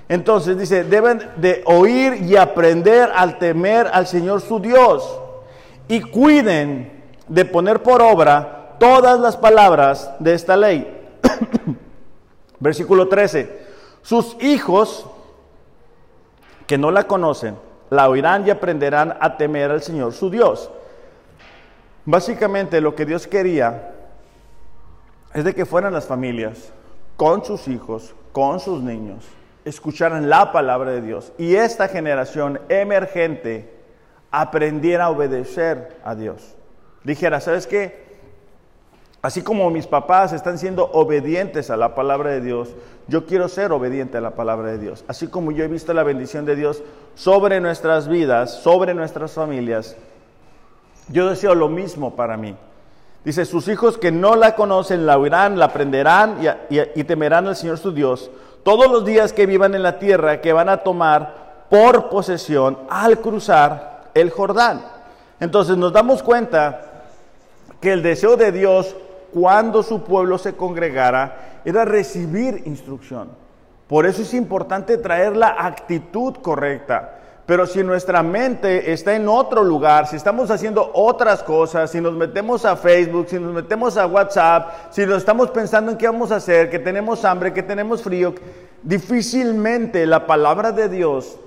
Entonces 0.08 0.58
dice, 0.58 0.84
deben 0.84 1.22
de 1.38 1.62
oír 1.66 2.24
y 2.24 2.36
aprender 2.36 3.12
al 3.16 3.38
temer 3.38 3.90
al 3.94 4.08
Señor 4.08 4.42
su 4.42 4.60
Dios 4.60 5.20
y 5.88 6.02
cuiden 6.02 6.92
de 7.28 7.46
poner 7.46 7.84
por 7.84 8.02
obra 8.02 8.76
todas 8.80 9.20
las 9.20 9.38
palabras 9.38 10.12
de 10.20 10.34
esta 10.34 10.58
ley. 10.58 10.96
Versículo 12.60 13.08
13, 13.08 13.68
sus 14.02 14.36
hijos 14.42 15.06
que 16.66 16.78
no 16.78 16.90
la 16.92 17.04
conocen, 17.04 17.56
la 17.90 18.10
oirán 18.10 18.48
y 18.48 18.50
aprenderán 18.50 19.16
a 19.20 19.38
temer 19.38 19.72
al 19.72 19.82
Señor 19.82 20.14
su 20.14 20.30
Dios 20.30 20.72
Básicamente 22.12 22.82
lo 22.82 22.96
que 22.96 23.06
Dios 23.06 23.28
quería 23.28 23.92
es 25.32 25.44
de 25.44 25.54
que 25.54 25.68
fueran 25.68 25.94
las 25.94 26.08
familias 26.08 26.74
con 27.16 27.46
sus 27.46 27.68
hijos, 27.68 28.16
con 28.32 28.60
sus 28.60 28.82
niños, 28.82 29.24
escucharan 29.64 30.28
la 30.28 30.52
palabra 30.52 30.90
de 30.90 31.04
Dios 31.04 31.32
y 31.38 31.54
esta 31.54 31.88
generación 31.88 32.62
emergente 32.68 33.72
aprendiera 34.32 35.06
a 35.06 35.10
obedecer 35.12 35.98
a 36.04 36.16
Dios. 36.16 36.56
Dijera, 37.04 37.40
¿sabes 37.42 37.68
qué? 37.68 38.10
Así 39.22 39.44
como 39.44 39.70
mis 39.70 39.86
papás 39.86 40.34
están 40.34 40.58
siendo 40.58 40.90
obedientes 40.92 41.70
a 41.70 41.78
la 41.78 41.94
palabra 41.94 42.32
de 42.32 42.42
Dios, 42.42 42.74
yo 43.08 43.28
quiero 43.28 43.48
ser 43.50 43.72
obediente 43.72 44.18
a 44.18 44.22
la 44.22 44.32
palabra 44.32 44.72
de 44.72 44.80
Dios. 44.80 45.06
Así 45.08 45.28
como 45.28 45.52
yo 45.52 45.64
he 45.64 45.68
visto 45.68 45.94
la 45.94 46.02
bendición 46.02 46.46
de 46.46 46.56
Dios 46.56 46.82
sobre 47.14 47.62
nuestras 47.62 48.08
vidas, 48.08 48.50
sobre 48.64 48.96
nuestras 48.96 49.34
familias, 49.34 49.96
yo 51.12 51.30
deseo 51.30 51.56
lo 51.56 51.70
mismo 51.70 52.16
para 52.16 52.38
mí. 52.38 52.56
Dice, 53.24 53.46
sus 53.46 53.68
hijos 53.68 53.98
que 53.98 54.12
no 54.12 54.36
la 54.36 54.56
conocen 54.56 55.06
la 55.06 55.18
oirán, 55.18 55.60
la 55.60 55.66
aprenderán 55.66 56.38
y, 56.70 57.04
temerán 57.04 57.48
al 57.48 57.56
Señor 57.56 57.78
su 57.78 57.92
Dios 57.92 58.32
todos 58.64 58.90
los 58.92 59.06
días 59.06 59.34
que 59.34 59.46
vivan 59.46 59.76
en 59.76 59.84
la 59.84 60.00
tierra 60.00 60.42
que 60.42 60.54
van 60.54 60.70
a 60.70 60.78
tomar 60.78 61.66
por 61.70 62.10
posesión 62.10 62.78
al 62.90 63.20
cruzar 63.20 64.10
el 64.14 64.30
Jordán. 64.30 64.82
Entonces 65.40 65.78
nos 65.78 65.94
damos 65.94 66.24
cuenta 66.24 67.04
que 67.82 67.92
el 67.92 68.04
deseo 68.04 68.38
de 68.38 68.52
Dios 68.52 68.96
cuando 69.34 69.84
su 69.84 70.04
pueblo 70.04 70.38
se 70.38 70.56
congregara 70.56 71.62
era 71.66 71.86
recibir 71.86 72.64
instrucción. 72.66 73.30
Por 73.88 74.06
eso 74.06 74.22
es 74.22 74.34
importante 74.34 74.98
traer 74.98 75.36
la 75.36 75.56
actitud 75.58 76.36
correcta. 76.36 77.19
Pero 77.50 77.66
si 77.66 77.82
nuestra 77.82 78.22
mente 78.22 78.94
está 78.94 79.16
en 79.16 79.28
otro 79.28 79.64
lugar, 79.64 80.06
si 80.06 80.16
estamos 80.16 80.52
haciendo 80.52 80.92
otras 80.94 81.42
cosas, 81.42 81.90
si 81.90 82.00
nos 82.00 82.14
metemos 82.14 82.64
a 82.64 82.76
Facebook, 82.76 83.26
si 83.28 83.40
nos 83.40 83.52
metemos 83.52 83.98
a 83.98 84.06
WhatsApp, 84.06 84.92
si 84.92 85.04
nos 85.04 85.18
estamos 85.18 85.50
pensando 85.50 85.92
en 85.92 85.98
qué 85.98 86.06
vamos 86.06 86.32
a 86.32 86.36
hacer, 86.36 86.70
que 86.70 86.78
tenemos 86.78 87.26
hambre, 87.26 87.52
que 87.52 87.64
tenemos 87.64 88.04
frío, 88.04 88.36
difícilmente 88.84 90.06
la 90.06 90.28
palabra 90.28 90.72
de 90.72 90.90
Dios 90.90 91.40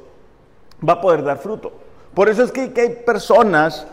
va 0.86 0.94
a 0.94 1.00
poder 1.00 1.22
dar 1.22 1.38
fruto. 1.38 1.70
Por 2.14 2.28
eso 2.28 2.42
es 2.42 2.50
que, 2.50 2.72
hay 2.76 3.04
personas 3.06 3.86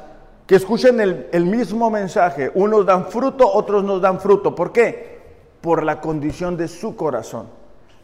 que 0.48 0.56
escuchan 0.56 1.00
el, 1.00 1.28
el 1.32 1.46
mismo 1.46 1.92
mensaje. 1.92 2.50
Unos 2.56 2.88
dan 2.88 3.06
fruto, 3.06 3.48
otros 3.54 3.84
no 3.84 4.00
dan 4.00 4.20
fruto. 4.20 4.56
¿Por 4.56 4.72
qué? 4.72 5.20
Por 5.62 5.84
la 5.84 6.02
condición 6.02 6.58
de 6.58 6.70
su 6.70 6.96
corazón. 6.96 7.50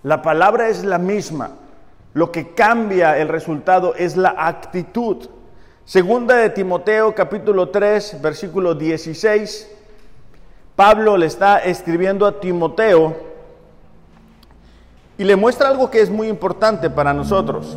La 0.03 0.21
palabra 0.21 0.69
es 0.69 0.85
la 0.85 0.99
misma 0.99 1.53
lo 2.15 2.31
que 2.31 2.53
cambia 2.53 3.17
el 3.17 3.27
resultado 3.27 3.93
es 3.93 4.15
la 4.15 4.33
actitud. 4.37 5.27
Segunda 5.83 6.37
de 6.37 6.49
Timoteo 6.49 7.13
capítulo 7.13 7.67
3 7.67 8.21
versículo 8.21 8.73
16. 8.73 9.69
Pablo 10.77 11.17
le 11.17 11.25
está 11.25 11.57
escribiendo 11.59 12.25
a 12.25 12.39
Timoteo 12.39 13.17
y 15.17 15.25
le 15.25 15.35
muestra 15.35 15.67
algo 15.67 15.91
que 15.91 15.99
es 15.99 16.09
muy 16.09 16.29
importante 16.29 16.89
para 16.89 17.13
nosotros. 17.13 17.75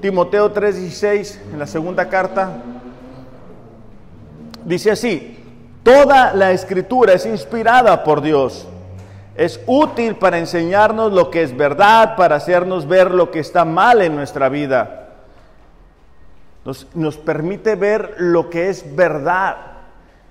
Timoteo 0.00 0.54
3:16 0.54 1.40
en 1.52 1.58
la 1.58 1.66
segunda 1.66 2.08
carta 2.08 2.62
dice 4.64 4.92
así, 4.92 5.42
toda 5.82 6.32
la 6.34 6.52
escritura 6.52 7.14
es 7.14 7.26
inspirada 7.26 8.04
por 8.04 8.20
Dios 8.20 8.68
es 9.36 9.60
útil 9.66 10.16
para 10.16 10.38
enseñarnos 10.38 11.12
lo 11.12 11.30
que 11.30 11.42
es 11.42 11.56
verdad, 11.56 12.16
para 12.16 12.36
hacernos 12.36 12.88
ver 12.88 13.10
lo 13.10 13.30
que 13.30 13.40
está 13.40 13.64
mal 13.64 14.00
en 14.02 14.16
nuestra 14.16 14.48
vida. 14.48 15.08
Nos, 16.64 17.16
permite 17.18 17.76
ver 17.76 18.14
lo 18.18 18.50
que 18.50 18.68
es 18.68 18.96
verdad. 18.96 19.56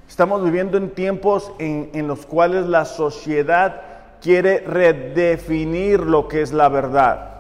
Estamos 0.08 0.44
viviendo 0.44 0.78
en 0.78 0.90
tiempos 0.90 1.52
en, 1.60 1.92
en 1.94 2.08
los 2.08 2.26
cuales 2.26 2.66
la 2.66 2.84
sociedad 2.84 3.82
quiere 4.22 4.60
redefinir 4.60 6.02
lo 6.02 6.28
que 6.28 6.42
es 6.42 6.52
la 6.52 6.68
verdad. 6.68 7.32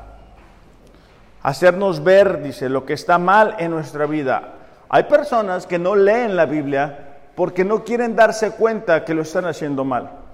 hacernos 1.41 2.04
ver, 2.04 2.41
dice, 2.41 2.69
lo 2.69 2.86
que 2.86 2.93
está 2.93 3.17
mal 3.17 3.56
en 3.60 3.71
nuestra 3.71 4.06
vida. 4.06 4.54
Hay 4.88 5.04
personas 5.04 5.67
que 5.67 5.78
no 5.78 5.95
leen 5.95 6.36
la 6.36 6.45
Biblia 6.45 6.99
porque 7.36 7.65
no 7.65 7.84
quieren 7.84 8.15
darse 8.15 8.51
cuenta 8.51 9.04
que 9.04 9.13
lo 9.13 9.23
están 9.23 9.45
haciendo 9.45 9.84
mal. 9.84 10.24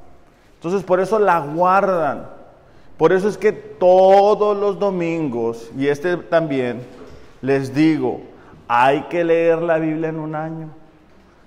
Entonces 0.61 0.83
por 0.83 0.99
eso 0.99 1.17
la 1.17 1.39
guardan. 1.39 2.27
Por 2.95 3.11
eso 3.13 3.27
es 3.27 3.35
que 3.35 3.51
todos 3.51 4.55
los 4.55 4.77
domingos, 4.77 5.71
y 5.75 5.87
este 5.87 6.17
también, 6.17 6.83
les 7.41 7.73
digo, 7.73 8.21
hay 8.67 9.01
que 9.09 9.23
leer 9.23 9.59
la 9.59 9.79
Biblia 9.79 10.09
en 10.09 10.19
un 10.19 10.35
año. 10.35 10.69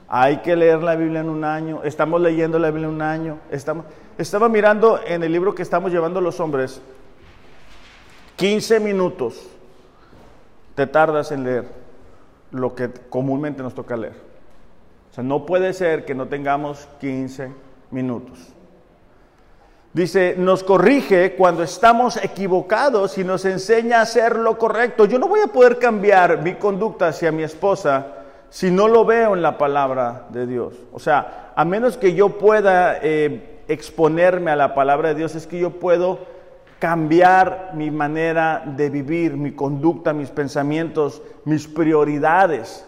Hay 0.08 0.38
que 0.38 0.56
leer 0.56 0.82
la 0.82 0.96
Biblia 0.96 1.20
en 1.20 1.28
un 1.28 1.44
año. 1.44 1.80
Estamos 1.84 2.20
leyendo 2.20 2.58
la 2.58 2.72
Biblia 2.72 2.88
en 2.88 2.94
un 2.94 3.02
año. 3.02 3.38
Estamos, 3.52 3.86
estaba 4.18 4.48
mirando 4.48 4.98
en 5.06 5.22
el 5.22 5.30
libro 5.30 5.54
que 5.54 5.62
estamos 5.62 5.92
llevando 5.92 6.20
los 6.20 6.40
hombres. 6.40 6.82
15 8.34 8.80
minutos 8.80 9.46
te 10.74 10.88
tardas 10.88 11.30
en 11.30 11.44
leer 11.44 11.68
lo 12.50 12.74
que 12.74 12.90
comúnmente 13.08 13.62
nos 13.62 13.74
toca 13.74 13.96
leer. 13.96 14.16
O 15.12 15.14
sea, 15.14 15.22
no 15.22 15.46
puede 15.46 15.72
ser 15.72 16.04
que 16.04 16.16
no 16.16 16.26
tengamos 16.26 16.88
15 17.00 17.52
minutos. 17.92 18.54
Dice, 19.94 20.34
nos 20.36 20.64
corrige 20.64 21.36
cuando 21.36 21.62
estamos 21.62 22.16
equivocados 22.16 23.16
y 23.16 23.22
nos 23.22 23.44
enseña 23.44 24.00
a 24.00 24.02
hacer 24.02 24.34
lo 24.34 24.58
correcto. 24.58 25.04
Yo 25.04 25.20
no 25.20 25.28
voy 25.28 25.38
a 25.38 25.46
poder 25.46 25.78
cambiar 25.78 26.42
mi 26.42 26.54
conducta 26.54 27.06
hacia 27.06 27.30
mi 27.30 27.44
esposa 27.44 28.08
si 28.50 28.72
no 28.72 28.88
lo 28.88 29.04
veo 29.04 29.36
en 29.36 29.42
la 29.42 29.56
palabra 29.56 30.26
de 30.30 30.48
Dios. 30.48 30.74
O 30.92 30.98
sea, 30.98 31.52
a 31.54 31.64
menos 31.64 31.96
que 31.96 32.12
yo 32.12 32.30
pueda 32.30 32.98
eh, 33.02 33.60
exponerme 33.68 34.50
a 34.50 34.56
la 34.56 34.74
palabra 34.74 35.10
de 35.10 35.14
Dios, 35.14 35.36
es 35.36 35.46
que 35.46 35.60
yo 35.60 35.70
puedo 35.70 36.18
cambiar 36.80 37.70
mi 37.74 37.92
manera 37.92 38.64
de 38.66 38.90
vivir, 38.90 39.36
mi 39.36 39.52
conducta, 39.52 40.12
mis 40.12 40.30
pensamientos, 40.30 41.22
mis 41.44 41.68
prioridades. 41.68 42.84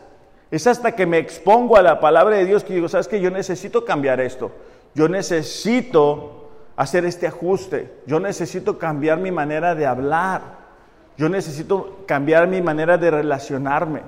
Es 0.51 0.67
hasta 0.67 0.97
que 0.97 1.07
me 1.07 1.19
expongo 1.19 1.77
a 1.77 1.83
la 1.83 2.01
palabra 2.01 2.35
de 2.35 2.47
Dios 2.47 2.65
que 2.65 2.75
digo, 2.75 2.89
sabes 2.89 3.07
que 3.07 3.21
yo 3.21 3.31
necesito 3.31 3.85
cambiar 3.85 4.21
esto. 4.21 4.51
Yo 4.93 5.09
necesito 5.09 6.46
hacer 6.77 7.05
este 7.05 7.27
ajuste. 7.27 8.01
Yo 8.07 8.21
necesito 8.21 8.79
cambiar 8.79 9.19
mi 9.19 9.31
manera 9.31 9.75
de 9.75 9.87
hablar. 9.87 10.43
Yo 11.17 11.29
necesito 11.29 12.01
cambiar 12.07 12.47
mi 12.47 12.61
manera 12.61 12.99
de 12.99 13.11
relacionarme. 13.11 14.03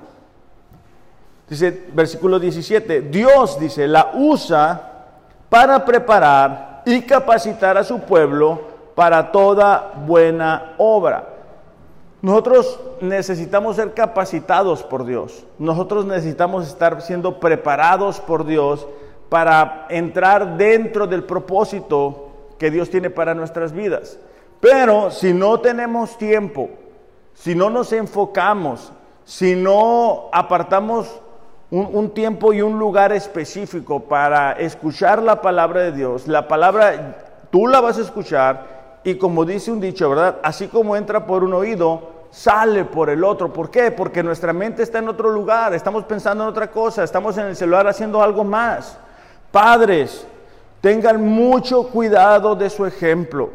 Dice 1.49 1.87
versículo 1.93 2.39
17, 2.39 3.01
Dios 3.01 3.59
dice, 3.59 3.87
la 3.87 4.11
usa 4.13 5.07
para 5.49 5.83
preparar 5.83 6.83
y 6.85 7.01
capacitar 7.01 7.75
a 7.75 7.83
su 7.83 7.99
pueblo 8.01 8.61
para 8.93 9.31
toda 9.31 9.93
buena 10.05 10.75
obra. 10.77 11.27
Nosotros 12.21 12.79
necesitamos 13.01 13.77
ser 13.77 13.93
capacitados 13.93 14.83
por 14.83 15.05
Dios. 15.05 15.43
Nosotros 15.57 16.05
necesitamos 16.05 16.67
estar 16.67 17.01
siendo 17.01 17.39
preparados 17.39 18.19
por 18.19 18.45
Dios 18.45 18.85
para 19.29 19.87
entrar 19.89 20.57
dentro 20.57 21.07
del 21.07 21.23
propósito 21.23 22.28
que 22.59 22.69
Dios 22.69 22.89
tiene 22.91 23.09
para 23.09 23.33
nuestras 23.33 23.71
vidas. 23.71 24.19
Pero 24.59 25.09
si 25.09 25.33
no 25.33 25.59
tenemos 25.61 26.17
tiempo, 26.17 26.69
si 27.33 27.55
no 27.55 27.69
nos 27.69 27.93
enfocamos, 27.93 28.91
si 29.23 29.55
no 29.55 30.29
apartamos 30.33 31.21
un, 31.71 32.09
tiempo 32.09 32.51
y 32.51 32.61
un 32.61 32.77
lugar 32.77 33.13
específico 33.13 34.01
para 34.01 34.53
escuchar 34.53 35.21
la 35.21 35.41
palabra 35.41 35.81
de 35.81 35.91
Dios, 35.93 36.27
la 36.27 36.47
palabra 36.47 37.45
tú 37.49 37.67
la 37.67 37.79
vas 37.79 37.97
a 37.97 38.01
escuchar 38.01 38.99
y 39.03 39.15
como 39.15 39.45
dice 39.45 39.71
un 39.71 39.79
dicho, 39.79 40.09
¿verdad? 40.09 40.37
Así 40.43 40.67
como 40.67 40.95
entra 40.95 41.25
por 41.25 41.43
un 41.43 41.53
oído, 41.53 42.19
sale 42.31 42.83
por 42.83 43.09
el 43.09 43.23
otro. 43.23 43.53
¿Por 43.53 43.71
qué? 43.71 43.91
Porque 43.91 44.23
nuestra 44.23 44.51
mente 44.51 44.83
está 44.83 44.99
en 44.99 45.07
otro 45.07 45.29
lugar, 45.29 45.73
estamos 45.73 46.03
pensando 46.03 46.43
en 46.43 46.49
otra 46.49 46.69
cosa, 46.69 47.03
estamos 47.03 47.37
en 47.37 47.45
el 47.45 47.55
celular 47.55 47.87
haciendo 47.87 48.21
algo 48.21 48.43
más. 48.43 48.97
Padres, 49.51 50.27
Tengan 50.81 51.23
mucho 51.23 51.87
cuidado 51.87 52.55
de 52.55 52.69
su 52.69 52.85
ejemplo, 52.85 53.49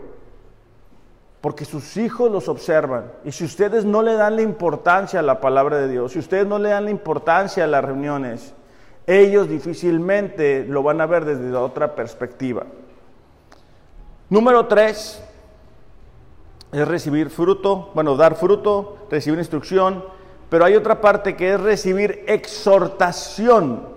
porque 1.41 1.65
sus 1.65 1.97
hijos 1.97 2.31
los 2.31 2.49
observan. 2.49 3.13
Y 3.25 3.33
si 3.33 3.45
ustedes 3.45 3.85
no 3.85 4.03
le 4.03 4.15
dan 4.15 4.37
la 4.37 4.43
importancia 4.43 5.21
a 5.21 5.23
la 5.23 5.41
palabra 5.41 5.79
de 5.79 5.89
Dios, 5.89 6.13
si 6.13 6.19
ustedes 6.19 6.47
no 6.47 6.59
le 6.59 6.71
dan 6.71 6.85
la 6.85 6.91
importancia 6.91 7.65
a 7.65 7.67
las 7.67 7.85
reuniones, 7.85 8.55
ellos 9.07 9.49
difícilmente 9.49 10.65
lo 10.67 10.83
van 10.83 11.01
a 11.01 11.07
ver 11.07 11.25
desde 11.25 11.55
otra 11.55 11.95
perspectiva. 11.95 12.65
Número 14.31 14.67
tres 14.67 15.23
es 16.73 16.89
recibir 16.89 17.31
fruto, 17.31 17.91
bueno, 17.95 18.17
dar 18.17 18.35
fruto, 18.35 19.07
recibir 19.11 19.39
instrucción, 19.39 20.05
pero 20.51 20.65
hay 20.65 20.75
otra 20.75 21.01
parte 21.01 21.37
que 21.37 21.55
es 21.55 21.61
recibir 21.61 22.25
exhortación. 22.27 23.94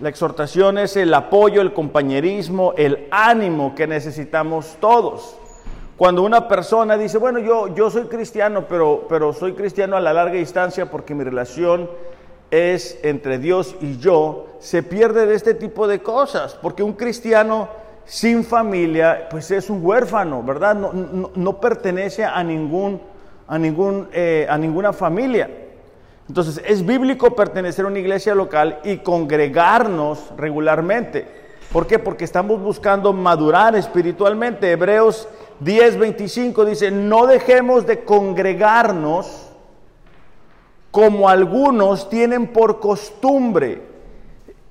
La 0.00 0.08
exhortación 0.08 0.78
es 0.78 0.96
el 0.96 1.12
apoyo, 1.12 1.60
el 1.60 1.74
compañerismo, 1.74 2.72
el 2.78 3.06
ánimo 3.10 3.74
que 3.74 3.86
necesitamos 3.86 4.76
todos. 4.80 5.36
Cuando 5.98 6.22
una 6.22 6.48
persona 6.48 6.96
dice, 6.96 7.18
bueno, 7.18 7.38
yo, 7.38 7.74
yo 7.74 7.90
soy 7.90 8.04
cristiano, 8.04 8.64
pero, 8.66 9.04
pero 9.10 9.34
soy 9.34 9.52
cristiano 9.52 9.98
a 9.98 10.00
la 10.00 10.14
larga 10.14 10.36
distancia 10.36 10.90
porque 10.90 11.14
mi 11.14 11.22
relación 11.22 11.90
es 12.50 12.98
entre 13.02 13.38
Dios 13.38 13.76
y 13.82 13.98
yo, 13.98 14.46
se 14.58 14.82
pierde 14.82 15.26
de 15.26 15.34
este 15.34 15.52
tipo 15.52 15.86
de 15.86 16.00
cosas, 16.00 16.58
porque 16.62 16.82
un 16.82 16.94
cristiano 16.94 17.68
sin 18.06 18.42
familia, 18.42 19.28
pues 19.30 19.50
es 19.50 19.68
un 19.68 19.84
huérfano, 19.84 20.42
¿verdad? 20.42 20.74
No, 20.74 21.30
no, 21.34 21.60
pertenece 21.60 22.24
a, 22.24 22.42
ningún, 22.42 23.02
a, 23.46 23.58
ningún, 23.58 24.08
eh, 24.14 24.46
a 24.48 24.56
ninguna 24.56 24.94
familia. 24.94 25.69
Entonces, 26.30 26.62
es 26.64 26.86
bíblico 26.86 27.34
pertenecer 27.34 27.84
a 27.84 27.88
una 27.88 27.98
iglesia 27.98 28.36
local 28.36 28.78
y 28.84 28.98
congregarnos 28.98 30.30
regularmente. 30.36 31.26
¿Por 31.72 31.88
qué? 31.88 31.98
Porque 31.98 32.22
estamos 32.22 32.62
buscando 32.62 33.12
madurar 33.12 33.74
espiritualmente. 33.74 34.70
Hebreos 34.70 35.26
10, 35.58 35.98
25 35.98 36.64
dice, 36.66 36.92
no 36.92 37.26
dejemos 37.26 37.84
de 37.84 38.04
congregarnos 38.04 39.48
como 40.92 41.28
algunos 41.28 42.08
tienen 42.08 42.46
por 42.46 42.78
costumbre. 42.78 43.82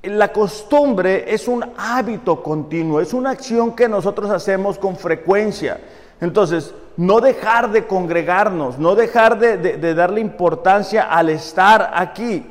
La 0.03 0.31
costumbre 0.31 1.25
es 1.27 1.49
un 1.49 1.65
hábito 1.75 2.41
continuo, 2.41 3.01
es 3.01 3.13
una 3.13 3.31
acción 3.31 3.75
que 3.75 3.89
nosotros 3.89 4.31
hacemos 4.31 4.79
con 4.79 4.95
frecuencia. 4.95 5.77
Entonces, 6.21 6.73
no 6.97 7.21
dejar 7.21 7.71
de 7.71 7.87
congregarnos, 7.87 8.77
no 8.77 8.95
dejar 8.95 9.39
de, 9.39 9.93
darle 9.93 10.19
importancia 10.19 11.03
al 11.03 11.29
estar 11.29 11.91
aquí. 11.93 12.45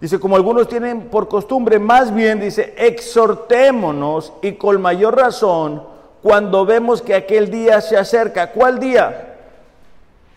Dice, 0.00 0.18
como 0.18 0.36
algunos 0.36 0.68
tienen 0.68 1.08
por 1.08 1.28
costumbre, 1.28 1.78
más 1.78 2.14
bien 2.14 2.40
dice, 2.40 2.74
exhortémonos 2.76 4.34
y 4.42 4.52
con 4.52 4.80
mayor 4.80 5.16
razón 5.16 5.82
cuando 6.22 6.66
vemos 6.66 7.00
que 7.00 7.14
aquel 7.14 7.50
día 7.50 7.80
se 7.80 7.96
acerca. 7.96 8.52
¿Cuál 8.52 8.78
día? 8.78 9.38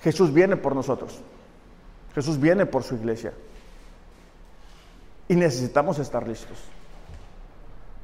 Jesús 0.01 0.33
viene 0.33 0.55
por 0.55 0.75
nosotros. 0.75 1.19
Jesús 2.15 2.39
viene 2.39 2.65
por 2.65 2.83
su 2.83 2.95
iglesia. 2.95 3.33
Y 5.27 5.35
necesitamos 5.35 5.99
estar 5.99 6.27
listos. 6.27 6.57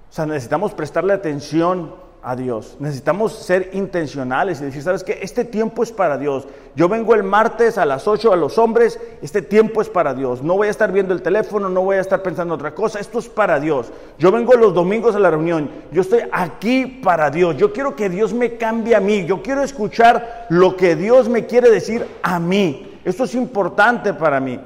O 0.10 0.13
sea, 0.13 0.26
necesitamos 0.26 0.74
prestarle 0.74 1.13
atención 1.13 1.93
a 2.21 2.36
Dios. 2.36 2.75
Necesitamos 2.79 3.34
ser 3.34 3.69
intencionales 3.73 4.60
y 4.60 4.65
decir, 4.65 4.84
¿sabes 4.84 5.03
qué? 5.03 5.19
Este 5.21 5.45
tiempo 5.45 5.84
es 5.84 5.91
para 5.91 6.17
Dios. 6.17 6.47
Yo 6.75 6.89
vengo 6.89 7.15
el 7.15 7.23
martes 7.23 7.77
a 7.77 7.86
las 7.86 8.08
8 8.08 8.34
a 8.34 8.36
los 8.36 8.58
hombres, 8.58 8.99
este 9.21 9.41
tiempo 9.41 9.82
es 9.82 9.89
para 9.89 10.13
Dios. 10.13 10.43
No 10.43 10.55
voy 10.55 10.67
a 10.67 10.71
estar 10.71 10.91
viendo 10.91 11.13
el 11.13 11.21
teléfono, 11.21 11.69
no 11.69 11.82
voy 11.82 11.97
a 11.97 12.01
estar 12.01 12.21
pensando 12.21 12.53
otra 12.55 12.75
cosa, 12.75 12.99
esto 12.99 13.19
es 13.19 13.29
para 13.29 13.60
Dios. 13.60 13.91
Yo 14.17 14.32
vengo 14.32 14.53
los 14.55 14.73
domingos 14.73 15.15
a 15.15 15.19
la 15.19 15.32
reunión, 15.32 15.69
yo 15.91 16.01
estoy 16.01 16.21
aquí 16.32 16.86
para 16.86 17.29
Dios. 17.29 17.58
Yo 17.58 17.71
quiero 17.73 17.96
que 17.96 18.10
Dios 18.10 18.33
me 18.33 18.58
cambie 18.58 18.96
a 18.96 19.00
mí, 19.00 19.25
yo 19.25 19.41
quiero 19.41 19.63
escuchar 19.63 20.48
lo 20.50 20.75
que 20.75 20.96
Dios 20.96 21.29
me 21.29 21.46
quiere 21.46 21.69
decir 21.69 22.06
a 22.21 22.39
mí. 22.39 23.00
Esto 23.06 23.23
es 23.23 23.33
importante 23.35 24.13
para 24.13 24.39
mí. 24.39 24.60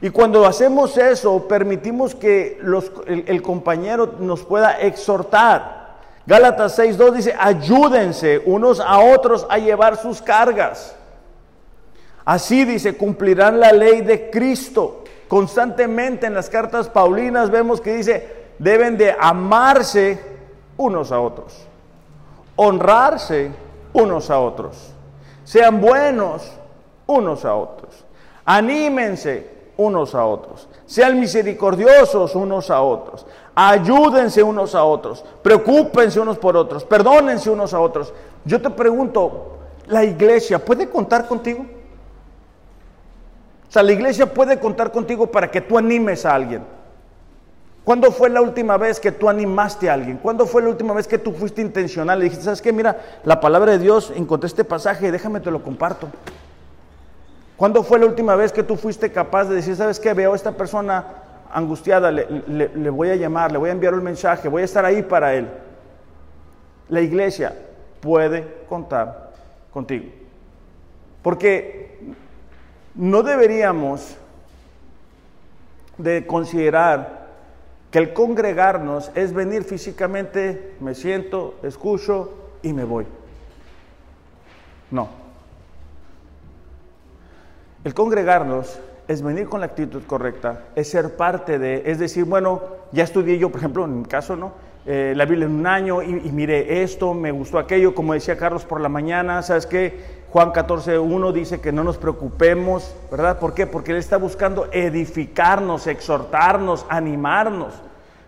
Y 0.00 0.10
cuando 0.10 0.44
hacemos 0.44 0.96
eso, 0.98 1.48
permitimos 1.48 2.14
que 2.14 2.58
el 3.06 3.42
compañero 3.42 4.14
nos 4.20 4.44
pueda 4.44 4.80
exhortar. 4.80 5.85
Gálatas 6.26 6.76
6.2 6.78 7.12
dice, 7.12 7.34
ayúdense 7.38 8.42
unos 8.44 8.80
a 8.80 8.98
otros 8.98 9.46
a 9.48 9.58
llevar 9.58 9.96
sus 9.96 10.20
cargas. 10.20 10.96
Así 12.24 12.64
dice, 12.64 12.96
cumplirán 12.96 13.60
la 13.60 13.70
ley 13.70 14.00
de 14.00 14.28
Cristo. 14.30 15.04
Constantemente 15.28 16.26
en 16.26 16.34
las 16.34 16.50
cartas 16.50 16.88
paulinas 16.88 17.50
vemos 17.50 17.80
que 17.80 17.94
dice, 17.94 18.46
deben 18.58 18.96
de 18.96 19.14
amarse 19.18 20.20
unos 20.76 21.12
a 21.12 21.20
otros, 21.20 21.66
honrarse 22.56 23.50
unos 23.92 24.30
a 24.30 24.38
otros, 24.38 24.92
sean 25.44 25.80
buenos 25.80 26.52
unos 27.06 27.44
a 27.44 27.54
otros, 27.54 28.04
anímense 28.44 29.50
unos 29.76 30.14
a 30.14 30.24
otros, 30.24 30.68
sean 30.86 31.18
misericordiosos 31.18 32.34
unos 32.34 32.70
a 32.70 32.80
otros, 32.82 33.26
ayúdense 33.58 34.42
unos 34.42 34.74
a 34.74 34.84
otros, 34.84 35.24
preocúpense 35.42 36.20
unos 36.20 36.36
por 36.36 36.56
otros, 36.58 36.84
perdónense 36.84 37.48
unos 37.48 37.72
a 37.72 37.80
otros. 37.80 38.12
Yo 38.44 38.60
te 38.60 38.68
pregunto, 38.68 39.56
¿la 39.86 40.04
iglesia 40.04 40.62
puede 40.62 40.90
contar 40.90 41.26
contigo? 41.26 41.64
O 43.66 43.72
sea, 43.72 43.82
la 43.82 43.92
iglesia 43.92 44.32
puede 44.32 44.60
contar 44.60 44.92
contigo 44.92 45.26
para 45.28 45.50
que 45.50 45.62
tú 45.62 45.78
animes 45.78 46.26
a 46.26 46.34
alguien. 46.34 46.64
¿Cuándo 47.82 48.10
fue 48.12 48.28
la 48.28 48.42
última 48.42 48.76
vez 48.76 49.00
que 49.00 49.10
tú 49.10 49.28
animaste 49.28 49.88
a 49.88 49.94
alguien? 49.94 50.18
¿Cuándo 50.18 50.44
fue 50.44 50.60
la 50.60 50.68
última 50.68 50.92
vez 50.92 51.06
que 51.08 51.18
tú 51.18 51.32
fuiste 51.32 51.62
intencional 51.62 52.20
y 52.20 52.24
dijiste, 52.24 52.44
¿sabes 52.44 52.60
qué? 52.60 52.72
Mira, 52.72 53.00
la 53.24 53.40
palabra 53.40 53.72
de 53.72 53.78
Dios, 53.78 54.12
encontré 54.14 54.48
este 54.48 54.64
pasaje, 54.64 55.10
déjame 55.10 55.40
te 55.40 55.50
lo 55.50 55.62
comparto. 55.62 56.08
¿Cuándo 57.56 57.82
fue 57.82 57.98
la 57.98 58.06
última 58.06 58.34
vez 58.34 58.52
que 58.52 58.62
tú 58.62 58.76
fuiste 58.76 59.12
capaz 59.12 59.44
de 59.44 59.54
decir, 59.54 59.76
¿sabes 59.76 59.98
qué? 59.98 60.12
Veo 60.12 60.34
a 60.34 60.36
esta 60.36 60.52
persona 60.52 61.25
angustiada, 61.52 62.10
le, 62.10 62.90
voy 62.90 63.10
a 63.10 63.16
llamar, 63.16 63.52
le 63.52 63.58
voy 63.58 63.70
a 63.70 63.72
enviar 63.72 63.94
un 63.94 64.04
mensaje, 64.04 64.48
voy 64.48 64.62
a 64.62 64.64
estar 64.64 64.84
ahí 64.84 65.02
para 65.02 65.34
él. 65.34 65.48
La 66.88 67.00
iglesia 67.00 67.54
puede 68.00 68.64
contar 68.68 69.32
contigo. 69.72 70.06
Porque 71.22 71.98
no 72.94 73.22
deberíamos 73.22 74.16
de 75.98 76.26
considerar 76.26 77.26
que 77.90 77.98
el 77.98 78.12
congregarnos 78.12 79.10
es 79.14 79.32
venir 79.32 79.64
físicamente, 79.64 80.74
me 80.80 80.94
siento, 80.94 81.54
escucho 81.62 82.32
y 82.62 82.72
me 82.72 82.84
voy. 82.84 83.06
No. 84.90 85.08
El 87.84 87.94
congregarnos 87.94 88.78
es 89.08 89.22
venir 89.22 89.48
con 89.48 89.60
la 89.60 89.66
actitud 89.66 90.02
correcta, 90.06 90.64
es 90.74 90.90
ser 90.90 91.16
parte 91.16 91.58
de, 91.58 91.82
es 91.86 91.98
decir, 91.98 92.24
bueno, 92.24 92.62
ya 92.92 93.04
estudié 93.04 93.38
yo, 93.38 93.50
por 93.50 93.60
ejemplo, 93.60 93.84
en 93.84 94.00
mi 94.00 94.04
caso, 94.04 94.36
¿no? 94.36 94.52
Eh, 94.88 95.14
la 95.16 95.24
Biblia 95.24 95.46
en 95.46 95.52
un 95.52 95.66
año 95.66 96.00
y, 96.00 96.22
y 96.24 96.30
mire 96.32 96.82
esto, 96.82 97.12
me 97.12 97.32
gustó 97.32 97.58
aquello, 97.58 97.94
como 97.94 98.12
decía 98.12 98.36
Carlos 98.36 98.64
por 98.64 98.80
la 98.80 98.88
mañana, 98.88 99.42
¿sabes 99.42 99.66
qué? 99.66 100.16
Juan 100.30 100.52
14.1 100.52 101.32
dice 101.32 101.60
que 101.60 101.72
no 101.72 101.82
nos 101.82 101.98
preocupemos, 101.98 102.94
¿verdad? 103.10 103.38
¿Por 103.38 103.54
qué? 103.54 103.66
Porque 103.66 103.92
Él 103.92 103.98
está 103.98 104.16
buscando 104.16 104.68
edificarnos, 104.70 105.86
exhortarnos, 105.86 106.84
animarnos. 106.88 107.74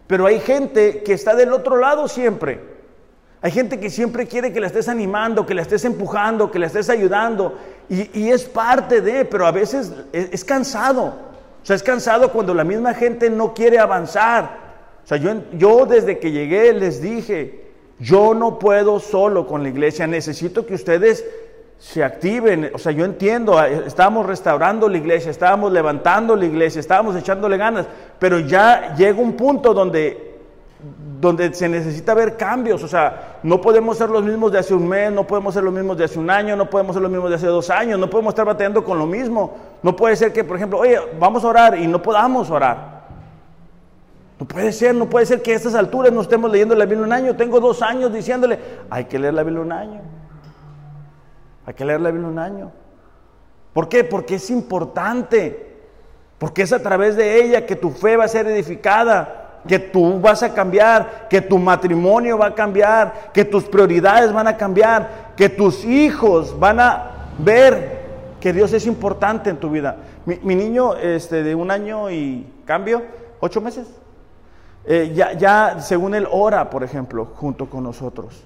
Pero 0.06 0.26
hay 0.26 0.40
gente 0.40 1.02
que 1.02 1.12
está 1.12 1.36
del 1.36 1.52
otro 1.52 1.76
lado 1.76 2.08
siempre. 2.08 2.78
Hay 3.40 3.52
gente 3.52 3.78
que 3.78 3.90
siempre 3.90 4.26
quiere 4.26 4.52
que 4.52 4.60
la 4.60 4.66
estés 4.66 4.88
animando, 4.88 5.46
que 5.46 5.54
la 5.54 5.62
estés 5.62 5.84
empujando, 5.84 6.50
que 6.50 6.58
la 6.58 6.66
estés 6.66 6.88
ayudando. 6.88 7.56
Y, 7.90 8.28
es 8.28 8.44
parte 8.44 9.00
de, 9.00 9.24
pero 9.24 9.46
a 9.46 9.50
veces 9.50 9.92
es, 10.12 10.44
cansado. 10.44 11.04
O 11.62 11.66
sea, 11.66 11.74
es 11.74 11.82
cansado 11.82 12.30
cuando 12.30 12.52
la 12.52 12.64
misma 12.64 12.92
gente 12.92 13.30
no 13.30 13.54
quiere 13.54 13.78
avanzar. 13.78 14.68
O 15.04 15.06
sea, 15.08 15.16
yo, 15.16 15.32
yo 15.52 15.86
desde 15.86 16.18
que 16.18 16.30
llegué 16.30 16.72
les 16.74 17.00
dije, 17.00 17.68
yo 17.98 18.34
no 18.34 18.58
puedo 18.58 19.00
solo 19.00 19.46
con 19.46 19.62
la 19.62 19.70
iglesia, 19.70 20.06
necesito 20.06 20.66
que 20.66 20.74
ustedes 20.74 21.24
se 21.78 22.02
activen. 22.02 22.70
O 22.74 22.78
sea, 22.78 22.92
yo 22.92 23.04
entiendo, 23.04 23.62
estábamos 23.64 24.26
restaurando 24.26 24.88
la 24.88 24.98
iglesia, 24.98 25.30
estábamos 25.30 25.72
levantando 25.72 26.36
la 26.36 26.44
iglesia, 26.44 26.80
estábamos 26.80 27.16
echándole 27.16 27.56
ganas, 27.56 27.86
pero 28.18 28.40
ya 28.40 28.94
llega 28.96 29.18
un 29.20 29.32
punto 29.32 29.72
donde, 29.72 30.27
donde 31.20 31.52
se 31.52 31.68
necesita 31.68 32.14
ver 32.14 32.36
cambios. 32.36 32.82
O 32.82 32.88
sea, 32.88 33.38
no 33.42 33.60
podemos 33.60 33.98
ser 33.98 34.10
los 34.10 34.22
mismos 34.22 34.52
de 34.52 34.58
hace 34.58 34.74
un 34.74 34.88
mes, 34.88 35.10
no 35.10 35.26
podemos 35.26 35.54
ser 35.54 35.64
los 35.64 35.72
mismos 35.72 35.96
de 35.96 36.04
hace 36.04 36.18
un 36.18 36.30
año, 36.30 36.56
no 36.56 36.70
podemos 36.70 36.94
ser 36.94 37.02
los 37.02 37.10
mismos 37.10 37.30
de 37.30 37.36
hace 37.36 37.46
dos 37.46 37.70
años, 37.70 37.98
no 37.98 38.08
podemos 38.08 38.32
estar 38.32 38.46
batallando 38.46 38.84
con 38.84 38.98
lo 38.98 39.06
mismo. 39.06 39.56
No 39.82 39.96
puede 39.96 40.16
ser 40.16 40.32
que, 40.32 40.44
por 40.44 40.56
ejemplo, 40.56 40.78
oye, 40.78 40.98
vamos 41.18 41.44
a 41.44 41.48
orar 41.48 41.78
y 41.78 41.86
no 41.86 42.00
podamos 42.00 42.50
orar. 42.50 42.98
No 44.38 44.46
puede 44.46 44.72
ser, 44.72 44.94
no 44.94 45.10
puede 45.10 45.26
ser 45.26 45.42
que 45.42 45.52
a 45.52 45.56
estas 45.56 45.74
alturas 45.74 46.12
no 46.12 46.20
estemos 46.20 46.50
leyendo 46.50 46.76
la 46.76 46.84
Biblia 46.84 47.04
un 47.04 47.12
año. 47.12 47.34
Tengo 47.34 47.58
dos 47.58 47.82
años 47.82 48.12
diciéndole, 48.12 48.58
hay 48.88 49.06
que 49.06 49.18
leer 49.18 49.34
la 49.34 49.42
Biblia 49.42 49.62
un 49.62 49.72
año. 49.72 50.00
Hay 51.66 51.74
que 51.74 51.84
leer 51.84 52.00
la 52.00 52.12
Biblia 52.12 52.28
un 52.28 52.38
año. 52.38 52.70
¿Por 53.72 53.88
qué? 53.88 54.04
Porque 54.04 54.36
es 54.36 54.48
importante. 54.50 55.66
Porque 56.38 56.62
es 56.62 56.72
a 56.72 56.80
través 56.80 57.16
de 57.16 57.42
ella 57.42 57.66
que 57.66 57.74
tu 57.74 57.90
fe 57.90 58.16
va 58.16 58.24
a 58.24 58.28
ser 58.28 58.46
edificada, 58.46 59.37
que 59.66 59.78
tú 59.78 60.20
vas 60.20 60.42
a 60.42 60.54
cambiar, 60.54 61.26
que 61.28 61.40
tu 61.40 61.58
matrimonio 61.58 62.38
va 62.38 62.46
a 62.46 62.54
cambiar, 62.54 63.30
que 63.32 63.44
tus 63.44 63.64
prioridades 63.64 64.32
van 64.32 64.46
a 64.46 64.56
cambiar, 64.56 65.32
que 65.36 65.48
tus 65.48 65.84
hijos 65.84 66.58
van 66.58 66.80
a 66.80 67.10
ver 67.38 67.98
que 68.40 68.52
Dios 68.52 68.72
es 68.72 68.86
importante 68.86 69.50
en 69.50 69.56
tu 69.56 69.70
vida. 69.70 69.96
Mi, 70.24 70.54
niño 70.54 70.94
este, 70.94 71.42
de 71.42 71.54
un 71.54 71.70
año 71.70 72.10
y 72.10 72.46
cambio, 72.64 73.02
ocho 73.40 73.60
meses, 73.60 73.88
eh, 74.84 75.12
ya, 75.14 75.32
ya 75.32 75.80
según 75.80 76.14
él 76.14 76.28
ora, 76.30 76.70
por 76.70 76.84
ejemplo, 76.84 77.26
junto 77.34 77.68
con 77.68 77.84
nosotros. 77.84 78.44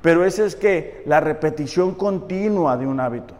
Pero 0.00 0.24
ese 0.24 0.44
es 0.44 0.56
que 0.56 1.02
la 1.06 1.20
repetición 1.20 1.94
continua 1.94 2.76
de 2.76 2.86
un 2.86 2.98
hábito. 2.98 3.34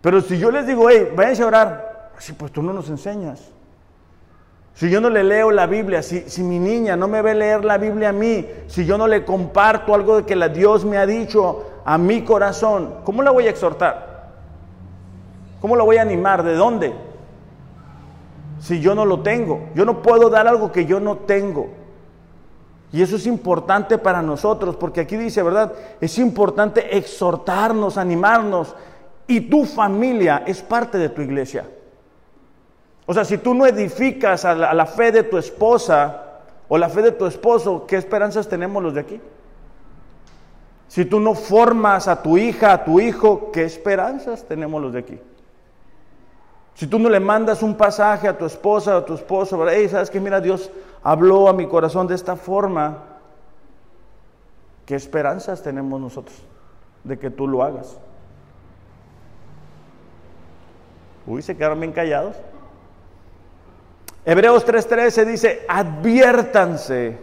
Pero 0.00 0.20
si 0.22 0.38
yo 0.38 0.50
les 0.50 0.66
digo, 0.66 0.88
hey, 0.88 1.08
váyanse 1.14 1.42
a 1.42 1.46
orar, 1.46 2.10
así 2.16 2.32
pues 2.32 2.50
tú 2.50 2.62
no 2.62 2.72
nos 2.72 2.88
enseñas. 2.88 3.52
Si 4.80 4.88
yo 4.88 4.98
no 4.98 5.10
le 5.10 5.22
leo 5.22 5.50
la 5.50 5.66
Biblia, 5.66 6.02
si, 6.02 6.42
mi 6.42 6.58
niña 6.58 6.96
no 6.96 7.06
me 7.06 7.20
ve 7.20 7.34
leer 7.34 7.66
la 7.66 7.76
Biblia 7.76 8.08
a 8.08 8.12
mí, 8.12 8.46
si 8.66 8.86
yo 8.86 8.96
no 8.96 9.06
le 9.06 9.26
comparto 9.26 9.94
algo 9.94 10.16
de 10.16 10.22
que 10.24 10.34
la 10.34 10.48
Dios 10.48 10.86
me 10.86 10.96
ha 10.96 11.04
dicho 11.04 11.66
a 11.84 11.98
mi 11.98 12.22
corazón, 12.22 12.94
¿cómo 13.04 13.22
la 13.22 13.30
voy 13.30 13.46
a 13.46 13.50
exhortar? 13.50 14.30
¿Cómo 15.60 15.76
la 15.76 15.84
voy 15.84 15.98
a 15.98 16.00
animar? 16.00 16.42
¿De 16.42 16.54
dónde? 16.54 16.94
Si 18.58 18.80
yo 18.80 18.94
no 18.94 19.04
lo 19.04 19.20
tengo. 19.20 19.68
Yo 19.74 19.84
no 19.84 20.00
puedo 20.00 20.30
dar 20.30 20.48
algo 20.48 20.72
que 20.72 20.86
yo 20.86 20.98
no 20.98 21.16
tengo. 21.16 21.68
Y 22.90 23.02
eso 23.02 23.16
es 23.16 23.26
importante 23.26 23.98
para 23.98 24.22
nosotros, 24.22 24.76
porque 24.76 25.02
aquí 25.02 25.18
dice, 25.18 25.42
¿verdad? 25.42 25.74
Es 26.00 26.18
importante 26.18 26.96
exhortarnos, 26.96 27.98
animarnos. 27.98 28.74
Y 29.26 29.42
tu 29.42 29.66
familia 29.66 30.42
es 30.46 30.62
parte 30.62 30.96
de 30.96 31.10
tu 31.10 31.20
iglesia. 31.20 31.66
O 33.10 33.12
sea, 33.12 33.24
si 33.24 33.38
tú 33.38 33.54
no 33.54 33.66
edificas 33.66 34.44
a 34.44 34.54
la, 34.54 34.86
fe 34.86 35.10
de 35.10 35.24
tu 35.24 35.36
esposa 35.36 36.42
o 36.68 36.78
la 36.78 36.88
fe 36.88 37.02
de 37.02 37.10
tu 37.10 37.26
esposo, 37.26 37.84
¿qué 37.84 37.96
esperanzas 37.96 38.48
tenemos 38.48 38.80
los 38.80 38.94
de 38.94 39.00
aquí? 39.00 39.20
Si 40.86 41.04
tú 41.06 41.18
no 41.18 41.34
formas 41.34 42.06
a 42.06 42.22
tu 42.22 42.38
hija, 42.38 42.72
a 42.72 42.84
tu 42.84 43.00
hijo, 43.00 43.50
¿qué 43.50 43.64
esperanzas 43.64 44.44
tenemos 44.44 44.80
los 44.80 44.92
de 44.92 45.00
aquí? 45.00 45.18
Si 46.74 46.86
tú 46.86 47.00
no 47.00 47.08
le 47.08 47.18
mandas 47.18 47.64
un 47.64 47.74
pasaje 47.74 48.28
a 48.28 48.38
tu 48.38 48.46
esposa 48.46 48.94
o 48.94 48.98
a 48.98 49.04
tu 49.04 49.14
esposo, 49.14 49.68
hey, 49.68 49.88
sabes 49.88 50.08
que 50.08 50.20
mira, 50.20 50.40
Dios 50.40 50.70
habló 51.02 51.48
a 51.48 51.52
mi 51.52 51.66
corazón 51.66 52.06
de 52.06 52.14
esta 52.14 52.36
forma, 52.36 52.98
¿qué 54.86 54.94
esperanzas 54.94 55.64
tenemos 55.64 56.00
nosotros 56.00 56.40
de 57.02 57.18
que 57.18 57.28
tú 57.28 57.48
lo 57.48 57.64
hagas? 57.64 57.98
Uy, 61.26 61.42
se 61.42 61.56
quedaron 61.56 61.80
bien 61.80 61.90
callados. 61.90 62.36
Hebreos 64.24 64.66
3:13 64.66 65.24
dice, 65.24 65.64
adviértanse 65.68 67.16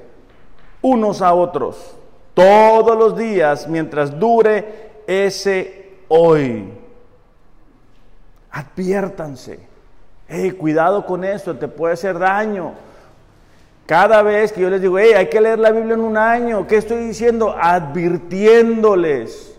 unos 0.81 1.21
a 1.21 1.33
otros 1.33 1.95
todos 2.33 2.97
los 2.97 3.17
días 3.17 3.67
mientras 3.67 4.19
dure 4.19 4.87
ese 5.07 5.97
hoy. 6.07 6.71
Adviértanse. 8.51 9.59
Hey, 10.27 10.51
cuidado 10.51 11.05
con 11.05 11.23
esto, 11.23 11.55
te 11.55 11.67
puede 11.67 11.93
hacer 11.93 12.19
daño. 12.19 12.73
Cada 13.85 14.21
vez 14.21 14.51
que 14.51 14.61
yo 14.61 14.69
les 14.69 14.81
digo, 14.81 14.99
hey, 14.99 15.13
hay 15.15 15.27
que 15.27 15.39
leer 15.39 15.59
la 15.59 15.71
Biblia 15.71 15.93
en 15.93 16.01
un 16.01 16.17
año, 16.17 16.67
¿qué 16.67 16.75
estoy 16.75 17.05
diciendo? 17.05 17.55
Advirtiéndoles 17.57 19.57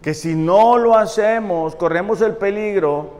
que 0.00 0.14
si 0.14 0.36
no 0.36 0.78
lo 0.78 0.94
hacemos, 0.94 1.74
corremos 1.74 2.20
el 2.20 2.36
peligro 2.36 3.10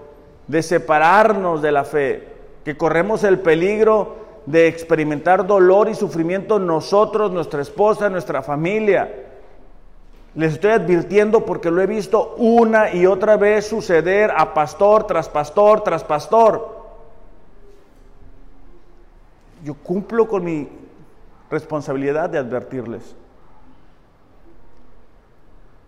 de 0.47 0.63
separarnos 0.63 1.61
de 1.61 1.73
la 1.73 1.85
fe, 1.85 2.36
que 2.67 2.77
corremos 2.77 3.23
el 3.23 3.39
peligro 3.39 4.17
de 4.45 4.67
experimentar 4.67 5.47
dolor 5.47 5.89
y 5.89 5.95
sufrimiento 5.95 6.59
nosotros, 6.59 7.31
nuestra 7.31 7.63
esposa, 7.63 8.11
nuestra 8.11 8.43
familia. 8.43 9.09
Les 10.35 10.55
estoy 10.55 10.73
advirtiendo 10.73 11.45
porque 11.45 11.71
lo 11.71 11.81
he 11.81 11.87
visto 11.87 12.35
una 12.39 12.93
y 12.93 13.07
otra 13.07 13.37
vez 13.37 13.69
suceder 13.69 14.33
a 14.37 14.53
pastor 14.53 15.07
tras 15.07 15.29
pastor 15.29 15.83
tras 15.83 16.03
pastor 16.03 16.75
yo 19.63 19.75
cumplo 19.75 20.27
con 20.27 20.43
mi 20.43 20.69
responsabilidad 21.49 22.29
de 22.29 22.39
advertirles. 22.39 23.15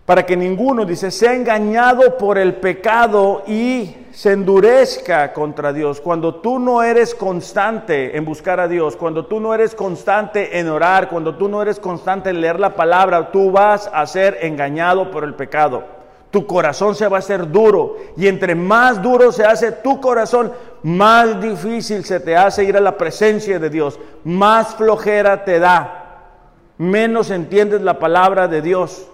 Para 0.09 0.25
que 0.25 0.39
ninguno, 0.39 0.87
dice, 0.87 1.11
sea 1.11 1.35
engañado 1.35 2.17
por 2.17 2.39
el 2.39 2.55
pecado 2.55 3.43
y 3.47 3.95
se 4.11 4.33
endurezca 4.33 5.35
contra 5.35 5.71
Dios. 5.71 6.01
Cuando 6.01 6.37
tú 6.37 6.59
no 6.59 6.83
eres 6.83 7.15
constante 7.15 8.17
en 8.17 8.25
buscar 8.25 8.59
a 8.59 8.69
Dios, 8.69 8.97
cuando 8.97 9.27
tú 9.27 9.39
no 9.39 9.53
eres 9.53 9.75
constante 9.75 10.59
en 10.59 10.71
orar, 10.71 11.11
cuando 11.11 11.35
tú 11.37 11.47
no 11.47 11.61
eres 11.61 11.79
constante 11.79 12.31
en 12.31 12.41
leer 12.41 12.59
la 12.59 12.75
palabra, 12.75 13.31
tú 13.31 13.51
vas 13.51 13.91
a 13.93 14.07
ser 14.07 14.39
engañado 14.41 15.11
por 15.11 15.25
el 15.25 15.35
pecado 15.35 15.99
tu 16.31 16.47
corazón 16.47 16.95
se 16.95 17.09
va 17.09 17.17
a 17.17 17.21
hacer 17.21 17.51
duro. 17.51 17.97
Y 18.17 18.29
entre 18.29 18.55
más 18.55 19.03
duro 19.03 19.31
se 19.31 19.45
hace 19.45 19.73
tu 19.73 20.01
corazón, 20.01 20.53
más 20.83 21.39
difícil 21.39 22.03
se 22.03 22.21
te 22.21 22.35
hace 22.35 22.65
ir 22.65 22.79
a 22.79 22.81
la 22.81 22.97
presencia 22.97 23.59
de 23.59 23.69
Dios, 23.69 24.01
más 24.25 24.75
flojera 24.75 25.45
te 25.45 25.59
da, 25.59 26.31
menos 26.79 27.31
entiendes 27.31 27.83
la 27.83 27.99
palabra 27.99 28.49
de 28.49 28.63
Dios. 28.63 29.07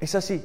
Es 0.00 0.14
así. 0.14 0.44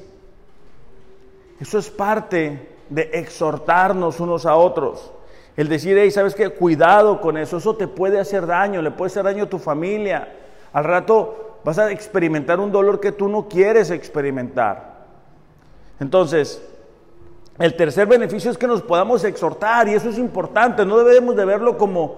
Eso 1.60 1.78
es 1.78 1.90
parte 1.90 2.68
de 2.88 3.10
exhortarnos 3.14 4.20
unos 4.20 4.46
a 4.46 4.56
otros. 4.56 5.12
El 5.56 5.68
decir, 5.68 5.96
hey, 5.98 6.10
¿sabes 6.10 6.34
qué? 6.34 6.50
Cuidado 6.50 7.20
con 7.20 7.36
eso, 7.36 7.58
eso 7.58 7.76
te 7.76 7.86
puede 7.86 8.18
hacer 8.18 8.46
daño, 8.46 8.82
le 8.82 8.90
puede 8.90 9.10
hacer 9.10 9.24
daño 9.24 9.44
a 9.44 9.48
tu 9.48 9.58
familia. 9.58 10.28
Al 10.72 10.84
rato 10.84 11.58
vas 11.64 11.78
a 11.78 11.90
experimentar 11.92 12.58
un 12.58 12.72
dolor 12.72 13.00
que 13.00 13.12
tú 13.12 13.28
no 13.28 13.48
quieres 13.48 13.90
experimentar. 13.90 14.94
Entonces, 16.00 16.60
el 17.58 17.76
tercer 17.76 18.08
beneficio 18.08 18.50
es 18.50 18.58
que 18.58 18.66
nos 18.66 18.82
podamos 18.82 19.22
exhortar 19.22 19.88
y 19.88 19.94
eso 19.94 20.08
es 20.08 20.18
importante, 20.18 20.84
no 20.84 20.98
debemos 20.98 21.36
de 21.36 21.44
verlo 21.44 21.78
como, 21.78 22.16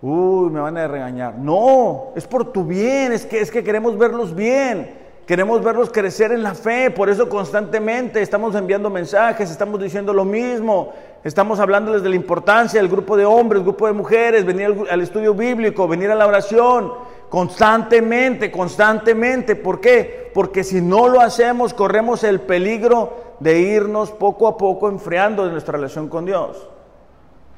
uy, 0.00 0.50
me 0.50 0.60
van 0.60 0.78
a 0.78 0.88
regañar. 0.88 1.36
No, 1.36 2.12
es 2.16 2.26
por 2.26 2.52
tu 2.52 2.64
bien, 2.64 3.12
es 3.12 3.26
que, 3.26 3.40
es 3.40 3.50
que 3.50 3.62
queremos 3.62 3.98
verlos 3.98 4.34
bien, 4.34 5.07
queremos 5.28 5.62
verlos 5.62 5.90
crecer 5.90 6.32
en 6.32 6.42
la 6.42 6.54
fe, 6.54 6.90
por 6.90 7.10
eso 7.10 7.28
constantemente 7.28 8.22
estamos 8.22 8.54
enviando 8.54 8.88
mensajes, 8.88 9.50
estamos 9.50 9.78
diciendo 9.78 10.14
lo 10.14 10.24
mismo, 10.24 10.94
estamos 11.22 11.60
hablándoles 11.60 12.02
de 12.02 12.08
la 12.08 12.16
importancia 12.16 12.80
del 12.80 12.88
grupo 12.88 13.14
de 13.14 13.26
hombres, 13.26 13.62
grupo 13.62 13.86
de 13.86 13.92
mujeres, 13.92 14.46
venir 14.46 14.74
al, 14.90 15.02
estudio 15.02 15.34
bíblico, 15.34 15.86
venir 15.86 16.10
a 16.10 16.14
la 16.14 16.26
oración, 16.26 16.94
constantemente, 17.28 18.50
constantemente. 18.50 19.54
¿Por 19.54 19.82
qué? 19.82 20.30
Porque 20.32 20.64
si 20.64 20.80
no 20.80 21.08
lo 21.08 21.20
hacemos, 21.20 21.74
corremos 21.74 22.24
el 22.24 22.40
peligro 22.40 23.36
de 23.38 23.60
irnos 23.60 24.10
poco 24.12 24.48
a 24.48 24.56
poco 24.56 24.88
enfriando 24.88 25.44
de 25.44 25.52
nuestra 25.52 25.72
relación 25.72 26.08
con 26.08 26.24
Dios. 26.24 26.66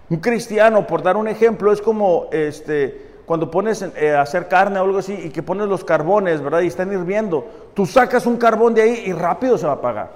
Un 0.09 0.17
cristiano, 0.17 0.89
por 0.89 1.05
dar 1.05 1.17
un 1.17 1.29
ejemplo, 1.29 1.71
es 1.71 1.81
como 1.81 2.27
este, 2.33 3.10
cuando 3.31 3.49
pones 3.49 3.81
eh, 3.81 4.13
a 4.13 4.23
hacer 4.23 4.49
carne 4.49 4.81
o 4.81 4.83
algo 4.83 4.99
así 4.99 5.13
y 5.13 5.31
que 5.31 5.41
pones 5.41 5.69
los 5.69 5.85
carbones, 5.85 6.43
¿verdad? 6.43 6.63
Y 6.63 6.67
están 6.67 6.93
hirviendo. 6.93 7.47
Tú 7.75 7.87
sacas 7.87 8.27
un 8.27 8.37
carbón 8.37 8.75
de 8.75 8.83
ahí 8.83 9.05
y 9.07 9.13
rápido 9.13 9.57
se 9.57 9.67
va 9.67 9.75
a 9.75 9.77
apagar. 9.77 10.11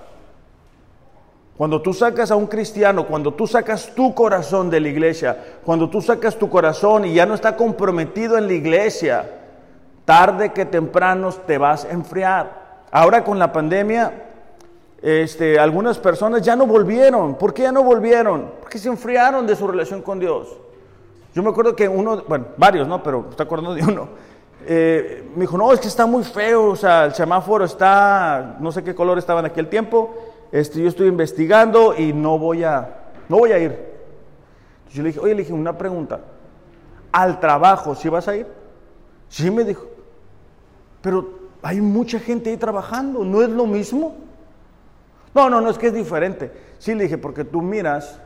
Cuando 1.57 1.81
tú 1.81 1.95
sacas 1.95 2.33
a 2.33 2.35
un 2.35 2.49
cristiano, 2.49 3.07
cuando 3.07 3.33
tú 3.33 3.47
sacas 3.47 3.93
tu 3.95 4.13
corazón 4.17 4.69
de 4.69 4.81
la 4.81 4.89
iglesia, 4.89 5.61
cuando 5.65 5.89
tú 5.89 6.03
sacas 6.03 6.35
tu 6.37 6.51
corazón 6.51 7.05
y 7.05 7.15
ya 7.15 7.25
no 7.25 7.35
está 7.35 7.55
comprometido 7.55 8.37
en 8.37 8.49
la 8.49 8.53
iglesia, 8.53 9.31
tarde 10.05 10.53
que 10.53 10.65
temprano 10.65 11.31
te 11.47 11.57
vas 11.57 11.85
a 11.85 11.93
enfriar. 11.93 12.83
Ahora 12.91 13.23
con 13.23 13.39
la 13.39 13.53
pandemia, 13.53 14.25
este, 15.01 15.61
algunas 15.61 15.99
personas 16.01 16.43
ya 16.43 16.57
no 16.57 16.67
volvieron. 16.67 17.37
¿Por 17.37 17.55
qué 17.55 17.63
ya 17.63 17.71
no 17.71 17.85
volvieron? 17.85 18.51
Porque 18.61 18.81
se 18.81 18.89
enfriaron 18.89 19.47
de 19.47 19.55
su 19.55 19.69
relación 19.69 20.03
con 20.03 20.19
Dios. 20.19 20.64
Yo 21.35 21.43
me 21.43 21.51
acuerdo 21.51 21.75
que 21.75 21.89
uno, 21.89 22.23
bueno, 22.29 22.47
varios, 22.57 22.87
¿no? 22.87 23.03
Pero 23.03 23.27
está 23.29 23.43
acordando 23.43 23.75
de 23.75 23.83
uno. 23.83 24.09
Eh, 24.67 25.29
me 25.35 25.43
dijo, 25.43 25.59
no, 25.59 25.73
es 25.73 25.81
que 25.81 25.89
está 25.89 26.07
muy 26.07 26.23
feo, 26.23 26.71
o 26.71 26.77
sea, 26.77 27.07
el 27.07 27.15
semáforo 27.15 27.65
está, 27.65 28.57
no 28.61 28.71
sé 28.71 28.85
qué 28.85 28.95
color 28.95 29.19
estaba 29.19 29.41
en 29.41 29.47
aquel 29.47 29.69
tiempo. 29.69 30.15
Este, 30.53 30.81
yo 30.81 30.89
estoy 30.89 31.09
investigando 31.09 31.95
y 31.99 32.13
no 32.13 32.39
voy 32.39 32.63
a, 32.63 32.89
no 33.29 33.39
voy 33.39 33.51
a 33.51 33.59
ir. 33.59 33.95
Yo 34.93 35.03
le 35.03 35.09
dije, 35.09 35.19
oye, 35.19 35.35
le 35.35 35.43
dije 35.43 35.53
una 35.53 35.77
pregunta. 35.77 36.21
Al 37.11 37.41
trabajo, 37.41 37.97
¿sí 37.97 38.09
vas 38.09 38.29
a 38.29 38.37
ir? 38.37 38.47
Sí, 39.29 39.51
me 39.51 39.65
dijo. 39.65 39.87
Pero 41.03 41.31
hay 41.63 41.81
mucha 41.81 42.21
gente 42.21 42.51
ahí 42.51 42.57
trabajando, 42.57 43.25
¿no 43.25 43.43
es 43.43 43.49
lo 43.49 43.67
mismo? 43.67 44.15
No, 45.35 45.51
no, 45.51 45.61
no, 45.61 45.69
es 45.69 45.79
que 45.79 45.89
es 45.89 45.95
diferente. 45.95 46.53
Sí, 46.79 46.95
le 46.95 47.05
dije, 47.05 47.19
porque 47.19 47.45
tú 47.45 47.61
miras 47.61 48.21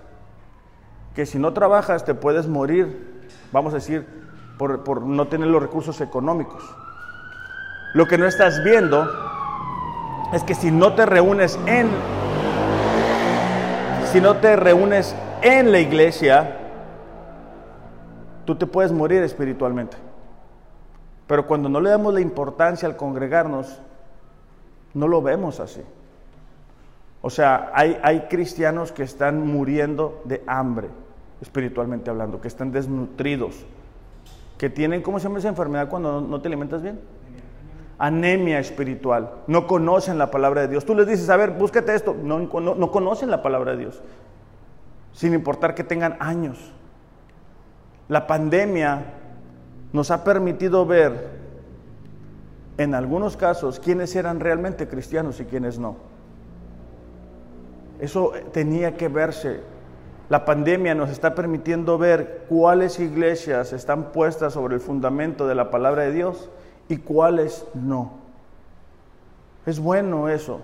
que 1.14 1.26
si 1.26 1.38
no 1.38 1.52
trabajas 1.52 2.04
te 2.04 2.14
puedes 2.14 2.46
morir, 2.46 3.22
vamos 3.52 3.72
a 3.72 3.76
decir, 3.76 4.06
por, 4.58 5.02
no 5.02 5.28
tener 5.28 5.48
los 5.48 5.62
recursos 5.62 6.00
económicos. 6.00 6.62
Lo 7.94 8.06
que 8.06 8.18
no 8.18 8.26
estás 8.26 8.62
viendo 8.64 9.08
es 10.32 10.42
que 10.42 10.54
si 10.54 10.70
no 10.70 10.94
te 10.94 11.06
reúnes 11.06 11.58
en, 11.66 11.88
si 14.12 14.20
no 14.20 14.36
te 14.36 14.56
reúnes 14.56 15.14
en 15.42 15.72
la 15.72 15.78
iglesia, 15.78 16.56
tú 18.44 18.56
te 18.56 18.66
puedes 18.66 18.92
morir 18.92 19.22
espiritualmente. 19.22 19.96
Pero 21.26 21.46
cuando 21.46 21.68
no 21.68 21.80
le 21.80 21.90
damos 21.90 22.12
la 22.14 22.20
importancia 22.20 22.88
al 22.88 22.96
congregarnos, 22.96 23.80
no 24.94 25.06
lo 25.06 25.22
vemos 25.22 25.60
así. 25.60 25.82
O 27.20 27.30
sea, 27.30 27.70
hay, 27.74 27.98
hay 28.02 28.22
cristianos 28.28 28.92
que 28.92 29.02
están 29.02 29.46
muriendo 29.46 30.22
de 30.24 30.42
hambre, 30.46 30.88
espiritualmente 31.40 32.10
hablando, 32.10 32.40
que 32.40 32.48
están 32.48 32.70
desnutridos, 32.70 33.64
que 34.56 34.70
tienen, 34.70 35.02
¿cómo 35.02 35.18
se 35.18 35.24
llama 35.24 35.38
esa 35.38 35.48
enfermedad 35.48 35.88
cuando 35.88 36.20
no, 36.20 36.40
te 36.40 36.48
alimentas 36.48 36.82
bien? 36.82 37.00
Anemia 37.98 38.60
espiritual. 38.60 39.30
No 39.48 39.66
conocen 39.66 40.18
la 40.18 40.30
palabra 40.30 40.62
de 40.62 40.68
Dios. 40.68 40.84
Tú 40.84 40.94
les 40.94 41.06
dices, 41.06 41.28
a 41.30 41.36
ver, 41.36 41.50
búscate 41.50 41.94
esto. 41.94 42.14
No, 42.22 42.38
no, 42.38 42.74
no 42.74 42.90
conocen 42.92 43.30
la 43.30 43.42
palabra 43.42 43.72
de 43.72 43.78
Dios. 43.78 44.02
Sin 45.12 45.34
importar 45.34 45.74
que 45.74 45.82
tengan 45.82 46.16
años. 46.20 46.72
La 48.06 48.28
pandemia 48.28 49.02
nos 49.92 50.10
ha 50.12 50.22
permitido 50.22 50.86
ver, 50.86 51.38
en 52.76 52.94
algunos 52.94 53.36
casos, 53.36 53.80
quiénes 53.80 54.14
eran 54.14 54.38
realmente 54.38 54.86
cristianos 54.86 55.40
y 55.40 55.44
quiénes 55.44 55.78
no. 55.78 55.96
Eso 58.00 58.32
tenía 58.52 58.96
que 58.96 59.08
verse. 59.08 59.60
La 60.28 60.44
pandemia 60.44 60.94
nos 60.94 61.10
está 61.10 61.34
permitiendo 61.34 61.96
ver 61.96 62.44
cuáles 62.48 63.00
iglesias 63.00 63.72
están 63.72 64.12
puestas 64.12 64.52
sobre 64.52 64.74
el 64.74 64.80
fundamento 64.80 65.46
de 65.46 65.54
la 65.54 65.70
palabra 65.70 66.02
de 66.02 66.12
Dios 66.12 66.50
y 66.88 66.98
cuáles 66.98 67.66
no. 67.74 68.12
Es 69.64 69.80
bueno 69.80 70.28
eso, 70.28 70.60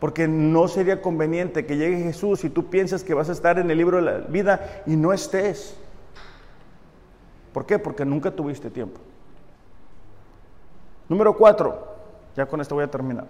porque 0.00 0.28
no 0.28 0.66
sería 0.68 1.02
conveniente 1.02 1.66
que 1.66 1.76
llegue 1.76 2.02
Jesús 2.02 2.44
y 2.44 2.50
tú 2.50 2.66
piensas 2.66 3.04
que 3.04 3.14
vas 3.14 3.28
a 3.28 3.32
estar 3.32 3.58
en 3.58 3.70
el 3.70 3.78
libro 3.78 3.98
de 3.98 4.02
la 4.02 4.18
vida 4.18 4.82
y 4.86 4.96
no 4.96 5.12
estés. 5.12 5.76
¿Por 7.52 7.66
qué? 7.66 7.78
Porque 7.78 8.04
nunca 8.04 8.30
tuviste 8.30 8.70
tiempo. 8.70 9.00
Número 11.08 11.36
cuatro, 11.36 11.86
ya 12.34 12.46
con 12.46 12.60
esto 12.60 12.74
voy 12.74 12.84
a 12.84 12.90
terminar. 12.90 13.26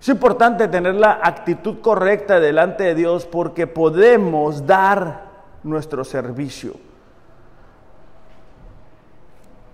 Es 0.00 0.08
importante 0.08 0.68
tener 0.68 0.94
la 0.94 1.20
actitud 1.22 1.80
correcta 1.80 2.38
delante 2.38 2.84
de 2.84 2.94
Dios 2.94 3.26
porque 3.26 3.66
podemos 3.66 4.66
dar 4.66 5.22
nuestro 5.64 6.04
servicio. 6.04 6.74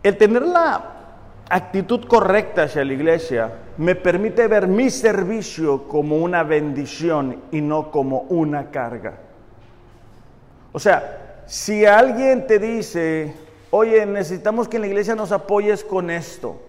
El 0.02 0.16
tener 0.16 0.42
la 0.42 0.94
actitud 1.48 2.06
correcta 2.06 2.64
hacia 2.64 2.84
la 2.84 2.92
iglesia 2.92 3.52
me 3.76 3.94
permite 3.94 4.46
ver 4.48 4.66
mi 4.66 4.90
servicio 4.90 5.88
como 5.88 6.16
una 6.16 6.42
bendición 6.42 7.42
y 7.50 7.60
no 7.60 7.90
como 7.90 8.20
una 8.28 8.70
carga. 8.70 9.14
O 10.72 10.78
sea, 10.78 11.42
si 11.46 11.84
alguien 11.84 12.46
te 12.46 12.58
dice, 12.58 13.34
oye, 13.70 14.04
necesitamos 14.06 14.68
que 14.68 14.76
en 14.76 14.82
la 14.82 14.88
iglesia 14.88 15.14
nos 15.14 15.32
apoyes 15.32 15.84
con 15.84 16.10
esto, 16.10 16.60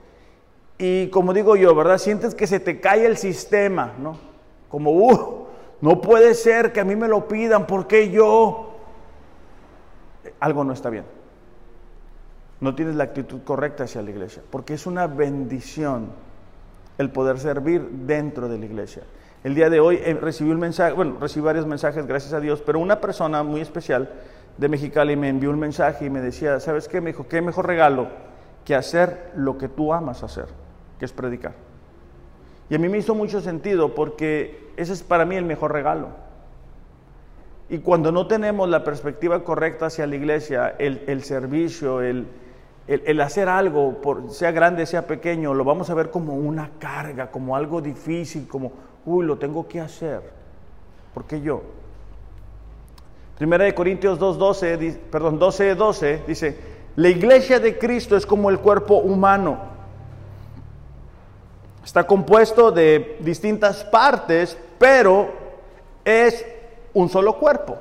y 0.78 1.07
como 1.09 1.34
digo 1.34 1.55
yo, 1.55 1.73
¿verdad? 1.73 1.97
Sientes 1.97 2.36
que 2.36 2.47
se 2.47 2.59
te 2.59 2.80
cae 2.80 3.05
el 3.05 3.17
sistema, 3.17 3.93
¿no? 3.99 4.17
Como, 4.69 4.91
uh, 4.91 5.47
no 5.82 6.01
puede 6.01 6.34
ser 6.34 6.73
que 6.73 6.82
a 6.82 6.84
mí 6.84 6.95
me 6.95 7.07
lo 7.07 7.28
pidan, 7.28 7.65
¿por 7.65 7.88
qué 7.88 8.09
yo? 8.09 8.73
Algo 10.39 10.63
no 10.63 10.73
está 10.73 10.89
bien. 10.89 11.05
No 12.59 12.76
tienes 12.76 12.95
la 12.95 13.05
actitud 13.05 13.41
correcta 13.43 13.84
hacia 13.84 14.01
la 14.01 14.09
iglesia, 14.09 14.41
porque 14.49 14.73
es 14.73 14.86
una 14.86 15.07
bendición 15.07 16.09
el 16.97 17.09
poder 17.09 17.39
servir 17.39 17.82
dentro 17.89 18.47
de 18.47 18.57
la 18.57 18.65
iglesia. 18.65 19.03
El 19.43 19.53
día 19.53 19.69
de 19.69 19.80
hoy 19.80 19.99
eh, 20.03 20.17
recibí 20.19 20.49
un 20.49 20.59
mensaje, 20.59 20.93
bueno, 20.93 21.17
recibí 21.19 21.45
varios 21.45 21.67
mensajes, 21.67 22.07
gracias 22.07 22.34
a 22.34 22.39
Dios, 22.39 22.63
pero 22.65 22.80
una 22.80 22.99
persona 22.99 23.43
muy 23.43 23.61
especial 23.61 24.09
de 24.57 24.69
Mexicali 24.69 25.15
me 25.15 25.30
envió 25.30 25.51
un 25.51 25.59
mensaje 25.59 26.05
y 26.05 26.09
me 26.09 26.21
decía, 26.21 26.59
¿sabes 26.59 26.88
qué? 26.88 27.01
Me 27.01 27.11
dijo, 27.11 27.28
¿qué 27.28 27.41
mejor 27.41 27.67
regalo 27.67 28.07
que 28.63 28.76
hacer 28.76 29.32
lo 29.36 29.57
que 29.57 29.67
tú 29.67 29.93
amas 29.93 30.23
hacer? 30.23 30.64
Que 31.00 31.06
es 31.06 31.12
predicar. 31.12 31.54
Y 32.70 32.76
a 32.76 32.80
mí 32.80 32.89
me 32.89 32.98
hizo 32.98 33.14
mucho 33.14 33.41
sentido 33.41 33.93
porque 33.93 34.72
ese 34.78 34.93
es 34.93 35.04
para 35.04 35.26
mí 35.26 35.36
el 35.36 35.46
mejor 35.46 35.72
regalo. 35.72 36.10
Y 37.70 37.80
cuando 37.80 38.12
no 38.12 38.28
tenemos 38.28 38.70
la 38.70 38.84
perspectiva 38.84 39.43
correcta 39.43 39.88
hacia 39.88 40.06
la 40.08 40.16
iglesia, 40.16 40.76
el, 40.78 41.24
servicio, 41.24 42.02
el, 42.02 42.28
el, 42.88 43.22
hacer 43.22 43.50
algo, 43.50 44.02
por, 44.02 44.30
sea 44.32 44.52
grande, 44.52 44.86
sea 44.86 45.08
pequeño, 45.08 45.54
lo 45.54 45.64
vamos 45.64 45.89
a 45.89 45.96
ver 45.96 46.12
como 46.12 46.36
una 46.36 46.72
carga, 46.80 47.32
como 47.32 47.56
algo 47.56 47.82
difícil, 47.82 48.48
como, 48.48 48.72
uy, 49.06 49.26
lo 49.26 49.38
tengo 49.38 49.68
que 49.68 49.80
hacer. 49.80 50.22
¿Por 51.14 51.26
qué 51.26 51.41
yo? 51.41 51.64
Primera 53.38 53.66
de 53.66 53.74
Corintios 53.74 54.20
2.12, 54.20 54.98
perdón, 55.12 55.39
12.12 55.39 55.76
12, 55.76 56.24
dice, 56.28 56.58
la 56.96 57.10
iglesia 57.10 57.60
de 57.60 57.78
Cristo 57.78 58.16
es 58.16 58.26
como 58.26 58.50
el 58.50 58.60
cuerpo 58.60 58.98
humano 58.98 59.74
Está 61.86 62.08
compuesto 62.08 62.72
de 62.72 63.18
distintas 63.20 63.84
partes, 63.84 64.58
pero 64.80 65.30
es 66.04 66.44
un 66.96 67.10
solo 67.10 67.38
cuerpo. 67.38 67.78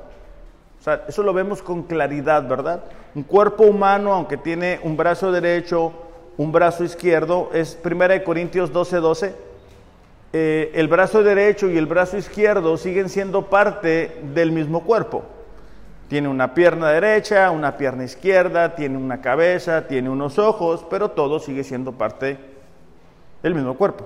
O 0.79 0.83
sea, 0.83 1.05
eso 1.07 1.23
lo 1.23 1.33
vemos 1.33 1.63
con 1.63 1.81
claridad, 1.81 2.47
¿verdad? 2.47 2.83
Un 3.15 3.23
cuerpo 3.23 3.63
humano, 3.63 4.13
aunque 4.13 4.37
tiene 4.37 4.79
un 4.83 4.95
brazo 4.95 5.31
derecho, 5.31 5.91
un 6.37 6.51
brazo 6.51 6.83
izquierdo, 6.83 7.49
es 7.51 7.79
1 7.83 8.23
Corintios 8.23 8.71
12, 8.71 8.97
12. 8.97 9.33
eh, 10.33 10.71
el 10.75 10.87
brazo 10.87 11.23
derecho 11.23 11.71
y 11.71 11.77
el 11.77 11.87
brazo 11.87 12.17
izquierdo 12.17 12.77
siguen 12.77 13.09
siendo 13.09 13.47
parte 13.47 14.21
del 14.35 14.51
mismo 14.51 14.83
cuerpo. 14.83 15.23
Tiene 16.09 16.27
una 16.27 16.53
pierna 16.53 16.89
derecha, 16.91 17.49
una 17.49 17.75
pierna 17.77 18.03
izquierda, 18.03 18.75
tiene 18.75 18.97
una 18.97 19.21
cabeza, 19.21 19.87
tiene 19.87 20.11
unos 20.11 20.37
ojos, 20.37 20.85
pero 20.91 21.09
todo 21.09 21.39
sigue 21.39 21.63
siendo 21.63 21.93
parte 21.93 22.54
del 23.45 23.53
mismo 23.53 23.75
cuerpo. 23.75 24.05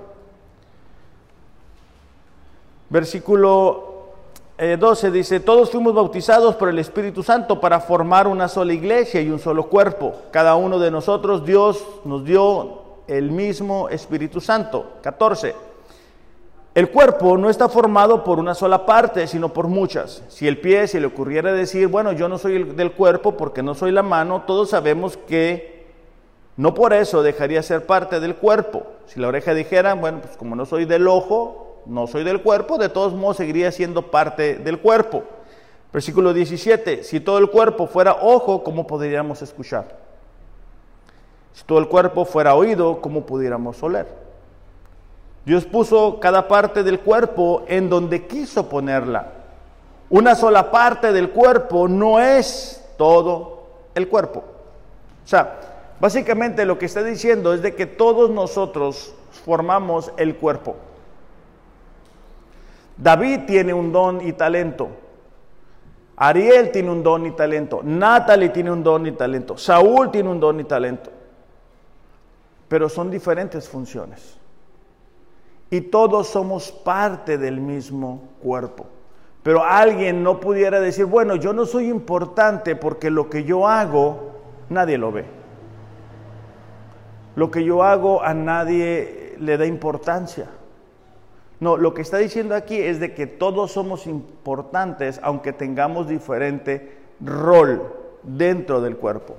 Versículo 2.90 4.10
12 4.58 5.08
eh, 5.08 5.12
dice, 5.12 5.40
todos 5.40 5.72
fuimos 5.72 5.94
bautizados 5.94 6.56
por 6.56 6.68
el 6.68 6.78
Espíritu 6.78 7.24
Santo 7.24 7.62
para 7.62 7.80
formar 7.80 8.28
una 8.28 8.50
sola 8.50 8.74
iglesia 8.74 9.22
y 9.22 9.30
un 9.30 9.40
solo 9.40 9.70
cuerpo. 9.70 10.14
Cada 10.32 10.56
uno 10.56 10.78
de 10.78 10.92
nosotros, 10.92 11.46
Dios 11.46 11.86
nos 12.04 12.26
dio 12.26 12.82
el 13.08 13.32
mismo 13.32 13.88
Espíritu 13.88 14.42
Santo. 14.42 14.96
14. 15.04 15.56
El 16.76 16.90
cuerpo 16.90 17.38
no 17.38 17.50
está 17.50 17.70
formado 17.70 18.26
por 18.26 18.40
una 18.40 18.54
sola 18.54 18.86
parte, 18.86 19.26
sino 19.26 19.54
por 19.54 19.70
muchas. 19.70 20.22
Si 20.28 20.50
el 20.50 20.60
pie 20.60 20.86
se 20.88 21.00
le 21.00 21.08
ocurriera 21.08 21.54
decir, 21.54 21.88
bueno, 21.88 22.12
yo 22.12 22.28
no 22.28 22.38
soy 22.38 22.64
del 22.64 22.92
cuerpo 22.92 23.38
porque 23.38 23.64
no 23.64 23.74
soy 23.74 23.92
la 23.92 24.04
mano, 24.04 24.44
todos 24.46 24.72
sabemos 24.72 25.16
que 25.16 25.79
no 26.60 26.74
por 26.74 26.92
eso 26.92 27.24
dejaría 27.24 27.64
ser 27.64 27.86
parte 27.86 28.20
del 28.20 28.36
cuerpo. 28.36 28.84
Si 29.06 29.18
la 29.18 29.30
oreja 29.30 29.54
dijera, 29.54 29.94
bueno, 29.94 30.20
pues 30.20 30.36
como 30.36 30.58
no 30.58 30.66
soy 30.66 30.84
del 30.84 31.08
ojo, 31.08 31.78
no 31.86 32.06
soy 32.06 32.26
del 32.26 32.42
cuerpo, 32.42 32.78
de 32.78 32.90
todos 32.90 33.14
modos 33.14 33.38
seguiría 33.38 33.72
siendo 33.72 34.12
parte 34.12 34.56
del 34.56 34.82
cuerpo. 34.82 35.24
Versículo 35.94 36.34
17, 36.34 37.06
si 37.06 37.22
todo 37.22 37.38
el 37.38 37.50
cuerpo 37.50 37.88
fuera 37.88 38.18
ojo, 38.22 38.62
¿cómo 38.62 38.86
podríamos 38.86 39.42
escuchar? 39.42 40.00
Si 41.54 41.64
todo 41.64 41.80
el 41.80 41.88
cuerpo 41.88 42.26
fuera 42.26 42.54
oído, 42.56 43.00
¿cómo 43.00 43.26
pudiéramos 43.26 43.82
oler? 43.82 44.08
Dios 45.46 45.64
puso 45.64 46.20
cada 46.20 46.50
parte 46.50 46.84
del 46.84 47.00
cuerpo 47.00 47.64
en 47.70 47.90
donde 47.90 48.28
quiso 48.28 48.68
ponerla. 48.68 49.32
Una 50.10 50.36
sola 50.36 50.70
parte 50.72 51.14
del 51.14 51.30
cuerpo 51.30 51.88
no 51.88 52.20
es 52.20 52.86
todo 52.98 53.64
el 53.96 54.10
cuerpo. 54.10 54.44
O 55.24 55.28
sea, 55.30 55.79
básicamente 56.00 56.66
lo 56.66 56.78
que 56.78 56.86
está 56.86 57.04
diciendo 57.04 57.54
es 57.54 57.62
de 57.62 57.76
que 57.76 57.86
todos 57.86 58.30
nosotros 58.30 59.14
formamos 59.46 60.12
el 60.18 60.36
cuerpo. 60.36 60.76
David 62.98 63.42
tiene 63.48 63.74
un 63.74 63.92
don 63.92 64.26
y 64.26 64.34
talento. 64.34 64.90
Ariel 66.18 66.72
tiene 66.72 66.92
un 66.92 67.02
don 67.02 67.26
y 67.26 67.32
talento. 67.32 67.82
Natalie 67.84 68.50
tiene 68.50 68.72
un 68.72 68.84
don 68.84 69.08
y 69.08 69.14
talento. 69.14 69.58
Saúl 69.58 70.12
tiene 70.12 70.30
un 70.30 70.40
don 70.40 70.60
y 70.60 70.66
talento. 70.66 71.10
Pero 72.68 72.90
son 72.90 73.10
diferentes 73.10 73.70
funciones 73.70 74.40
y 75.72 75.82
todos 75.82 76.28
somos 76.28 76.72
parte 76.72 77.38
del 77.38 77.62
mismo 77.62 78.30
cuerpo. 78.42 78.86
Pero 79.44 79.64
alguien 79.64 80.24
no 80.24 80.40
pudiera 80.40 80.80
decir, 80.80 81.06
bueno, 81.06 81.36
yo 81.36 81.54
no 81.54 81.66
soy 81.66 81.90
importante 81.90 82.76
porque 82.76 83.10
lo 83.10 83.30
que 83.30 83.44
yo 83.44 83.68
hago 83.68 84.32
nadie 84.70 84.98
lo 84.98 85.12
ve. 85.12 85.39
Lo 87.40 87.52
que 87.52 87.64
yo 87.64 87.84
hago 87.84 88.22
a 88.22 88.34
nadie 88.34 89.38
le 89.40 89.58
da 89.58 89.66
importancia. 89.66 90.50
No, 91.62 91.78
lo 91.78 91.94
que 91.94 92.02
está 92.02 92.18
diciendo 92.18 92.54
aquí 92.54 92.76
es 92.76 93.00
de 93.00 93.14
que 93.14 93.28
todos 93.28 93.72
somos 93.72 94.08
importantes 94.08 95.22
aunque 95.24 95.54
tengamos 95.54 96.10
diferente 96.10 96.98
rol 97.22 97.94
dentro 98.24 98.82
del 98.82 98.98
cuerpo. 98.98 99.38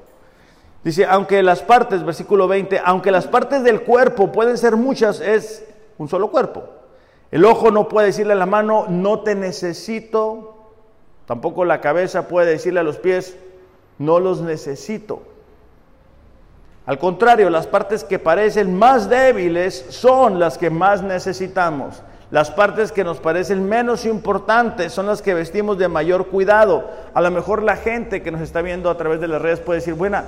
Dice, 0.82 1.04
aunque 1.04 1.42
las 1.42 1.60
partes, 1.60 2.02
versículo 2.02 2.48
20, 2.48 2.80
aunque 2.82 3.10
las 3.10 3.26
partes 3.26 3.62
del 3.62 3.82
cuerpo 3.82 4.32
pueden 4.32 4.56
ser 4.56 4.76
muchas, 4.76 5.20
es 5.20 5.68
un 5.98 6.08
solo 6.08 6.30
cuerpo. 6.30 6.64
El 7.30 7.44
ojo 7.44 7.70
no 7.70 7.86
puede 7.86 8.06
decirle 8.06 8.32
a 8.32 8.36
la 8.36 8.46
mano, 8.46 8.86
no 8.88 9.20
te 9.20 9.34
necesito. 9.34 10.56
Tampoco 11.26 11.66
la 11.66 11.82
cabeza 11.82 12.28
puede 12.28 12.52
decirle 12.52 12.80
a 12.80 12.82
los 12.82 12.96
pies, 12.96 13.36
no 13.98 14.20
los 14.20 14.40
necesito. 14.40 15.20
Al 16.86 16.98
contrario, 16.98 17.50
las 17.50 17.66
partes 17.66 18.04
que 18.04 18.18
parecen 18.18 18.76
más 18.76 19.08
débiles 19.08 19.86
son 19.90 20.40
las 20.40 20.58
que 20.58 20.70
más 20.70 21.02
necesitamos. 21.02 22.02
Las 22.30 22.50
partes 22.50 22.92
que 22.92 23.02
nos 23.02 23.18
parecen 23.18 23.68
menos 23.68 24.06
importantes 24.06 24.92
son 24.92 25.06
las 25.06 25.20
que 25.20 25.34
vestimos 25.34 25.78
de 25.78 25.88
mayor 25.88 26.28
cuidado. 26.28 26.88
A 27.12 27.20
lo 27.20 27.30
mejor 27.30 27.62
la 27.62 27.76
gente 27.76 28.22
que 28.22 28.30
nos 28.30 28.40
está 28.40 28.62
viendo 28.62 28.88
a 28.88 28.96
través 28.96 29.20
de 29.20 29.28
las 29.28 29.42
redes 29.42 29.60
puede 29.60 29.80
decir, 29.80 29.94
bueno, 29.94 30.22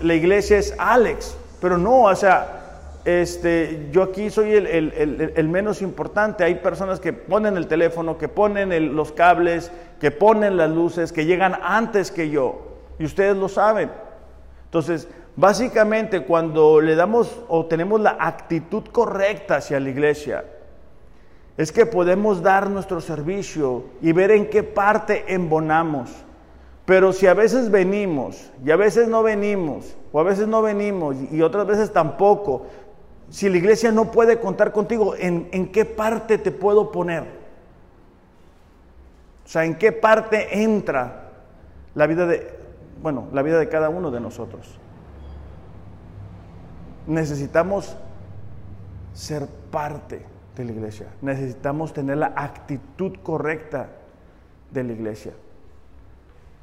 la 0.00 0.14
iglesia 0.14 0.58
es 0.58 0.74
Alex, 0.78 1.36
pero 1.60 1.78
no, 1.78 2.02
o 2.02 2.14
sea, 2.16 2.58
este, 3.04 3.88
yo 3.90 4.02
aquí 4.02 4.30
soy 4.30 4.52
el, 4.52 5.48
menos 5.48 5.80
importante. 5.80 6.44
Hay 6.44 6.56
personas 6.56 7.00
que 7.00 7.12
ponen 7.12 7.56
el 7.56 7.66
teléfono, 7.66 8.18
que 8.18 8.28
ponen 8.28 8.94
los 8.94 9.12
cables, 9.12 9.70
que 10.00 10.10
ponen 10.10 10.56
las 10.56 10.70
luces, 10.70 11.12
que 11.12 11.24
llegan 11.24 11.56
antes 11.62 12.10
que 12.10 12.30
yo. 12.30 12.78
Y 12.98 13.04
ustedes 13.04 13.36
lo 13.36 13.48
saben. 13.48 13.90
Entonces, 14.66 15.08
básicamente 15.38 16.24
cuando 16.24 16.80
le 16.80 16.96
damos 16.96 17.44
o 17.46 17.66
tenemos 17.66 18.00
la 18.00 18.16
actitud 18.18 18.82
correcta 18.90 19.56
hacia 19.56 19.78
la 19.78 19.88
iglesia, 19.88 20.44
es 21.56 21.70
que 21.70 21.86
podemos 21.86 22.42
dar 22.42 22.68
nuestro 22.68 23.00
servicio 23.00 23.84
y 24.02 24.12
ver 24.12 24.32
en 24.32 24.50
qué 24.50 24.64
parte 24.64 25.32
embonamos. 25.32 26.10
Pero 26.84 27.12
si 27.12 27.28
a 27.28 27.34
veces 27.34 27.70
venimos 27.70 28.50
y 28.64 28.72
a 28.72 28.76
veces 28.76 29.06
no 29.06 29.22
venimos, 29.22 29.96
o 30.10 30.18
a 30.18 30.24
veces 30.24 30.48
no 30.48 30.60
venimos 30.60 31.16
y 31.30 31.40
otras 31.40 31.66
veces 31.66 31.92
tampoco, 31.92 32.66
si 33.30 33.48
la 33.48 33.58
iglesia 33.58 33.92
no 33.92 34.10
puede 34.10 34.40
contar 34.40 34.72
contigo, 34.72 35.14
¿en, 35.16 35.68
qué 35.70 35.84
parte 35.84 36.38
te 36.38 36.50
puedo 36.50 36.90
poner? 36.90 37.22
O 39.44 39.48
sea, 39.48 39.64
¿en 39.64 39.76
qué 39.76 39.92
parte 39.92 40.62
entra 40.62 41.30
la 41.94 42.06
vida 42.08 42.26
de, 42.26 42.58
bueno, 43.02 43.28
la 43.32 43.42
vida 43.42 43.58
de 43.58 43.68
cada 43.68 43.88
uno 43.88 44.10
de 44.10 44.20
nosotros? 44.20 44.78
Necesitamos 47.08 47.96
ser 49.14 49.46
parte 49.70 50.26
de 50.54 50.64
la 50.64 50.72
iglesia. 50.72 51.06
Necesitamos 51.22 51.94
tener 51.94 52.18
la 52.18 52.34
actitud 52.36 53.16
correcta 53.22 53.88
de 54.70 54.84
la 54.84 54.92
iglesia. 54.92 55.32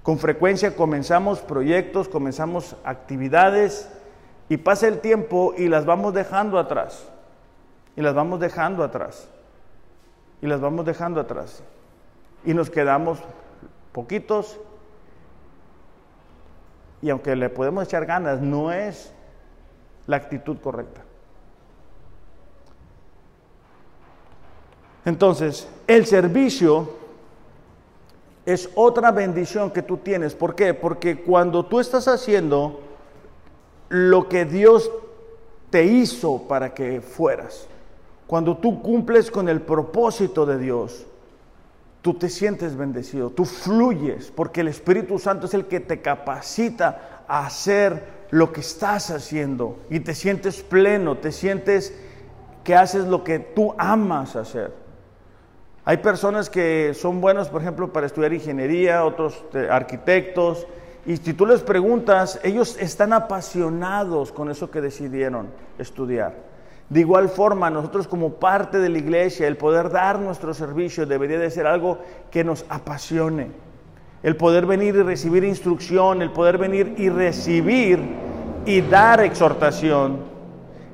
Con 0.04 0.20
frecuencia 0.20 0.76
comenzamos 0.76 1.40
proyectos, 1.40 2.08
comenzamos 2.08 2.76
actividades 2.84 3.90
y 4.48 4.58
pasa 4.58 4.88
el 4.88 5.00
tiempo 5.00 5.56
y 5.58 5.68
las 5.68 5.88
vamos 5.88 6.14
dejando 6.14 6.60
atrás. 6.60 7.10
Y 7.96 8.02
las 8.02 8.14
vamos 8.14 8.40
dejando 8.40 8.84
atrás. 8.84 9.28
Y 10.44 10.46
las 10.46 10.62
vamos 10.62 10.86
dejando 10.86 11.20
atrás. 11.20 11.64
Y 12.46 12.54
nos 12.54 12.70
quedamos 12.70 13.18
poquitos. 13.94 14.60
Y 17.02 17.10
aunque 17.10 17.36
le 17.36 17.50
podemos 17.50 17.86
echar 17.86 18.06
ganas, 18.06 18.42
no 18.42 18.72
es 18.72 19.12
la 20.08 20.18
actitud 20.18 20.58
correcta. 20.58 21.02
Entonces, 25.06 25.68
el 25.88 26.06
servicio 26.06 26.90
es 28.46 28.70
otra 28.76 29.12
bendición 29.12 29.72
que 29.72 29.82
tú 29.82 29.98
tienes. 29.98 30.34
¿Por 30.34 30.56
qué? 30.56 30.74
Porque 30.74 31.22
cuando 31.22 31.66
tú 31.66 31.80
estás 31.80 32.08
haciendo 32.08 32.80
lo 33.90 34.28
que 34.28 34.46
Dios 34.46 34.92
te 35.70 35.86
hizo 35.86 36.44
para 36.48 36.74
que 36.74 37.02
fueras. 37.02 37.68
Cuando 38.28 38.58
tú 38.58 38.82
cumples 38.82 39.30
con 39.30 39.50
el 39.50 39.62
propósito 39.62 40.46
de 40.46 40.58
Dios, 40.58 41.06
tú 42.02 42.16
te 42.16 42.30
sientes 42.30 42.76
bendecido, 42.76 43.30
tú 43.30 43.46
fluyes, 43.46 44.32
porque 44.36 44.62
el 44.62 44.68
Espíritu 44.68 45.20
Santo 45.20 45.46
es 45.46 45.54
el 45.54 45.66
que 45.66 45.80
te 45.80 46.02
capacita 46.02 47.24
a 47.28 47.46
hacer 47.46 48.25
lo 48.36 48.52
que 48.52 48.60
estás 48.60 49.12
haciendo 49.12 49.80
y 49.90 50.02
te 50.02 50.14
sientes 50.14 50.62
pleno, 50.62 51.20
te 51.20 51.32
sientes 51.32 51.98
que 52.66 52.76
haces 52.76 53.06
lo 53.06 53.24
que 53.24 53.40
tú 53.40 53.74
amas 53.78 54.36
hacer. 54.36 54.74
Hay 55.86 55.98
personas 55.98 56.50
que 56.50 56.94
son 56.94 57.22
buenos, 57.22 57.48
por 57.48 57.62
ejemplo, 57.62 57.94
para 57.94 58.08
estudiar 58.08 58.34
ingeniería, 58.34 59.06
otros 59.06 59.42
arquitectos, 59.72 60.68
y 61.06 61.16
si 61.16 61.34
tú 61.34 61.46
les 61.46 61.62
preguntas, 61.62 62.42
ellos 62.44 62.76
están 62.78 63.14
apasionados 63.14 64.34
con 64.34 64.52
eso 64.52 64.70
que 64.70 64.82
decidieron 64.82 65.48
estudiar. 65.80 66.34
De 66.90 67.00
igual 67.00 67.30
forma, 67.30 67.70
nosotros 67.70 68.06
como 68.06 68.34
parte 68.34 68.80
de 68.80 68.90
la 68.90 68.98
iglesia, 68.98 69.48
el 69.48 69.56
poder 69.56 69.92
dar 69.92 70.20
nuestro 70.20 70.54
servicio 70.54 71.06
debería 71.06 71.40
de 71.40 71.50
ser 71.52 71.68
algo 71.68 72.00
que 72.32 72.44
nos 72.44 72.66
apasione. 72.68 73.65
El 74.26 74.38
poder 74.38 74.66
venir 74.66 74.96
y 74.96 75.04
recibir 75.04 75.44
instrucción, 75.44 76.24
el 76.24 76.32
poder 76.32 76.58
venir 76.58 76.96
y 76.98 77.10
recibir 77.10 78.00
y 78.66 78.82
dar 78.82 79.20
exhortación, 79.20 80.18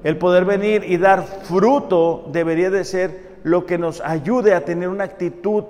el 0.03 0.17
poder 0.17 0.43
venir 0.43 0.83
y 0.83 0.97
dar 0.97 1.23
fruto 1.23 2.25
debería 2.33 2.69
de 2.69 2.83
ser 2.83 3.37
lo 3.43 3.65
que 3.65 3.77
nos 3.77 4.01
ayude 4.01 4.53
a 4.53 4.65
tener 4.65 4.89
una 4.89 5.05
actitud 5.05 5.63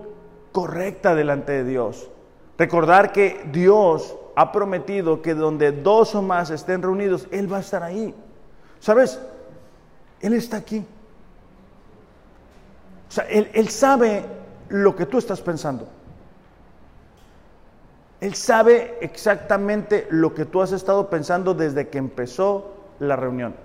correcta 0.51 1.13
delante 1.13 1.51
de 1.51 1.63
Dios. 1.63 2.09
Recordar 2.57 3.11
que 3.11 3.45
Dios 3.51 4.17
ha 4.35 4.51
prometido 4.51 5.21
que 5.21 5.35
donde 5.35 5.71
dos 5.71 6.15
o 6.15 6.23
más 6.23 6.49
estén 6.49 6.81
reunidos, 6.81 7.27
Él 7.29 7.53
va 7.53 7.57
a 7.57 7.61
estar 7.61 7.83
ahí. 7.83 8.15
¿Sabes? 8.79 9.21
Él 10.19 10.33
está 10.33 10.57
aquí. 10.57 10.83
O 13.07 13.11
sea, 13.11 13.25
él, 13.25 13.51
él 13.53 13.69
sabe 13.69 14.23
lo 14.69 14.95
que 14.95 15.05
tú 15.05 15.19
estás 15.19 15.41
pensando. 15.41 16.00
Él 18.21 18.35
sabe 18.35 18.99
exactamente 19.01 20.07
lo 20.11 20.33
que 20.35 20.45
tú 20.45 20.61
has 20.61 20.71
estado 20.71 21.09
pensando 21.09 21.55
desde 21.55 21.89
que 21.89 21.97
empezó 21.97 22.75
la 22.99 23.15
reunión. 23.15 23.55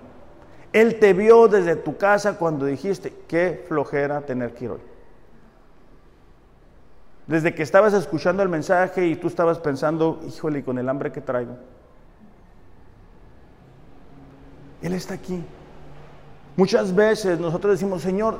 Él 0.73 0.99
te 0.99 1.13
vio 1.13 1.47
desde 1.47 1.75
tu 1.75 1.95
casa 1.95 2.37
cuando 2.39 2.65
dijiste, 2.65 3.13
qué 3.27 3.63
flojera 3.67 4.21
tener 4.21 4.55
que 4.55 4.65
ir 4.65 4.71
hoy. 4.71 4.79
Desde 7.27 7.53
que 7.53 7.61
estabas 7.61 7.93
escuchando 7.93 8.41
el 8.41 8.49
mensaje 8.49 9.05
y 9.05 9.15
tú 9.15 9.27
estabas 9.27 9.59
pensando, 9.59 10.19
híjole, 10.27 10.63
con 10.63 10.79
el 10.79 10.89
hambre 10.89 11.11
que 11.11 11.21
traigo. 11.21 11.55
Él 14.81 14.93
está 14.93 15.13
aquí. 15.13 15.43
Muchas 16.55 16.95
veces 16.95 17.39
nosotros 17.39 17.73
decimos, 17.73 18.01
Señor, 18.01 18.39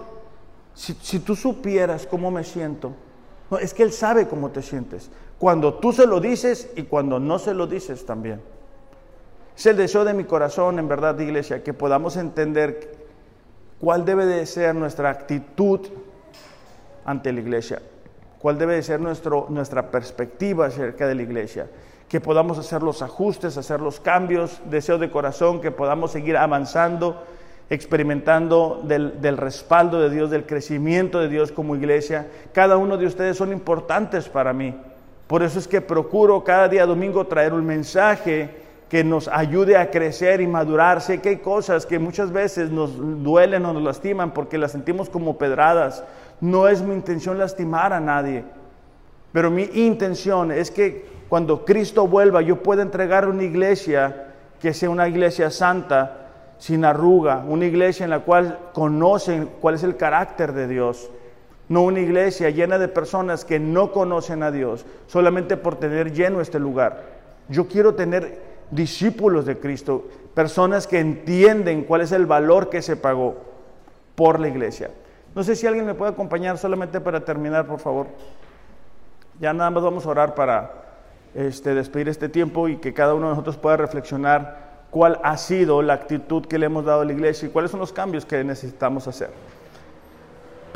si, 0.74 0.94
si 0.94 1.20
tú 1.20 1.36
supieras 1.36 2.08
cómo 2.08 2.32
me 2.32 2.44
siento, 2.44 2.94
no, 3.52 3.58
es 3.60 3.74
que 3.74 3.84
Él 3.84 3.92
sabe 3.92 4.28
cómo 4.28 4.50
te 4.50 4.62
sientes. 4.62 5.10
Cuando 5.40 5.76
tú 5.76 5.94
se 5.94 6.08
lo 6.08 6.20
dices 6.20 6.70
y 6.76 6.84
cuando 6.84 7.20
no 7.20 7.38
se 7.40 7.54
lo 7.54 7.68
dices 7.68 8.06
también. 8.06 8.42
Es 9.56 9.66
el 9.66 9.78
deseo 9.78 10.04
de 10.04 10.14
mi 10.14 10.24
corazón, 10.24 10.80
en 10.80 10.88
verdad, 10.88 11.18
iglesia, 11.20 11.64
que 11.64 11.74
podamos 11.74 12.16
entender 12.18 12.96
cuál 13.80 14.06
debe 14.06 14.26
de 14.26 14.46
ser 14.46 14.76
nuestra 14.76 15.10
actitud 15.10 15.80
ante 17.06 17.32
la 17.32 17.40
iglesia, 17.40 17.82
cuál 18.40 18.58
debe 18.58 18.76
de 18.76 18.84
ser 18.84 19.00
nuestro, 19.00 19.48
nuestra 19.50 19.90
perspectiva 19.90 20.68
acerca 20.68 21.08
de 21.08 21.16
la 21.16 21.24
iglesia, 21.24 21.68
que 22.08 22.22
podamos 22.22 22.58
hacer 22.58 22.84
los 22.84 23.02
ajustes, 23.02 23.58
hacer 23.58 23.82
los 23.82 24.00
cambios, 24.00 24.62
deseo 24.70 24.98
de 24.98 25.10
corazón, 25.10 25.62
que 25.62 25.72
podamos 25.72 26.12
seguir 26.12 26.38
avanzando 26.38 27.24
experimentando 27.70 28.82
del, 28.84 29.20
del, 29.20 29.38
respaldo 29.38 30.00
de 30.00 30.10
Dios, 30.10 30.30
del 30.30 30.46
crecimiento 30.46 31.20
de 31.20 31.28
Dios 31.28 31.52
como 31.52 31.76
iglesia. 31.76 32.28
Cada 32.54 32.78
uno 32.78 32.98
de 32.98 33.06
ustedes 33.06 33.36
son 33.36 33.52
importantes 33.52 34.30
para 34.30 34.54
mí. 34.54 34.74
Por 35.28 35.44
eso 35.44 35.60
es 35.60 35.68
que 35.68 35.82
procuro 35.82 36.44
cada 36.44 36.70
día 36.70 36.86
domingo 36.86 37.28
traer 37.28 37.54
un 37.54 37.66
mensaje 37.66 38.50
que 38.90 39.04
nos 39.04 39.28
ayude 39.28 39.76
a 39.76 39.92
crecer 39.92 40.40
y 40.40 40.48
madurar. 40.48 41.02
Sé 41.02 41.20
que 41.20 41.30
hay 41.30 41.38
cosas 41.38 41.86
que 41.86 42.00
muchas 42.00 42.32
veces 42.32 42.72
nos 42.72 42.92
duelen 43.24 43.66
o 43.66 43.74
nos 43.74 43.84
lastiman 43.84 44.32
porque 44.34 44.58
las 44.58 44.72
sentimos 44.72 45.10
como 45.10 45.38
pedradas. 45.38 46.04
No 46.40 46.68
es 46.68 46.82
mi 46.82 46.94
intención 46.94 47.38
lastimar 47.38 47.92
a 47.92 48.00
nadie. 48.00 48.46
Pero 49.34 49.52
mi 49.52 49.64
intención 49.74 50.52
es 50.52 50.72
que 50.72 51.06
cuando 51.28 51.66
Cristo 51.66 52.08
vuelva 52.08 52.42
yo 52.42 52.64
pueda 52.64 52.82
entregar 52.82 53.28
una 53.28 53.44
iglesia 53.44 54.28
que 54.62 54.74
sea 54.74 54.90
una 54.90 55.08
iglesia 55.08 55.52
santa, 55.52 56.28
sin 56.58 56.86
arruga, 56.86 57.44
una 57.48 57.66
iglesia 57.66 58.06
en 58.06 58.10
la 58.10 58.22
cual 58.22 58.58
conocen 58.74 59.50
cuál 59.62 59.76
es 59.76 59.84
el 59.84 59.98
carácter 59.98 60.54
de 60.54 60.68
Dios, 60.68 61.12
no 61.70 61.82
una 61.82 62.00
iglesia 62.00 62.50
llena 62.50 62.78
de 62.78 62.88
personas 62.88 63.44
que 63.44 63.60
no 63.60 63.92
conocen 63.92 64.44
a 64.44 64.52
Dios 64.52 64.86
solamente 65.08 65.58
por 65.58 65.76
tener 65.76 66.14
lleno 66.14 66.42
este 66.42 66.60
lugar. 66.60 67.04
Yo 67.50 67.68
quiero 67.68 67.96
tener 67.96 68.40
discípulos 68.72 69.46
de 69.46 69.58
Cristo, 69.58 70.08
personas 70.34 70.88
que 70.88 71.00
entienden 71.00 71.84
cuál 71.84 72.02
es 72.02 72.12
el 72.12 72.26
valor 72.26 72.70
que 72.70 72.82
se 72.82 72.96
pagó 72.96 73.38
por 74.16 74.40
la 74.40 74.48
iglesia. 74.48 74.92
No 75.36 75.44
sé 75.44 75.56
si 75.56 75.68
alguien 75.68 75.86
me 75.86 75.94
puede 75.94 76.12
acompañar 76.12 76.58
solamente 76.58 77.00
para 77.00 77.24
terminar, 77.24 77.68
por 77.68 77.80
favor. 77.80 78.08
Ya 79.40 79.54
nada 79.54 79.70
más 79.70 79.84
vamos 79.84 80.06
a 80.06 80.10
orar 80.10 80.36
para 80.36 80.72
este, 81.36 81.76
despedir 81.76 82.10
este 82.10 82.28
tiempo 82.30 82.68
y 82.68 82.78
que 82.78 82.94
cada 82.94 83.14
uno 83.14 83.26
de 83.28 83.30
nosotros 83.32 83.58
pueda 83.58 83.78
reflexionar 83.78 84.68
cuál 84.90 85.20
ha 85.24 85.38
sido 85.38 85.82
la 85.82 85.94
actitud 85.94 86.46
que 86.46 86.58
le 86.58 86.66
hemos 86.66 86.86
dado 86.86 87.02
a 87.02 87.06
la 87.06 87.14
iglesia 87.14 87.48
y 87.48 87.52
cuáles 87.52 87.72
son 87.72 87.80
los 87.80 87.94
cambios 87.94 88.26
que 88.26 88.44
necesitamos 88.44 89.08
hacer. 89.08 89.30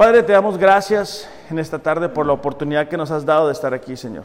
Padre, 0.01 0.23
te 0.23 0.33
damos 0.33 0.57
gracias 0.57 1.29
en 1.51 1.59
esta 1.59 1.77
tarde 1.77 2.09
por 2.09 2.25
la 2.25 2.33
oportunidad 2.33 2.87
que 2.87 2.97
nos 2.97 3.11
has 3.11 3.23
dado 3.23 3.45
de 3.45 3.53
estar 3.53 3.71
aquí, 3.71 3.95
Señor. 3.95 4.23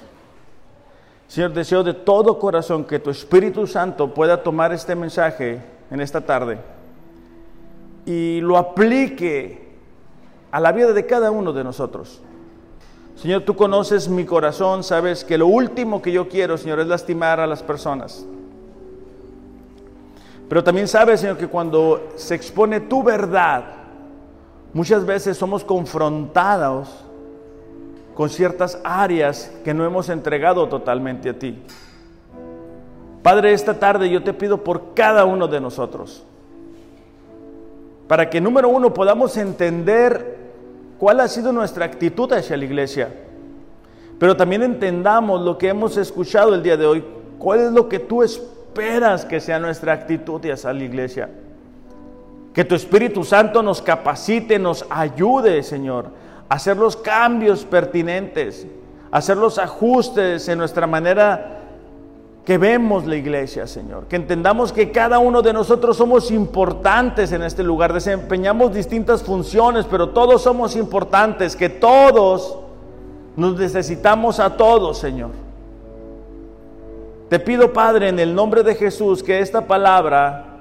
Señor, 1.28 1.52
deseo 1.52 1.84
de 1.84 1.92
todo 1.92 2.38
corazón 2.38 2.82
que 2.82 2.98
tu 2.98 3.10
Espíritu 3.10 3.66
Santo 3.66 4.14
pueda 4.14 4.42
tomar 4.42 4.72
este 4.72 4.94
mensaje 4.94 5.60
en 5.90 6.00
esta 6.00 6.22
tarde 6.22 6.60
y 8.06 8.40
lo 8.40 8.56
aplique 8.56 9.68
a 10.50 10.60
la 10.60 10.72
vida 10.72 10.94
de 10.94 11.04
cada 11.04 11.30
uno 11.30 11.52
de 11.52 11.62
nosotros. 11.62 12.22
Señor, 13.16 13.42
tú 13.42 13.54
conoces 13.54 14.08
mi 14.08 14.24
corazón, 14.24 14.82
sabes 14.82 15.24
que 15.24 15.36
lo 15.36 15.46
último 15.46 16.00
que 16.00 16.10
yo 16.10 16.26
quiero, 16.26 16.56
Señor, 16.56 16.80
es 16.80 16.86
lastimar 16.86 17.38
a 17.38 17.46
las 17.46 17.62
personas. 17.62 18.24
Pero 20.48 20.64
también 20.64 20.88
sabes, 20.88 21.20
Señor, 21.20 21.36
que 21.36 21.48
cuando 21.48 22.12
se 22.16 22.34
expone 22.34 22.80
tu 22.80 23.02
verdad, 23.02 23.86
muchas 24.76 25.06
veces 25.06 25.38
somos 25.38 25.64
confrontados 25.64 26.90
con 28.14 28.28
ciertas 28.28 28.78
áreas 28.84 29.50
que 29.64 29.72
no 29.72 29.86
hemos 29.86 30.10
entregado 30.10 30.68
totalmente 30.68 31.30
a 31.30 31.38
ti. 31.38 31.58
Padre, 33.22 33.54
esta 33.54 33.78
tarde 33.78 34.10
yo 34.10 34.22
te 34.22 34.34
pido 34.34 34.62
por 34.62 34.92
cada 34.92 35.24
uno 35.24 35.48
de 35.48 35.62
nosotros, 35.62 36.26
para 38.06 38.28
que 38.28 38.38
número 38.38 38.68
uno 38.68 38.92
podamos 38.92 39.38
entender 39.38 40.36
cuál 40.98 41.20
ha 41.20 41.28
sido 41.28 41.52
nuestra 41.52 41.86
actitud 41.86 42.30
hacia 42.34 42.58
la 42.58 42.66
iglesia, 42.66 43.08
pero 44.18 44.36
también 44.36 44.62
entendamos 44.62 45.40
lo 45.40 45.56
que 45.56 45.68
hemos 45.68 45.96
escuchado 45.96 46.54
el 46.54 46.62
día 46.62 46.76
de 46.76 46.84
hoy, 46.84 47.02
cuál 47.38 47.60
es 47.60 47.72
lo 47.72 47.88
que 47.88 47.98
tú 47.98 48.22
esperas 48.22 49.24
que 49.24 49.40
sea 49.40 49.58
nuestra 49.58 49.94
actitud 49.94 50.44
hacia 50.50 50.70
la 50.74 50.84
iglesia? 50.84 51.30
Que 52.57 52.64
tu 52.64 52.74
Espíritu 52.74 53.22
Santo 53.22 53.62
nos 53.62 53.82
capacite, 53.82 54.59
nos 54.59 54.86
ayude, 54.88 55.62
Señor, 55.62 56.07
a 56.48 56.54
hacer 56.54 56.78
los 56.78 56.96
cambios 56.96 57.66
pertinentes, 57.66 58.66
a 59.11 59.18
hacer 59.18 59.36
los 59.36 59.59
ajustes 59.59 60.48
en 60.48 60.57
nuestra 60.57 60.86
manera 60.86 61.64
que 62.46 62.57
vemos 62.57 63.04
la 63.04 63.16
iglesia, 63.16 63.66
Señor. 63.66 64.07
Que 64.07 64.16
entendamos 64.16 64.72
que 64.72 64.90
cada 64.90 65.18
uno 65.18 65.42
de 65.42 65.52
nosotros 65.52 65.98
somos 65.98 66.30
importantes 66.30 67.30
en 67.32 67.42
este 67.42 67.62
lugar, 67.62 67.92
desempeñamos 67.92 68.72
distintas 68.72 69.22
funciones, 69.22 69.84
pero 69.84 70.09
todos 70.09 70.40
somos 70.40 70.76
importantes, 70.76 71.57
que 71.57 71.68
todos 71.68 72.57
nos 73.36 73.59
necesitamos 73.59 74.40
a 74.40 74.57
todos, 74.57 74.96
Señor. 74.96 75.32
Te 77.28 77.38
pido, 77.38 77.74
Padre, 77.74 78.09
en 78.09 78.18
el 78.18 78.34
nombre 78.34 78.62
de 78.62 78.74
Jesús, 78.74 79.22
que 79.22 79.40
esta 79.40 79.66
palabra 79.66 80.55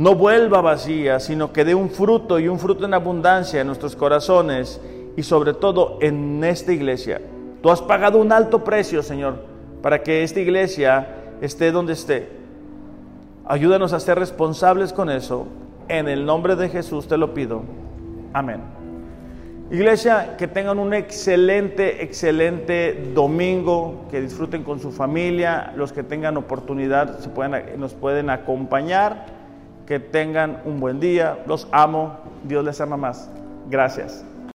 no 0.00 0.14
vuelva 0.14 0.62
vacía, 0.62 1.20
sino 1.20 1.52
que 1.52 1.62
dé 1.62 1.74
un 1.74 1.90
fruto 1.90 2.38
y 2.38 2.48
un 2.48 2.58
fruto 2.58 2.86
en 2.86 2.94
abundancia 2.94 3.60
en 3.60 3.66
nuestros 3.66 3.94
corazones 3.94 4.80
y 5.14 5.22
sobre 5.22 5.52
todo 5.52 5.98
en 6.00 6.42
esta 6.42 6.72
iglesia. 6.72 7.20
Tú 7.62 7.70
has 7.70 7.82
pagado 7.82 8.16
un 8.16 8.32
alto 8.32 8.64
precio, 8.64 9.02
Señor, 9.02 9.44
para 9.82 10.02
que 10.02 10.22
esta 10.22 10.40
iglesia 10.40 11.06
esté 11.42 11.70
donde 11.70 11.92
esté. 11.92 12.30
Ayúdanos 13.44 13.92
a 13.92 14.00
ser 14.00 14.18
responsables 14.18 14.94
con 14.94 15.10
eso. 15.10 15.48
En 15.86 16.08
el 16.08 16.24
nombre 16.24 16.56
de 16.56 16.70
Jesús 16.70 17.06
te 17.06 17.18
lo 17.18 17.34
pido. 17.34 17.60
Amén. 18.32 18.62
Iglesia, 19.70 20.34
que 20.38 20.48
tengan 20.48 20.78
un 20.78 20.94
excelente, 20.94 22.02
excelente 22.02 23.10
domingo, 23.14 24.06
que 24.10 24.22
disfruten 24.22 24.64
con 24.64 24.80
su 24.80 24.92
familia, 24.92 25.74
los 25.76 25.92
que 25.92 26.02
tengan 26.02 26.38
oportunidad 26.38 27.18
se 27.18 27.28
pueden, 27.28 27.78
nos 27.78 27.92
pueden 27.92 28.30
acompañar, 28.30 29.39
que 29.90 29.98
tengan 29.98 30.62
un 30.66 30.78
buen 30.78 31.00
día, 31.00 31.42
los 31.48 31.66
amo, 31.72 32.16
Dios 32.44 32.64
les 32.64 32.80
ama 32.80 32.96
más. 32.96 33.28
Gracias. 33.68 34.24